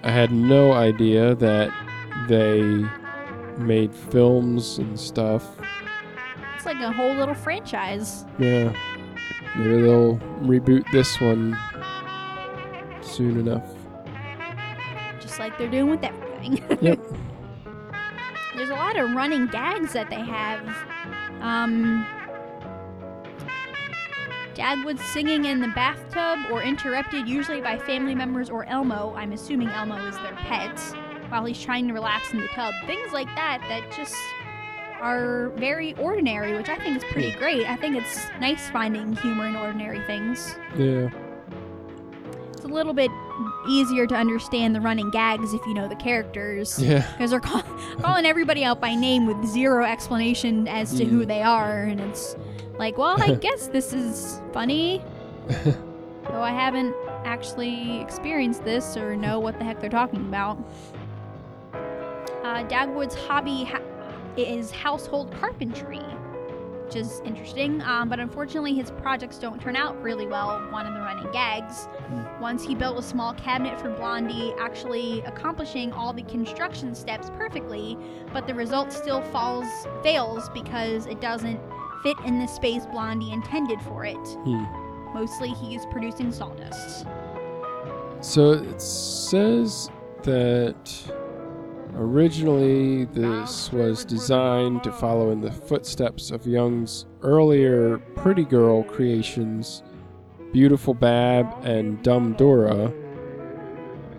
I 0.04 0.12
had 0.12 0.30
no 0.30 0.72
idea 0.72 1.34
that 1.34 1.72
they 2.28 2.84
made 3.58 3.92
films 3.92 4.78
and 4.78 4.98
stuff. 4.98 5.44
It's 6.54 6.66
like 6.66 6.80
a 6.80 6.92
whole 6.92 7.14
little 7.14 7.34
franchise. 7.34 8.26
Yeah. 8.38 8.72
Maybe 9.56 9.82
they'll 9.82 10.16
reboot 10.42 10.84
this 10.92 11.20
one 11.20 11.58
soon 13.10 13.38
enough. 13.40 13.64
just 15.20 15.38
like 15.38 15.56
they're 15.58 15.68
doing 15.70 15.90
with 15.90 16.02
everything. 16.04 16.64
Yep. 16.80 16.98
There's 18.56 18.70
a 18.70 18.74
lot 18.74 18.96
of 18.98 19.12
running 19.12 19.46
gags 19.46 19.92
that 19.92 20.10
they 20.10 20.20
have. 20.20 20.66
Um, 21.40 22.06
Dagwood 24.54 24.98
singing 24.98 25.44
in 25.44 25.60
the 25.60 25.68
bathtub 25.68 26.50
or 26.50 26.62
interrupted 26.62 27.28
usually 27.28 27.60
by 27.60 27.78
family 27.78 28.14
members 28.14 28.50
or 28.50 28.64
Elmo. 28.64 29.14
I'm 29.16 29.32
assuming 29.32 29.68
Elmo 29.68 29.96
is 30.06 30.16
their 30.16 30.34
pet 30.34 30.78
while 31.28 31.44
he's 31.44 31.60
trying 31.62 31.86
to 31.88 31.94
relax 31.94 32.32
in 32.32 32.40
the 32.40 32.48
tub. 32.48 32.74
Things 32.86 33.12
like 33.12 33.28
that 33.36 33.60
that 33.68 33.90
just 33.96 34.16
are 35.00 35.50
very 35.56 35.94
ordinary, 35.94 36.54
which 36.54 36.68
I 36.68 36.76
think 36.76 36.96
is 36.96 37.04
pretty 37.12 37.32
great. 37.38 37.66
I 37.66 37.76
think 37.76 37.96
it's 37.96 38.26
nice 38.40 38.68
finding 38.70 39.14
humor 39.16 39.46
in 39.46 39.56
ordinary 39.56 40.00
things. 40.06 40.56
Yeah. 40.76 41.08
Little 42.70 42.94
bit 42.94 43.10
easier 43.68 44.06
to 44.06 44.14
understand 44.14 44.74
the 44.74 44.80
running 44.80 45.10
gags 45.10 45.52
if 45.54 45.64
you 45.66 45.74
know 45.74 45.88
the 45.88 45.96
characters 45.96 46.80
Yeah. 46.80 47.06
because 47.12 47.30
they're 47.30 47.40
call- 47.40 47.62
calling 48.00 48.24
everybody 48.26 48.64
out 48.64 48.80
by 48.80 48.94
name 48.94 49.26
with 49.26 49.44
zero 49.44 49.84
explanation 49.84 50.66
as 50.68 50.94
to 50.96 51.04
who 51.04 51.24
Mm. 51.24 51.28
they 51.28 51.42
are, 51.42 51.82
and 51.82 52.00
it's 52.00 52.36
like, 52.78 52.96
well, 52.96 53.20
I 53.20 53.34
guess 53.40 53.66
this 53.66 53.92
is 53.92 54.40
funny, 54.52 55.02
though 55.48 56.42
I 56.42 56.50
haven't 56.52 56.94
actually 57.24 58.00
experienced 58.00 58.64
this 58.64 58.96
or 58.96 59.16
know 59.16 59.38
what 59.40 59.58
the 59.58 59.64
heck 59.64 59.80
they're 59.80 59.90
talking 59.90 60.20
about. 60.20 60.56
Uh, 61.74 62.64
Dagwood's 62.68 63.14
hobby 63.14 63.64
ha- 63.64 63.80
is 64.36 64.70
household 64.70 65.32
carpentry, 65.40 66.00
which 66.90 67.00
is 67.00 67.22
interesting, 67.24 67.80
um, 67.82 68.08
but 68.08 68.18
unfortunately, 68.18 68.74
his 68.74 68.90
projects 68.90 69.38
don't 69.38 69.60
turn 69.60 69.76
out 69.76 70.00
really 70.02 70.26
well. 70.26 70.58
One 70.72 70.86
of 70.86 70.94
the 70.94 70.98
running 70.98 71.30
gags. 71.30 71.86
Once 72.40 72.64
he 72.64 72.74
built 72.74 72.98
a 72.98 73.02
small 73.02 73.32
cabinet 73.34 73.80
for 73.80 73.90
Blondie, 73.90 74.52
actually 74.58 75.20
accomplishing 75.20 75.92
all 75.92 76.12
the 76.12 76.24
construction 76.24 76.92
steps 76.96 77.30
perfectly, 77.30 77.96
but 78.32 78.48
the 78.48 78.54
result 78.54 78.92
still 78.92 79.22
falls 79.22 79.68
fails 80.02 80.48
because 80.48 81.06
it 81.06 81.20
doesn't 81.20 81.60
fit 82.02 82.16
in 82.24 82.40
the 82.40 82.46
space 82.48 82.86
Blondie 82.86 83.30
intended 83.30 83.80
for 83.82 84.04
it. 84.04 84.16
Hmm. 84.16 84.64
Mostly 85.14 85.50
he 85.50 85.76
is 85.76 85.86
producing 85.92 86.32
sawdust. 86.32 87.06
So 88.20 88.54
it 88.54 88.82
says 88.82 89.88
that 90.24 91.19
originally 91.96 93.04
this 93.06 93.72
was 93.72 94.04
designed 94.04 94.82
to 94.84 94.92
follow 94.92 95.30
in 95.30 95.40
the 95.40 95.50
footsteps 95.50 96.30
of 96.30 96.46
Young's 96.46 97.06
earlier 97.22 97.98
Pretty 98.16 98.44
Girl 98.44 98.82
creations, 98.82 99.82
Beautiful 100.52 100.94
Bab 100.94 101.64
and 101.64 102.02
Dumb 102.02 102.34
Dora. 102.34 102.92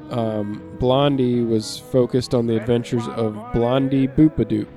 Um, 0.09 0.61
Blondie 0.79 1.41
was 1.41 1.77
focused 1.77 2.33
on 2.33 2.47
the 2.47 2.57
adventures 2.57 3.07
of 3.09 3.33
Blondie 3.53 4.07
Boopadoop, 4.07 4.67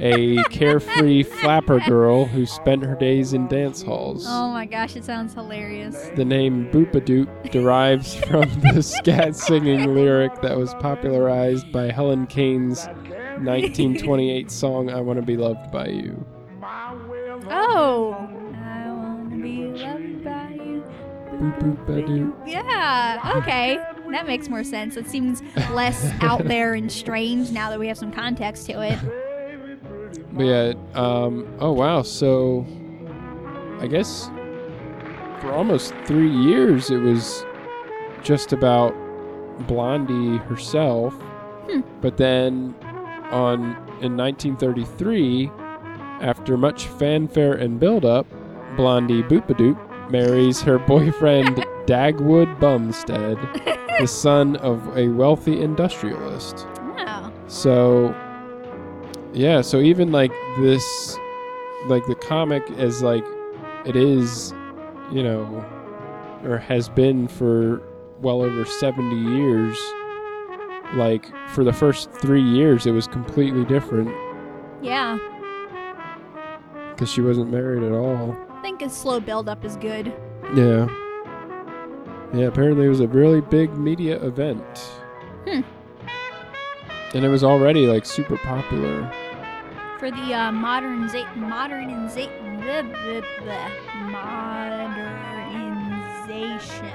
a 0.00 0.42
carefree 0.44 1.22
flapper 1.22 1.78
girl 1.80 2.24
who 2.24 2.46
spent 2.46 2.82
her 2.84 2.94
days 2.94 3.32
in 3.32 3.46
dance 3.48 3.82
halls. 3.82 4.24
Oh 4.26 4.50
my 4.50 4.66
gosh, 4.66 4.96
it 4.96 5.04
sounds 5.04 5.34
hilarious. 5.34 6.10
The 6.16 6.24
name 6.24 6.70
Boopadoop 6.70 7.50
derives 7.50 8.14
from 8.14 8.48
the 8.60 8.82
scat 8.82 9.36
singing 9.36 9.94
lyric 9.94 10.40
that 10.42 10.56
was 10.56 10.74
popularized 10.74 11.70
by 11.70 11.90
Helen 11.90 12.26
Kane's 12.26 12.86
1928 12.86 14.50
song 14.50 14.90
I 14.90 15.00
Want 15.00 15.18
to 15.18 15.24
Be 15.24 15.36
Loved 15.36 15.70
by 15.70 15.88
You. 15.88 16.26
Oh! 16.62 18.16
I 18.62 18.90
wanna 18.92 19.36
be 19.36 19.66
loved 19.66 20.24
by 20.24 20.50
you. 20.54 20.84
Boop, 21.30 21.58
boop, 21.60 21.86
ba-doo. 21.86 22.36
Yeah, 22.46 23.32
okay. 23.36 23.76
That 24.10 24.26
makes 24.26 24.48
more 24.48 24.64
sense. 24.64 24.96
It 24.96 25.08
seems 25.08 25.42
less 25.72 26.12
out 26.20 26.44
there 26.44 26.74
and 26.74 26.90
strange 26.90 27.50
now 27.50 27.70
that 27.70 27.78
we 27.78 27.88
have 27.88 27.96
some 27.96 28.12
context 28.12 28.66
to 28.66 28.82
it. 28.82 28.98
But 30.32 30.44
yeah, 30.44 30.72
um, 30.94 31.46
oh 31.58 31.72
wow, 31.72 32.02
so 32.02 32.66
I 33.80 33.86
guess 33.86 34.30
for 35.40 35.52
almost 35.52 35.94
three 36.04 36.30
years 36.30 36.90
it 36.90 36.98
was 36.98 37.44
just 38.22 38.52
about 38.52 38.94
Blondie 39.66 40.36
herself 40.38 41.14
Hmm. 41.70 41.80
But 42.00 42.16
then 42.16 42.74
on 43.30 43.76
in 44.00 44.16
1933, 44.16 45.50
after 46.20 46.56
much 46.56 46.86
fanfare 46.86 47.54
and 47.54 47.78
build-up, 47.78 48.26
Blondie 48.76 49.22
Boopadoop 49.22 50.10
marries 50.10 50.62
her 50.62 50.78
boyfriend 50.78 51.56
Dagwood 51.86 52.58
Bumstead, 52.58 53.38
the 54.00 54.06
son 54.06 54.56
of 54.56 54.96
a 54.96 55.08
wealthy 55.08 55.60
industrialist. 55.60 56.66
Oh. 56.98 57.32
So, 57.46 58.14
yeah, 59.32 59.60
so 59.60 59.80
even 59.80 60.12
like 60.12 60.32
this, 60.58 61.16
like 61.86 62.04
the 62.06 62.14
comic 62.14 62.62
is 62.72 63.02
like, 63.02 63.24
it 63.86 63.96
is, 63.96 64.52
you 65.12 65.22
know, 65.22 65.64
or 66.44 66.58
has 66.58 66.88
been 66.88 67.28
for 67.28 67.82
well 68.20 68.42
over 68.42 68.64
70 68.64 69.16
years. 69.16 69.78
Like, 70.94 71.26
for 71.50 71.62
the 71.62 71.72
first 71.72 72.10
three 72.10 72.42
years, 72.42 72.84
it 72.86 72.90
was 72.90 73.06
completely 73.06 73.64
different 73.64 74.10
Yeah. 74.82 75.18
because 76.90 77.08
she 77.10 77.20
wasn't 77.20 77.50
married 77.52 77.84
at 77.84 77.92
all. 77.92 78.36
I 78.50 78.60
think 78.62 78.82
a 78.82 78.90
slow 78.90 79.20
build 79.20 79.48
up 79.48 79.64
is 79.64 79.76
good. 79.76 80.12
Yeah. 80.54 80.88
Yeah, 82.34 82.46
apparently 82.46 82.86
it 82.86 82.88
was 82.88 83.00
a 83.00 83.06
really 83.08 83.40
big 83.40 83.76
media 83.76 84.20
event. 84.24 84.78
Hmm. 85.46 85.60
And 87.14 87.24
it 87.24 87.28
was 87.28 87.42
already 87.44 87.86
like 87.86 88.04
super 88.04 88.36
popular. 88.38 89.10
For 90.00 90.10
the 90.10 90.32
uh, 90.32 90.50
moderniza- 90.50 91.28
moderniza- 91.36 92.32
bleh, 92.58 92.82
bleh, 92.90 93.22
bleh, 93.42 93.70
modernization. 94.10 96.90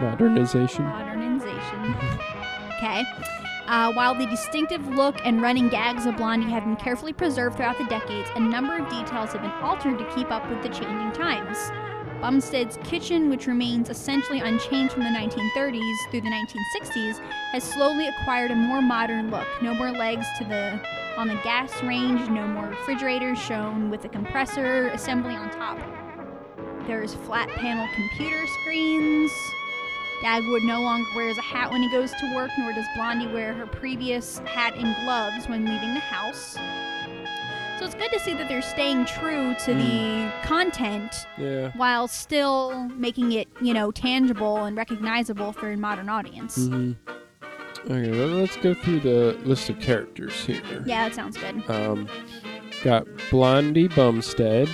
Modernization. 0.00 0.84
Modernization. 0.86 1.94
Okay. 2.78 3.04
Uh, 3.66 3.92
while 3.92 4.14
the 4.14 4.24
distinctive 4.28 4.88
look 4.88 5.16
and 5.26 5.42
running 5.42 5.68
gags 5.68 6.06
of 6.06 6.16
Blondie 6.16 6.48
have 6.48 6.64
been 6.64 6.76
carefully 6.76 7.12
preserved 7.12 7.58
throughout 7.58 7.76
the 7.76 7.84
decades, 7.84 8.30
a 8.34 8.40
number 8.40 8.78
of 8.78 8.88
details 8.88 9.34
have 9.34 9.42
been 9.42 9.50
altered 9.60 9.98
to 9.98 10.06
keep 10.14 10.30
up 10.30 10.48
with 10.48 10.62
the 10.62 10.70
changing 10.70 11.12
times. 11.12 11.58
Bumstead's 12.22 12.78
kitchen, 12.82 13.28
which 13.28 13.46
remains 13.46 13.90
essentially 13.90 14.40
unchanged 14.40 14.94
from 14.94 15.02
the 15.02 15.10
1930s 15.10 15.96
through 16.10 16.22
the 16.22 16.30
1960s, 16.30 17.18
has 17.52 17.62
slowly 17.62 18.08
acquired 18.08 18.50
a 18.50 18.56
more 18.56 18.80
modern 18.80 19.30
look. 19.30 19.46
No 19.60 19.74
more 19.74 19.90
legs 19.90 20.24
to 20.38 20.44
the 20.44 20.80
on 21.18 21.26
the 21.26 21.34
gas 21.42 21.82
range, 21.82 22.28
no 22.30 22.46
more 22.46 22.68
refrigerators 22.68 23.38
shown 23.38 23.90
with 23.90 24.04
a 24.04 24.08
compressor 24.08 24.86
assembly 24.90 25.34
on 25.34 25.50
top. 25.50 25.76
There's 26.86 27.14
flat 27.14 27.48
panel 27.56 27.86
computer 27.94 28.46
screens. 28.62 29.32
Dagwood 30.22 30.64
no 30.64 30.80
longer 30.80 31.08
wears 31.16 31.36
a 31.36 31.42
hat 31.42 31.70
when 31.72 31.82
he 31.82 31.90
goes 31.90 32.12
to 32.12 32.34
work, 32.36 32.50
nor 32.58 32.72
does 32.72 32.86
Blondie 32.94 33.26
wear 33.26 33.52
her 33.52 33.66
previous 33.66 34.38
hat 34.40 34.74
and 34.76 34.94
gloves 35.04 35.48
when 35.48 35.64
leaving 35.64 35.92
the 35.94 36.00
house. 36.00 36.56
So 37.78 37.84
it's 37.84 37.94
good 37.94 38.10
to 38.12 38.20
see 38.20 38.34
that 38.34 38.48
they're 38.48 38.62
staying 38.62 39.04
true 39.06 39.54
to 39.64 39.74
the 39.74 40.32
content 40.44 41.14
Yeah. 41.36 41.70
while 41.76 42.06
still 42.08 42.88
making 42.90 43.32
it, 43.32 43.48
you 43.60 43.74
know, 43.74 43.90
tangible 43.90 44.64
and 44.64 44.76
recognizable 44.76 45.52
for 45.52 45.70
a 45.72 45.76
modern 45.76 46.08
audience. 46.08 46.68
hmm 46.68 46.92
Okay, 47.90 48.10
well, 48.10 48.28
let's 48.28 48.56
go 48.58 48.74
through 48.74 49.00
the 49.00 49.38
list 49.44 49.70
of 49.70 49.80
characters 49.80 50.34
here. 50.44 50.60
Yeah, 50.84 51.08
that 51.08 51.14
sounds 51.14 51.38
good. 51.38 51.62
Um, 51.70 52.06
got 52.84 53.06
Blondie 53.30 53.88
Bumstead, 53.88 54.68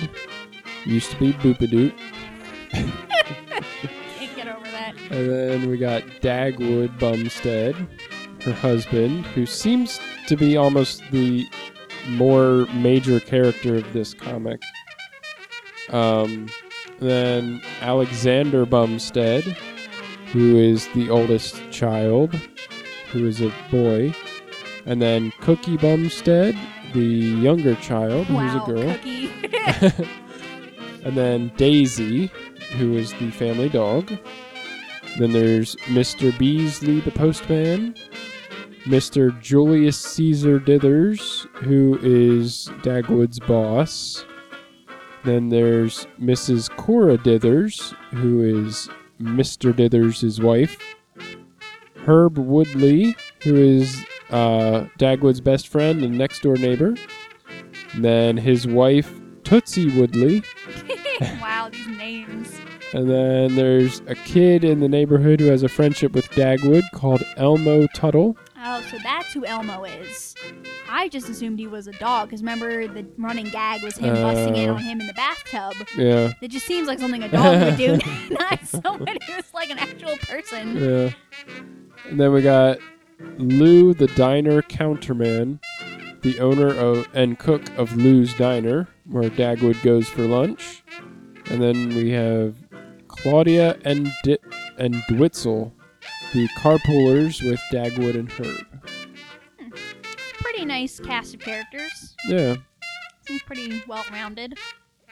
used 0.83 1.11
to 1.11 1.19
be 1.19 1.31
Boopadoop, 1.33 1.93
Can't 2.71 4.35
get 4.35 4.47
over 4.49 4.65
that. 4.69 4.95
and 5.11 5.29
then 5.29 5.69
we 5.69 5.77
got 5.77 6.03
Dagwood 6.21 6.99
Bumstead, 6.99 7.75
her 8.43 8.51
husband, 8.53 9.25
who 9.27 9.45
seems 9.45 9.99
to 10.27 10.35
be 10.35 10.57
almost 10.57 11.01
the 11.11 11.45
more 12.09 12.65
major 12.75 13.21
character 13.21 13.77
of 13.77 13.93
this 13.93 14.13
comic. 14.13 14.61
Um, 15.89 16.49
then 16.99 17.61
Alexander 17.79 18.65
Bumstead, 18.65 19.43
who 20.33 20.57
is 20.57 20.87
the 20.89 21.09
oldest 21.09 21.61
child, 21.71 22.37
who 23.15 23.27
is 23.27 23.41
a 23.41 23.51
boy, 23.71 24.13
and 24.85 25.01
then 25.01 25.31
Cookie 25.39 25.77
Bumstead, 25.77 26.55
the 26.93 27.01
younger 27.01 27.75
child, 27.75 28.29
wow, 28.29 28.47
who's 28.47 28.61
a 28.61 29.95
girl. 29.95 30.05
And 31.05 31.15
then 31.15 31.51
Daisy, 31.55 32.31
who 32.77 32.97
is 32.97 33.13
the 33.13 33.29
family 33.29 33.69
dog. 33.69 34.11
Then 35.19 35.31
there's 35.31 35.75
Mr. 35.85 36.37
Beasley 36.39 36.99
the 36.99 37.11
postman, 37.11 37.95
Mr. 38.85 39.39
Julius 39.39 39.99
Caesar 39.99 40.59
Dithers, 40.59 41.47
who 41.57 41.99
is 42.01 42.69
Dagwood's 42.81 43.39
boss. 43.39 44.25
Then 45.23 45.49
there's 45.49 46.07
Mrs. 46.19 46.75
Cora 46.75 47.19
Dithers, 47.19 47.93
who 48.15 48.41
is 48.41 48.89
Mr. 49.21 49.71
Dithers' 49.73 50.43
wife. 50.43 50.94
Herb 52.05 52.37
Woodley, 52.37 53.15
who 53.43 53.55
is 53.55 54.03
uh, 54.29 54.85
Dagwood's 54.99 55.41
best 55.41 55.67
friend 55.67 56.03
and 56.03 56.17
next 56.17 56.41
door 56.41 56.55
neighbor. 56.55 56.95
And 57.93 58.03
then 58.03 58.37
his 58.37 58.67
wife, 58.67 59.11
Tootsie 59.43 59.97
Woodley. 59.99 60.43
wow, 61.41 61.69
these 61.71 61.87
names. 61.87 62.51
And 62.93 63.09
then 63.09 63.55
there's 63.55 64.01
a 64.07 64.15
kid 64.15 64.63
in 64.63 64.79
the 64.79 64.87
neighborhood 64.87 65.39
who 65.39 65.47
has 65.47 65.63
a 65.63 65.69
friendship 65.69 66.13
with 66.13 66.29
Dagwood 66.31 66.83
called 66.93 67.23
Elmo 67.37 67.87
Tuttle. 67.87 68.37
Oh, 68.67 68.81
so 68.89 68.97
that's 69.03 69.33
who 69.33 69.45
Elmo 69.45 69.83
is. 69.83 70.33
I 70.89 71.09
just 71.09 71.27
assumed 71.29 71.59
he 71.59 71.67
was 71.67 71.87
a 71.87 71.91
dog, 71.93 72.29
because 72.29 72.41
remember 72.41 72.87
the 72.87 73.05
running 73.17 73.47
gag 73.49 73.83
was 73.83 73.97
him 73.97 74.13
busting 74.13 74.55
in 74.55 74.69
Oh. 74.69 74.75
on 74.75 74.81
him 74.83 75.01
in 75.01 75.07
the 75.07 75.13
bathtub. 75.13 75.73
Yeah, 75.97 76.33
It 76.41 76.49
just 76.49 76.65
seems 76.65 76.87
like 76.87 76.99
something 76.99 77.23
a 77.23 77.29
dog 77.29 77.61
would 77.61 77.77
do, 77.77 77.97
not 78.31 78.65
someone 78.65 79.17
who's 79.27 79.53
like 79.53 79.69
an 79.69 79.79
actual 79.79 80.15
person. 80.17 80.77
yeah. 80.77 81.09
And 82.09 82.19
then 82.19 82.31
we 82.33 82.41
got 82.41 82.77
Lou 83.37 83.93
the 83.93 84.07
diner 84.07 84.61
counterman, 84.61 85.59
the 86.21 86.39
owner 86.39 86.67
of 86.73 87.07
and 87.13 87.37
cook 87.39 87.63
of 87.77 87.95
Lou's 87.97 88.33
Diner, 88.35 88.87
where 89.05 89.29
Dagwood 89.29 89.81
goes 89.83 90.07
for 90.07 90.23
lunch. 90.23 90.83
And 91.47 91.61
then 91.61 91.89
we 91.89 92.09
have 92.11 92.55
Claudia 93.07 93.77
and 93.85 94.11
Di- 94.23 94.37
and 94.77 94.95
Dwitzel, 95.09 95.71
the 96.33 96.47
carpoolers 96.57 97.41
with 97.47 97.59
Dagwood 97.71 98.15
and 98.15 98.31
Herb. 98.31 98.65
Pretty 100.39 100.65
nice 100.65 100.99
cast 100.99 101.33
of 101.35 101.39
characters. 101.41 102.15
Yeah. 102.27 102.55
Seems 103.27 103.41
pretty 103.43 103.81
well 103.87 104.03
rounded. 104.11 104.57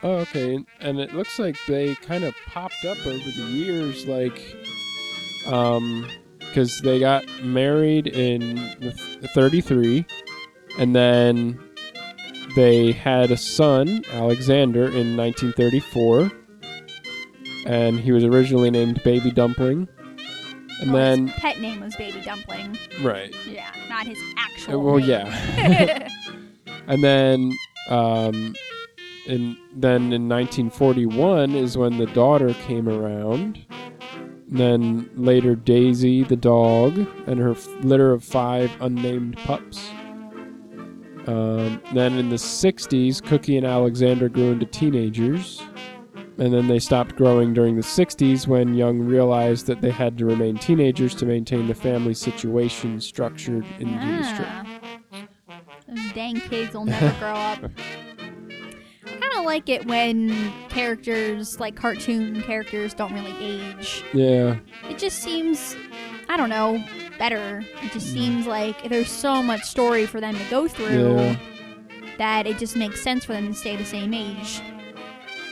Oh, 0.03 0.15
okay. 0.17 0.55
And- 0.55 0.65
And 0.79 0.99
it 0.99 1.13
looks 1.15 1.39
like 1.39 1.57
they 1.67 1.95
kind 1.95 2.23
of 2.23 2.35
popped 2.47 2.83
up 2.85 2.97
over 3.05 3.17
the 3.17 3.47
years, 3.51 4.05
like, 4.05 4.41
um, 5.47 6.07
because 6.47 6.79
they 6.81 6.99
got 6.99 7.25
married 7.43 8.07
in 8.07 8.57
33, 9.33 10.05
and 10.79 10.95
then 10.95 11.59
they 12.55 12.91
had 12.91 13.31
a 13.31 13.37
son, 13.37 14.03
Alexander, 14.11 14.85
in 14.85 15.17
1934, 15.17 16.31
and 17.65 17.99
he 17.99 18.11
was 18.11 18.23
originally 18.23 18.69
named 18.71 19.01
Baby 19.03 19.31
Dumpling. 19.31 19.87
And 20.81 20.91
Well, 20.91 21.01
then, 21.01 21.27
his 21.27 21.39
pet 21.39 21.59
name 21.61 21.79
was 21.81 21.95
Baby 21.95 22.21
Dumpling. 22.21 22.77
right. 23.01 23.33
Yeah, 23.49 23.71
not 23.89 24.05
his 24.05 24.17
Uh, 24.19 24.33
actual. 24.37 24.81
Well, 24.83 24.97
name. 24.97 25.09
yeah. 25.09 26.07
And 26.85 27.01
then, 27.01 27.53
um, 27.89 28.53
in 29.25 29.55
then 29.73 30.11
in 30.11 30.27
1941 30.27 31.51
is 31.55 31.77
when 31.77 31.97
the 31.97 32.07
daughter 32.07 32.53
came 32.67 32.89
around. 32.89 33.65
And 34.53 34.59
then 34.59 35.09
later, 35.15 35.55
Daisy 35.55 36.23
the 36.23 36.35
dog 36.35 36.95
and 37.25 37.39
her 37.39 37.53
f- 37.53 37.67
litter 37.81 38.11
of 38.11 38.23
five 38.23 38.71
unnamed 38.81 39.35
pups. 39.37 39.89
Um, 41.25 41.81
then 41.95 42.19
in 42.19 42.29
the 42.29 42.35
60s, 42.35 43.23
Cookie 43.23 43.57
and 43.57 43.65
Alexander 43.65 44.29
grew 44.29 44.51
into 44.51 44.67
teenagers. 44.67 45.59
And 46.37 46.53
then 46.53 46.67
they 46.67 46.77
stopped 46.77 47.15
growing 47.15 47.55
during 47.55 47.77
the 47.77 47.81
60s 47.81 48.45
when 48.45 48.75
Young 48.75 48.99
realized 48.99 49.65
that 49.65 49.81
they 49.81 49.89
had 49.89 50.19
to 50.19 50.25
remain 50.25 50.59
teenagers 50.59 51.15
to 51.15 51.25
maintain 51.25 51.65
the 51.65 51.73
family 51.73 52.13
situation 52.13 53.01
structured 53.01 53.65
in 53.79 53.91
the 53.95 54.23
strip. 54.23 54.47
Ah. 54.47 55.27
Those 55.87 56.13
dang 56.13 56.39
kids 56.41 56.75
will 56.75 56.85
never 56.85 57.19
grow 57.19 57.33
up. 57.33 57.71
I 59.33 59.35
kind 59.37 59.39
of 59.39 59.45
like 59.45 59.67
it 59.69 59.85
when 59.87 60.51
characters, 60.69 61.59
like 61.59 61.75
cartoon 61.75 62.41
characters, 62.43 62.93
don't 62.93 63.13
really 63.13 63.35
age. 63.43 64.03
Yeah. 64.13 64.57
It 64.89 64.97
just 64.99 65.19
seems, 65.23 65.75
I 66.29 66.37
don't 66.37 66.49
know, 66.49 66.83
better. 67.17 67.63
It 67.81 67.91
just 67.91 68.07
Mm. 68.09 68.13
seems 68.13 68.47
like 68.47 68.89
there's 68.89 69.09
so 69.09 69.41
much 69.41 69.63
story 69.63 70.05
for 70.05 70.21
them 70.21 70.35
to 70.35 70.43
go 70.51 70.67
through 70.67 71.17
Yeah. 71.17 71.35
that 72.19 72.45
it 72.45 72.59
just 72.59 72.75
makes 72.75 73.01
sense 73.01 73.25
for 73.25 73.33
them 73.33 73.47
to 73.47 73.53
stay 73.55 73.75
the 73.75 73.85
same 73.85 74.13
age. 74.13 74.61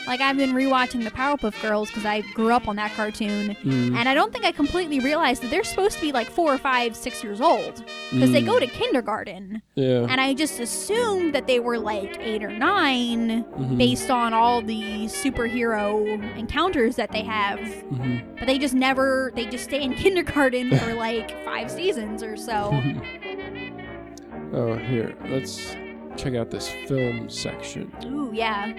Like 0.08 0.20
I've 0.22 0.38
been 0.38 0.54
rewatching 0.54 1.04
the 1.04 1.12
Powerpuff 1.12 1.62
Girls 1.62 1.89
because 1.89 2.06
I 2.06 2.22
grew 2.34 2.52
up 2.52 2.68
on 2.68 2.76
that 2.78 2.91
cartoon, 2.93 3.56
Mm, 3.64 3.95
and 3.95 4.10
I 4.10 4.14
don't 4.14 4.34
think 4.34 4.45
I 4.45 4.52
completely 4.52 4.99
realized 4.99 5.43
that 5.43 5.52
they're 5.52 5.64
supposed 5.64 5.95
to 5.97 6.02
be 6.02 6.12
like 6.12 6.30
four 6.30 6.54
or 6.54 6.58
five, 6.58 6.95
six 6.95 7.24
years 7.24 7.39
old 7.41 7.84
because 8.12 8.32
they 8.32 8.41
mm, 8.41 8.45
go 8.45 8.60
to 8.60 8.68
kindergarten, 8.68 9.62
Yeah. 9.76 10.08
and 10.10 10.20
I 10.20 10.34
just 10.34 10.60
assumed 10.60 11.34
that 11.36 11.47
they 11.47 11.60
were 11.60 11.78
like 11.78 12.18
eight 12.20 12.43
or 12.43 12.49
9 12.52 13.43
mhm, 13.43 13.78
based 13.78 14.10
on 14.10 14.34
all 14.34 14.62
the 14.62 15.06
superhero 15.06 16.06
encounters 16.38 16.95
that 16.95 17.12
they 17.12 17.24
have. 17.24 17.60
mhm. 17.60 18.38
But 18.39 18.47
they 18.47 18.58
just 18.58 18.74
never, 18.74 19.32
they 19.36 19.45
just 19.45 19.66
stay 19.66 19.82
in 19.84 19.93
kindergarten 20.04 20.78
for 20.80 20.93
like 21.08 21.43
five 21.45 21.70
seasons 21.70 22.24
or 22.24 22.36
so. 22.36 22.72
oh, 24.54 24.76
here. 24.78 25.16
Let's 25.30 25.76
check 26.18 26.34
out 26.36 26.52
this 26.52 26.70
film 26.88 27.30
section. 27.30 27.91
Ooh, 28.06 28.32
yeah, 28.34 28.74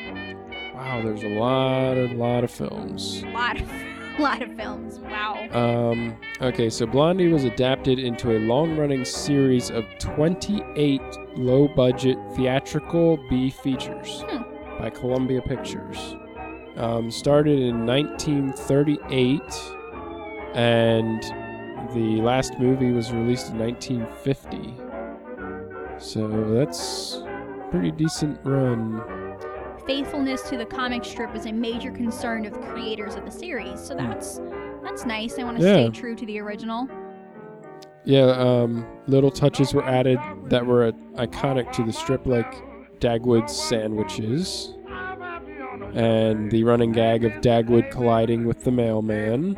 Wow, 0.83 1.01
there's 1.03 1.23
a 1.23 1.29
lot, 1.29 1.97
a 1.97 2.09
lot 2.15 2.43
of 2.43 2.51
films. 2.51 3.23
a 3.23 3.27
lot 3.31 3.61
of, 3.61 3.71
lot 4.19 4.43
of 4.43 4.53
films. 4.57 4.99
Wow. 4.99 5.47
Um, 5.53 6.17
okay, 6.41 6.69
so 6.69 6.87
Blondie 6.87 7.29
was 7.29 7.45
adapted 7.45 8.01
into 8.01 8.37
a 8.37 8.41
long 8.41 8.77
running 8.77 9.05
series 9.05 9.71
of 9.71 9.85
28 10.01 11.01
low 11.37 11.69
budget 11.69 12.19
theatrical 12.35 13.17
B 13.31 13.49
features 13.49 14.25
Hmm. 14.29 14.43
by 14.81 14.91
Columbia 14.91 15.41
Pictures. 15.43 16.17
Um, 16.77 17.13
started 17.13 17.61
in 17.61 17.87
1938, 17.87 19.41
and 20.57 21.23
the 21.95 22.21
last 22.23 22.59
movie 22.59 22.91
was 22.91 23.13
released 23.13 23.51
in 23.53 23.59
1950. 23.59 24.75
So 25.99 26.27
that's 26.55 27.23
pretty 27.71 27.93
decent 27.93 28.41
run. 28.43 29.01
Faithfulness 29.87 30.43
to 30.49 30.57
the 30.57 30.65
comic 30.67 31.05
strip 31.05 31.33
was 31.33 31.47
a 31.47 31.53
major 31.53 31.91
concern 31.91 32.47
of 32.47 32.53
the 32.53 32.61
creators 32.61 33.15
of 33.17 33.25
the 33.25 33.31
series, 33.31 33.81
so 33.81 33.95
that's 33.95 34.41
that's 34.83 35.05
nice. 35.07 35.35
They 35.35 35.45
want 35.45 35.59
to 35.59 35.65
Yeah. 35.65 35.89
stay 35.89 35.91
true 35.91 36.15
to 36.17 36.27
the 36.27 36.39
original. 36.41 36.89
Yeah, 38.05 38.27
um, 38.31 38.85
little 39.07 39.31
touches 39.31 39.75
were 39.75 39.85
added 39.85 40.19
that 40.47 40.65
were 40.67 40.85
uh, 40.87 40.93
iconic 41.17 41.71
to 41.73 41.85
the 41.85 41.93
strip, 41.93 42.27
like 42.27 42.53
Dagwood's 43.01 43.55
sandwiches, 43.57 44.75
and 45.95 46.51
the 46.51 46.65
running 46.65 46.93
gag 46.93 47.25
of 47.25 47.33
Dagwood 47.41 47.91
colliding 47.91 48.45
with 48.45 48.65
the 48.65 48.71
mailman. 48.73 49.55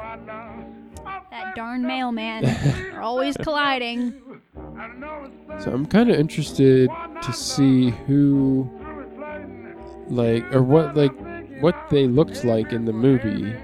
That 1.31 1.53
darn 1.57 1.87
mailman. 1.87 2.43
They're 2.45 3.03
always 3.03 3.37
colliding. 3.43 4.21
So 5.61 5.71
I'm 5.73 5.87
kind 5.87 6.11
of 6.11 6.19
interested 6.19 6.91
to 7.23 7.33
see 7.33 7.91
who, 8.07 8.69
like, 10.09 10.45
or 10.55 10.63
what, 10.63 10.97
like, 10.97 11.13
what 11.61 11.77
they 11.91 12.07
looked 12.07 12.45
like 12.45 12.73
in 12.73 12.85
the 12.85 12.93
movie. 12.93 13.55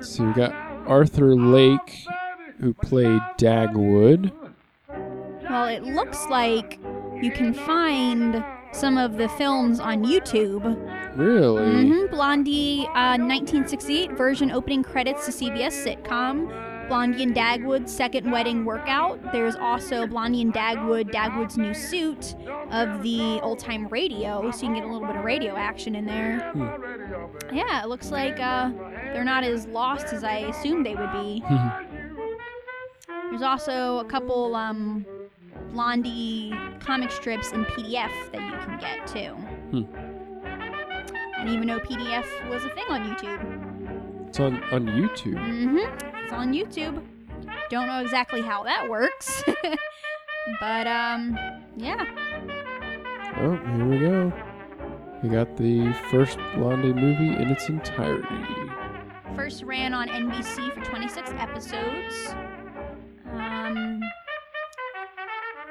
So 0.00 0.24
we 0.24 0.32
got 0.34 0.52
Arthur 0.86 1.34
Lake, 1.34 2.06
who 2.60 2.74
played 2.74 3.20
Dagwood. 3.38 4.32
Well, 5.48 5.66
it 5.66 5.82
looks 5.84 6.26
like 6.28 6.78
you 7.22 7.30
can 7.30 7.54
find 7.54 8.44
some 8.72 8.98
of 8.98 9.16
the 9.16 9.28
films 9.30 9.78
on 9.80 10.04
YouTube. 10.04 10.64
Really? 11.16 11.86
hmm 11.86 12.06
Blondie, 12.10 12.86
uh, 12.88 13.16
1968 13.18 14.12
version 14.12 14.50
opening 14.50 14.82
credits 14.82 15.26
to 15.26 15.32
CBS 15.32 15.72
sitcom. 15.86 16.48
Blondie 16.88 17.22
and 17.22 17.34
Dagwood's 17.34 17.92
second 17.94 18.30
wedding 18.30 18.64
workout. 18.64 19.20
There's 19.32 19.56
also 19.56 20.06
Blondie 20.06 20.42
and 20.42 20.52
Dagwood, 20.52 21.10
Dagwood's 21.12 21.56
new 21.56 21.74
suit 21.74 22.34
of 22.70 23.02
the 23.02 23.40
old 23.42 23.58
time 23.58 23.86
radio, 23.88 24.50
so 24.50 24.66
you 24.66 24.72
can 24.72 24.74
get 24.74 24.84
a 24.84 24.92
little 24.92 25.06
bit 25.06 25.16
of 25.16 25.24
radio 25.24 25.56
action 25.56 25.94
in 25.94 26.04
there. 26.06 26.52
Yeah, 27.52 27.82
it 27.82 27.88
looks 27.88 28.10
like 28.10 28.38
uh, 28.40 28.70
they're 29.12 29.24
not 29.24 29.44
as 29.44 29.66
lost 29.66 30.12
as 30.12 30.24
I 30.24 30.38
assumed 30.38 30.84
they 30.86 30.94
would 30.94 31.12
be. 31.12 31.42
There's 33.30 33.42
also 33.42 33.98
a 33.98 34.04
couple 34.04 34.54
um, 34.54 35.04
Blondie 35.72 36.52
comic 36.80 37.10
strips 37.10 37.50
in 37.52 37.64
PDF 37.64 38.10
that 38.32 38.40
you 38.40 38.58
can 38.66 38.78
get 38.78 39.06
too. 39.06 39.86
And 41.38 41.48
even 41.48 41.66
though 41.66 41.80
PDF 41.80 42.26
was 42.48 42.64
a 42.64 42.68
thing 42.70 42.84
on 42.88 43.02
YouTube, 43.14 44.28
It's 44.28 44.40
on 44.40 44.62
on 44.64 44.86
YouTube. 44.86 45.34
mm-hmm, 45.34 46.13
it's 46.24 46.32
on 46.32 46.52
YouTube. 46.52 47.02
Don't 47.68 47.86
know 47.86 48.00
exactly 48.00 48.40
how 48.40 48.62
that 48.64 48.88
works, 48.88 49.42
but 50.60 50.86
um, 50.86 51.38
yeah. 51.76 52.04
Oh, 53.36 53.56
here 53.76 53.86
we 53.86 53.98
go. 53.98 54.32
We 55.22 55.28
got 55.28 55.56
the 55.56 55.92
first 56.10 56.38
Blondie 56.54 56.92
movie 56.92 57.34
in 57.42 57.50
its 57.50 57.68
entirety. 57.68 58.26
First 59.34 59.62
ran 59.64 59.92
on 59.92 60.08
NBC 60.08 60.72
for 60.72 60.80
26 60.84 61.30
episodes. 61.32 62.34
Um, 63.32 64.00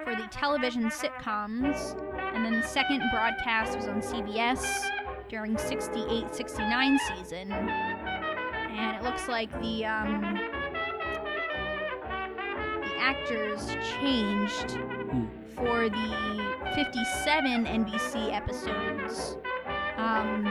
for 0.03 0.15
the 0.15 0.27
television 0.31 0.89
sitcoms, 0.89 1.97
and 2.33 2.43
then 2.43 2.59
the 2.59 2.67
second 2.67 3.01
broadcast 3.11 3.77
was 3.77 3.87
on 3.87 4.01
CBS 4.01 4.89
during 5.29 5.57
68 5.57 6.35
69 6.35 6.99
season. 7.15 7.49
And 8.73 8.95
it 8.97 9.03
looks 9.03 9.27
like 9.27 9.51
the, 9.61 9.85
um, 9.85 10.21
the 12.81 12.97
actors 12.99 13.67
changed 13.99 14.77
for 15.55 15.89
the 15.89 16.53
57 16.75 17.65
NBC 17.65 18.33
episodes. 18.33 19.37
Um, 19.97 20.45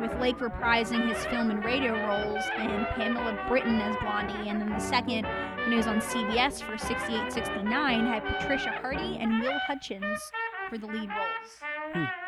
with 0.00 0.14
Lake 0.20 0.38
reprising 0.38 1.12
his 1.12 1.24
film 1.26 1.50
and 1.50 1.64
radio 1.64 1.92
roles 2.06 2.44
and 2.56 2.86
Pamela 2.88 3.38
Britton 3.48 3.80
as 3.80 3.96
Blondie, 3.96 4.48
and 4.48 4.60
then 4.60 4.70
the 4.70 4.78
second, 4.78 5.24
when 5.24 5.70
he 5.70 5.76
was 5.76 5.86
on 5.86 6.00
CBS 6.00 6.62
for 6.62 6.78
68 6.78 7.32
69, 7.32 8.06
had 8.06 8.24
Patricia 8.24 8.70
Harty 8.80 9.18
and 9.18 9.40
Will 9.40 9.58
Hutchins 9.66 10.20
for 10.68 10.78
the 10.78 10.86
lead 10.86 11.08
roles. 11.08 11.58
Hmm. 11.92 12.27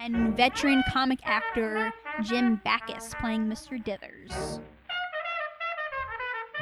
And 0.00 0.34
veteran 0.34 0.82
comic 0.90 1.20
actor 1.24 1.92
Jim 2.22 2.58
Backus 2.64 3.14
playing 3.20 3.46
Mr. 3.46 3.82
Dithers. 3.84 4.60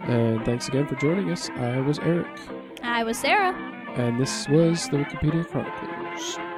And 0.00 0.44
thanks 0.44 0.68
again 0.68 0.86
for 0.86 0.94
joining 0.96 1.30
us. 1.30 1.50
I 1.56 1.80
was 1.80 1.98
Eric, 2.00 2.26
I 2.82 3.04
was 3.04 3.18
Sarah. 3.18 3.54
and 3.96 4.18
this 4.18 4.48
was 4.48 4.88
the 4.88 4.96
Wikipedia 4.98 5.46
Chronicles. 5.46 5.93
Shh. 6.18 6.53